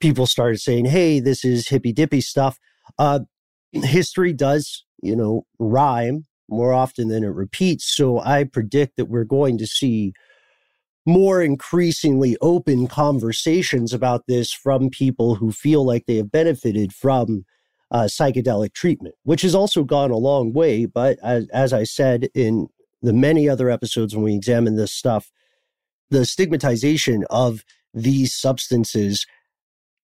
people 0.00 0.26
started 0.26 0.60
saying, 0.60 0.84
hey, 0.84 1.18
this 1.18 1.46
is 1.46 1.68
hippy 1.68 1.94
dippy 1.94 2.20
stuff. 2.20 2.58
Uh, 2.98 3.20
history 3.72 4.34
does, 4.34 4.84
you 5.02 5.16
know, 5.16 5.46
rhyme 5.58 6.26
more 6.48 6.72
often 6.72 7.08
than 7.08 7.24
it 7.24 7.28
repeats. 7.28 7.84
So 7.96 8.20
I 8.20 8.44
predict 8.44 8.96
that 8.96 9.06
we're 9.06 9.24
going 9.24 9.58
to 9.58 9.66
see 9.66 10.12
more 11.06 11.40
increasingly 11.40 12.36
open 12.40 12.88
conversations 12.88 13.92
about 13.92 14.24
this 14.26 14.52
from 14.52 14.90
people 14.90 15.36
who 15.36 15.52
feel 15.52 15.84
like 15.84 16.06
they 16.06 16.16
have 16.16 16.32
benefited 16.32 16.92
from 16.92 17.44
uh, 17.92 18.02
psychedelic 18.02 18.74
treatment, 18.74 19.14
which 19.22 19.42
has 19.42 19.54
also 19.54 19.84
gone 19.84 20.10
a 20.10 20.16
long 20.16 20.52
way. 20.52 20.84
But 20.84 21.18
as, 21.22 21.46
as 21.52 21.72
I 21.72 21.84
said 21.84 22.28
in 22.34 22.68
the 23.02 23.12
many 23.12 23.48
other 23.48 23.70
episodes 23.70 24.14
when 24.14 24.24
we 24.24 24.34
examine 24.34 24.74
this 24.74 24.92
stuff, 24.92 25.30
the 26.10 26.24
stigmatization 26.24 27.24
of 27.30 27.64
these 27.94 28.34
substances 28.34 29.26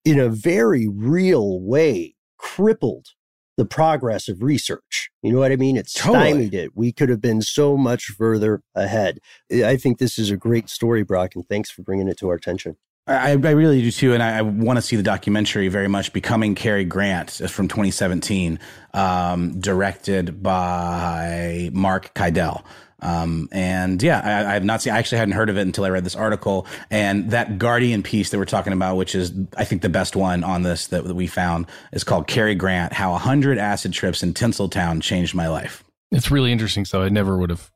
in 0.05 0.19
a 0.19 0.29
very 0.29 0.89
real 0.89 1.61
way 1.61 2.15
crippled 2.39 3.09
the 3.57 3.65
progress 3.65 4.29
of 4.29 4.43
research. 4.43 5.11
You 5.23 5.33
know 5.33 5.39
what 5.39 5.53
I 5.53 5.57
mean? 5.57 5.77
It 5.77 5.89
stymied 5.89 6.55
it. 6.55 6.73
We 6.75 6.93
could 6.93 7.09
have 7.09 7.21
been 7.21 7.43
so 7.43 7.77
much 7.77 8.07
further 8.07 8.63
ahead. 8.75 9.19
I 9.53 9.77
think 9.77 9.99
this 9.99 10.19
is 10.19 10.31
a 10.31 10.37
great 10.37 10.69
story, 10.69 11.03
Brock, 11.03 11.35
and 11.35 11.47
thanks 11.47 11.71
for 11.71 11.83
bringing 11.83 12.09
it 12.09 12.19
to 12.19 12.29
our 12.29 12.35
attention. 12.35 12.77
I, 13.07 13.31
I 13.31 13.35
really 13.35 13.83
do 13.83 13.91
too, 13.91 14.15
and 14.15 14.23
I, 14.23 14.39
I 14.39 14.43
want 14.43 14.77
to 14.77 14.83
see 14.83 14.95
the 14.95 15.03
documentary 15.03 15.67
very 15.69 15.89
much. 15.89 16.13
Becoming 16.13 16.55
Cary 16.55 16.85
Grant 16.85 17.31
from 17.31 17.67
2017, 17.67 18.61
um, 18.95 19.61
directed 19.61 20.41
by 20.43 21.71
Mark 21.73 22.15
Kidel. 22.15 22.65
Um, 23.03 23.49
and 23.51 24.03
yeah, 24.03 24.21
I, 24.25 24.51
I, 24.51 24.55
have 24.55 24.65
not 24.65 24.81
seen, 24.81 24.93
I 24.93 24.99
actually 24.99 25.19
hadn't 25.19 25.35
heard 25.35 25.51
of 25.51 25.59
it 25.59 25.63
until 25.63 25.85
I 25.85 25.89
read 25.91 26.05
this 26.05 26.15
article. 26.15 26.67
And 26.91 27.31
that 27.33 27.59
Guardian 27.59 28.03
piece 28.03 28.31
that 28.31 28.39
we're 28.39 28.45
talking 28.45 28.73
about, 28.73 28.97
which 28.97 29.15
is, 29.15 29.33
I 29.57 29.65
think, 29.65 29.83
the 29.83 29.89
best 29.89 30.15
one 30.15 30.45
on 30.45 30.63
this 30.63 30.87
that, 30.89 31.05
that 31.05 31.15
we 31.15 31.27
found, 31.27 31.67
is 31.93 32.05
called 32.05 32.29
Cary 32.29 32.55
Grant 32.55 32.93
How 32.93 33.11
100 33.13 33.59
Acid 33.59 33.93
Trips 33.93 34.23
in 34.23 34.35
Tinseltown 34.35 35.03
Changed 35.03 35.35
My 35.35 35.49
Life. 35.49 35.83
It's 36.13 36.31
really 36.31 36.53
interesting. 36.53 36.85
So 36.85 37.03
I 37.03 37.09
never 37.09 37.37
would 37.37 37.51
have, 37.51 37.71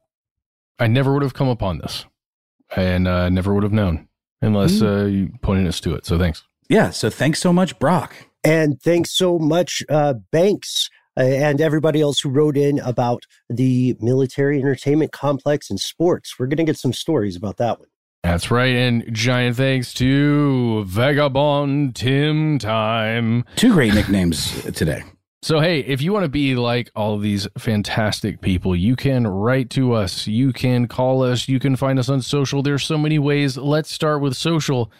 I 0.79 0.87
never 0.87 1.13
would 1.13 1.23
have 1.23 1.35
come 1.35 1.49
upon 1.49 1.79
this 1.79 2.05
and 2.77 3.09
uh, 3.09 3.29
never 3.29 3.53
would 3.53 3.65
have 3.65 3.73
known 3.73 4.09
unless 4.41 4.75
mm-hmm. 4.75 4.87
uh, 4.87 5.05
you 5.07 5.33
pointed 5.43 5.67
us 5.67 5.81
to 5.81 5.95
it. 5.95 6.07
So 6.07 6.19
thanks. 6.19 6.45
Yeah. 6.69 6.91
So 6.91 7.11
thanks 7.11 7.41
so 7.41 7.53
much, 7.53 7.79
Brock. 7.79 8.15
And 8.45 8.81
thanks 8.81 9.11
so 9.11 9.41
much, 9.41 9.83
uh, 9.89 10.15
Banks. 10.31 10.89
Uh, 11.19 11.23
and 11.23 11.61
everybody 11.61 12.01
else 12.01 12.21
who 12.21 12.29
wrote 12.29 12.57
in 12.57 12.79
about 12.81 13.25
the 13.49 13.97
military 14.01 14.59
entertainment 14.59 15.13
complex 15.13 15.71
and 15.71 15.81
sports. 15.81 16.35
We're 16.39 16.47
going 16.47 16.59
to 16.59 16.65
get 16.65 16.79
some 16.79 16.93
stories 16.93 17.37
about 17.37 17.57
that 17.57 17.79
one. 17.79 17.89
That's 18.23 18.51
right. 18.51 18.75
And 18.75 19.05
giant 19.15 19.57
thanks 19.57 19.95
to 19.95 20.85
Vagabond 20.85 21.95
Tim 21.95 22.59
Time. 22.59 23.45
Two 23.55 23.73
great 23.73 23.95
nicknames 23.95 24.63
today. 24.73 25.05
So, 25.43 25.61
hey, 25.61 25.79
if 25.79 26.03
you 26.03 26.13
want 26.13 26.25
to 26.25 26.29
be 26.29 26.57
like 26.57 26.91
all 26.97 27.15
of 27.15 27.23
these 27.23 27.47
fantastic 27.57 28.41
people, 28.41 28.75
you 28.75 28.97
can 28.97 29.29
write 29.29 29.71
to 29.71 29.93
us. 29.93 30.27
You 30.27 30.53
can 30.53 30.89
call 30.89 31.23
us. 31.23 31.47
You 31.47 31.61
can 31.61 31.77
find 31.77 32.01
us 32.01 32.09
on 32.09 32.21
social. 32.21 32.63
There's 32.63 32.83
so 32.83 32.99
many 32.99 33.21
ways. 33.21 33.57
Let's 33.57 33.93
start 33.93 34.21
with 34.21 34.37
social. 34.37 34.91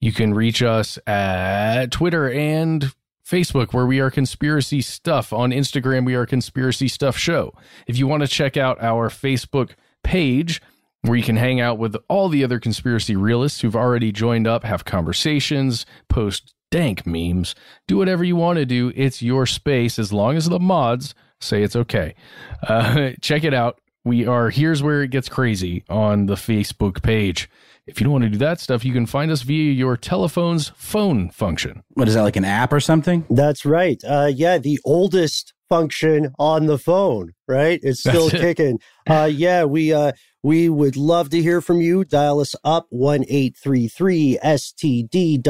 You 0.00 0.10
can 0.10 0.34
reach 0.34 0.60
us 0.60 0.98
at 1.06 1.92
Twitter 1.92 2.28
and 2.32 2.92
Facebook, 3.32 3.72
where 3.72 3.86
we 3.86 3.98
are 3.98 4.10
Conspiracy 4.10 4.82
Stuff. 4.82 5.32
On 5.32 5.52
Instagram, 5.52 6.04
we 6.04 6.14
are 6.14 6.26
Conspiracy 6.26 6.86
Stuff 6.86 7.16
Show. 7.16 7.54
If 7.86 7.96
you 7.96 8.06
want 8.06 8.22
to 8.22 8.28
check 8.28 8.58
out 8.58 8.82
our 8.82 9.08
Facebook 9.08 9.70
page, 10.04 10.60
where 11.00 11.16
you 11.16 11.22
can 11.22 11.36
hang 11.36 11.58
out 11.58 11.78
with 11.78 11.96
all 12.08 12.28
the 12.28 12.44
other 12.44 12.60
conspiracy 12.60 13.16
realists 13.16 13.62
who've 13.62 13.74
already 13.74 14.12
joined 14.12 14.46
up, 14.46 14.64
have 14.64 14.84
conversations, 14.84 15.86
post 16.10 16.52
dank 16.70 17.06
memes, 17.06 17.54
do 17.88 17.96
whatever 17.96 18.22
you 18.22 18.36
want 18.36 18.58
to 18.58 18.66
do. 18.66 18.92
It's 18.94 19.22
your 19.22 19.46
space 19.46 19.98
as 19.98 20.12
long 20.12 20.36
as 20.36 20.50
the 20.50 20.60
mods 20.60 21.14
say 21.40 21.62
it's 21.62 21.74
okay. 21.74 22.14
Uh, 22.62 23.12
check 23.22 23.44
it 23.44 23.54
out. 23.54 23.80
We 24.04 24.26
are 24.26 24.50
here's 24.50 24.82
where 24.82 25.02
it 25.02 25.10
gets 25.10 25.30
crazy 25.30 25.84
on 25.88 26.26
the 26.26 26.34
Facebook 26.34 27.02
page. 27.02 27.48
If 27.86 28.00
you 28.00 28.04
don't 28.04 28.12
want 28.12 28.22
to 28.24 28.30
do 28.30 28.38
that 28.38 28.60
stuff, 28.60 28.84
you 28.84 28.92
can 28.92 29.06
find 29.06 29.32
us 29.32 29.42
via 29.42 29.72
your 29.72 29.96
telephone's 29.96 30.68
phone 30.76 31.30
function. 31.30 31.82
What 31.94 32.06
is 32.06 32.14
that, 32.14 32.22
like 32.22 32.36
an 32.36 32.44
app 32.44 32.72
or 32.72 32.78
something? 32.78 33.26
That's 33.28 33.64
right. 33.64 34.00
Uh, 34.06 34.30
yeah, 34.32 34.58
the 34.58 34.78
oldest 34.84 35.52
function 35.68 36.32
on 36.38 36.66
the 36.66 36.78
phone, 36.78 37.32
right? 37.48 37.80
It's 37.82 37.98
still 38.00 38.28
That's 38.28 38.40
kicking. 38.40 38.78
It. 39.06 39.10
Uh, 39.10 39.24
yeah, 39.24 39.64
we 39.64 39.92
uh, 39.92 40.12
we 40.44 40.68
would 40.68 40.96
love 40.96 41.30
to 41.30 41.42
hear 41.42 41.60
from 41.60 41.80
you. 41.80 42.04
Dial 42.04 42.38
us 42.38 42.54
up 42.62 42.86
one 42.90 43.24
eight 43.28 43.56
three 43.56 43.88
three 43.88 44.38
STDWYTK 44.44 45.40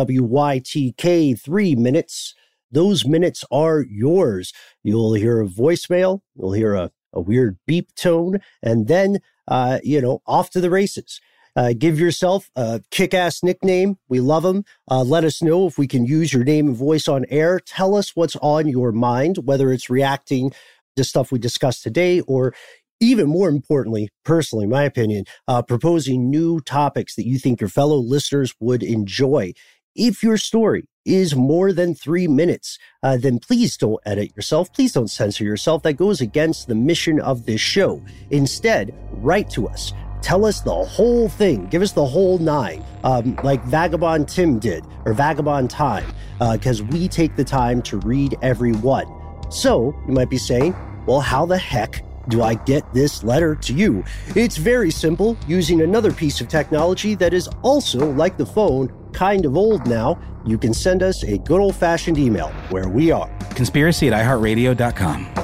three 1.39 1.75
minutes. 1.75 2.35
Those 2.71 3.05
minutes 3.05 3.45
are 3.51 3.85
yours. 3.91 4.55
You'll 4.83 5.13
hear 5.13 5.43
a 5.43 5.47
voicemail. 5.47 6.21
You'll 6.35 6.53
hear 6.53 6.75
a, 6.77 6.91
a 7.13 7.21
weird 7.21 7.59
beep 7.67 7.95
tone, 7.95 8.41
and 8.63 8.89
then 8.89 9.19
uh, 9.49 9.81
you 9.83 10.01
know 10.01 10.23
off 10.27 10.49
to 10.51 10.63
the 10.63 10.71
races. 10.71 11.21
Uh, 11.55 11.73
give 11.77 11.99
yourself 11.99 12.51
a 12.57 12.81
kick 12.91 13.15
ass 13.15 13.43
nickname. 13.43 13.97
We 14.09 14.21
love 14.21 14.43
them. 14.43 14.65
Uh, 14.91 15.03
let 15.03 15.25
us 15.25 15.43
know 15.43 15.67
if 15.67 15.79
we 15.79 15.87
can 15.87 16.07
use 16.07 16.33
your 16.33 16.45
name 16.45 16.69
and 16.69 16.77
voice 16.77 17.09
on 17.09 17.27
air. 17.29 17.61
Tell 17.61 17.95
us 17.95 18.17
what's 18.17 18.37
on 18.37 18.69
your 18.69 18.93
mind, 18.93 19.39
whether 19.45 19.73
it's 19.73 19.91
reacting 19.91 20.53
to 20.97 21.05
stuff 21.05 21.33
we 21.33 21.39
discussed 21.39 21.83
today 21.83 22.21
or 22.21 22.55
even 23.01 23.29
more 23.29 23.49
importantly, 23.49 24.09
personally, 24.25 24.67
my 24.67 24.85
opinion, 24.85 25.25
uh, 25.49 25.61
proposing 25.61 26.31
new 26.31 26.61
topics 26.61 27.17
that 27.17 27.27
you 27.27 27.39
think 27.39 27.61
your 27.61 27.69
fellow 27.69 27.97
listeners 27.97 28.55
would 28.61 28.83
enjoy. 28.83 29.53
If 29.95 30.23
your 30.23 30.37
story 30.37 30.85
is 31.05 31.35
more 31.35 31.73
than 31.73 31.95
three 31.95 32.29
minutes, 32.29 32.79
uh, 33.03 33.17
then 33.17 33.41
please 33.41 33.77
don't 33.77 34.01
edit 34.07 34.31
yourself. 34.37 34.73
Please 34.73 34.93
don't 34.93 35.11
censor 35.11 35.43
yourself. 35.43 35.83
That 35.83 35.95
goes 35.95 36.21
against 36.21 36.69
the 36.69 36.77
mission 36.77 37.21
of 37.21 37.45
this 37.45 37.61
show. 37.61 38.01
Instead, 38.31 38.95
write 39.11 39.51
to 39.51 39.69
us 39.69 39.93
Tell 40.23 40.45
us 40.45 40.61
the 40.61 40.73
whole 40.73 41.29
thing. 41.29 41.67
Give 41.67 41.83
us 41.83 41.93
the 41.93 42.07
whole 42.07 42.39
nine, 42.39 42.85
um, 43.03 43.37
like 43.43 43.63
Vagabond 43.65 44.29
Tim 44.29 44.59
did, 44.61 44.85
or 45.05 45.13
Vagabond 45.13 45.69
Time, 45.69 46.07
because 46.39 46.81
uh, 46.81 46.85
we 46.85 47.09
take 47.09 47.35
the 47.37 47.45
time 47.45 47.83
to 47.83 47.99
read 47.99 48.37
every 48.41 48.73
one. 48.73 49.07
So 49.51 49.95
you 50.07 50.15
might 50.15 50.31
be 50.31 50.39
saying, 50.39 50.75
well, 51.07 51.21
how 51.21 51.45
the 51.45 51.59
heck 51.59 52.05
do 52.29 52.41
I 52.41 52.55
get 52.55 52.91
this 52.95 53.25
letter 53.25 53.57
to 53.57 53.75
you? 53.75 54.05
It's 54.37 54.57
very 54.57 54.93
simple 54.93 55.37
using 55.49 55.83
another 55.83 56.13
piece 56.13 56.41
of 56.41 56.47
technology 56.49 57.17
that 57.17 57.35
is 57.35 57.49
also, 57.63 58.13
like 58.13 58.37
the 58.37 58.47
phone, 58.47 58.93
kind 59.13 59.45
of 59.45 59.57
old 59.57 59.87
now. 59.87 60.19
You 60.47 60.57
can 60.57 60.73
send 60.73 61.03
us 61.03 61.25
a 61.25 61.39
good 61.39 61.61
old 61.61 61.75
fashioned 61.75 62.19
email 62.19 62.49
where 62.71 62.89
we 62.89 63.11
are 63.11 63.29
conspiracy 63.55 64.09
at 64.09 64.15
iheartradio.com. 64.15 65.42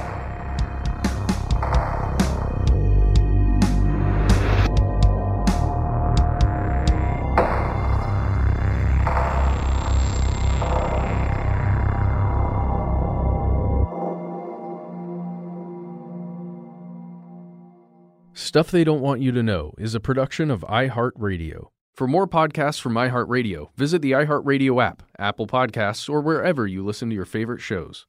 Stuff 18.49 18.71
They 18.71 18.83
Don't 18.83 19.03
Want 19.03 19.21
You 19.21 19.31
to 19.33 19.43
Know 19.43 19.75
is 19.77 19.95
a 19.95 20.01
production 20.01 20.51
of 20.51 20.63
iHeartRadio. 20.63 21.67
For 21.95 22.09
more 22.09 22.27
podcasts 22.27 22.81
from 22.81 22.95
iHeartRadio, 22.95 23.69
visit 23.77 24.01
the 24.01 24.13
iHeartRadio 24.13 24.83
app, 24.83 25.03
Apple 25.19 25.47
Podcasts, 25.47 26.09
or 26.09 26.23
wherever 26.23 26.67
you 26.67 26.83
listen 26.83 27.11
to 27.11 27.15
your 27.15 27.27
favorite 27.27 27.61
shows. 27.61 28.07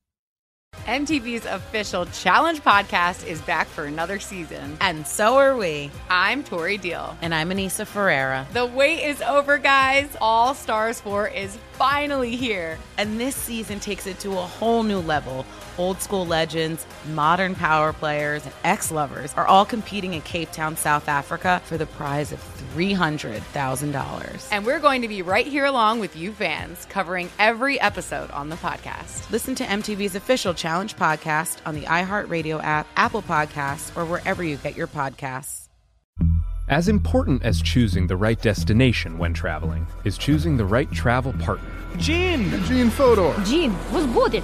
MTV's 0.85 1.45
official 1.45 2.05
Challenge 2.05 2.61
podcast 2.61 3.27
is 3.27 3.41
back 3.41 3.67
for 3.67 3.83
another 3.83 4.17
season. 4.17 4.77
And 4.79 5.05
so 5.05 5.35
are 5.35 5.57
we. 5.57 5.91
I'm 6.09 6.45
Tori 6.45 6.77
Deal. 6.77 7.17
And 7.21 7.35
I'm 7.35 7.49
Aneesa 7.49 7.85
Ferreira. 7.85 8.47
The 8.53 8.65
wait 8.65 9.03
is 9.03 9.21
over, 9.21 9.57
guys. 9.57 10.15
All 10.21 10.53
Stars 10.53 11.01
4 11.01 11.27
is 11.27 11.57
finally 11.73 12.37
here. 12.37 12.77
And 12.97 13.19
this 13.19 13.35
season 13.35 13.81
takes 13.81 14.07
it 14.07 14.19
to 14.19 14.31
a 14.31 14.35
whole 14.35 14.83
new 14.83 14.99
level 14.99 15.45
old 15.79 16.01
school 16.01 16.27
legends, 16.27 16.85
modern 17.13 17.55
power 17.55 17.93
players, 17.93 18.43
and 18.45 18.53
ex 18.63 18.91
lovers 18.91 19.33
are 19.35 19.47
all 19.47 19.65
competing 19.65 20.13
in 20.13 20.21
Cape 20.21 20.51
Town, 20.51 20.75
South 20.77 21.07
Africa 21.07 21.61
for 21.65 21.77
the 21.77 21.87
prize 21.87 22.31
of 22.31 22.39
$300,000. 22.75 24.47
And 24.51 24.65
we're 24.65 24.79
going 24.79 25.01
to 25.01 25.07
be 25.07 25.21
right 25.21 25.47
here 25.47 25.65
along 25.65 25.99
with 25.99 26.15
you 26.15 26.31
fans, 26.33 26.85
covering 26.85 27.29
every 27.39 27.79
episode 27.79 28.29
on 28.31 28.49
the 28.49 28.57
podcast. 28.57 29.29
Listen 29.31 29.55
to 29.55 29.63
MTV's 29.63 30.15
official 30.15 30.53
Challenge 30.53 30.95
podcast 30.95 31.57
on 31.65 31.73
the 31.75 31.83
iHeartRadio 31.83 32.61
app, 32.63 32.85
Apple 32.95 33.21
Podcasts, 33.23 33.95
or 33.97 34.05
wherever 34.05 34.43
you 34.43 34.57
get 34.57 34.75
your 34.75 34.87
podcasts. 34.87 35.69
As 36.67 36.87
important 36.87 37.41
as 37.41 37.61
choosing 37.63 38.05
the 38.05 38.15
right 38.15 38.39
destination 38.39 39.17
when 39.17 39.33
traveling 39.33 39.87
is 40.03 40.19
choosing 40.19 40.55
the 40.55 40.65
right 40.65 40.91
travel 40.91 41.33
partner. 41.33 41.67
Gene! 41.97 42.63
Gene 42.65 42.91
Fodor! 42.91 43.33
Gene, 43.43 43.75
was 43.91 44.05
good! 44.05 44.43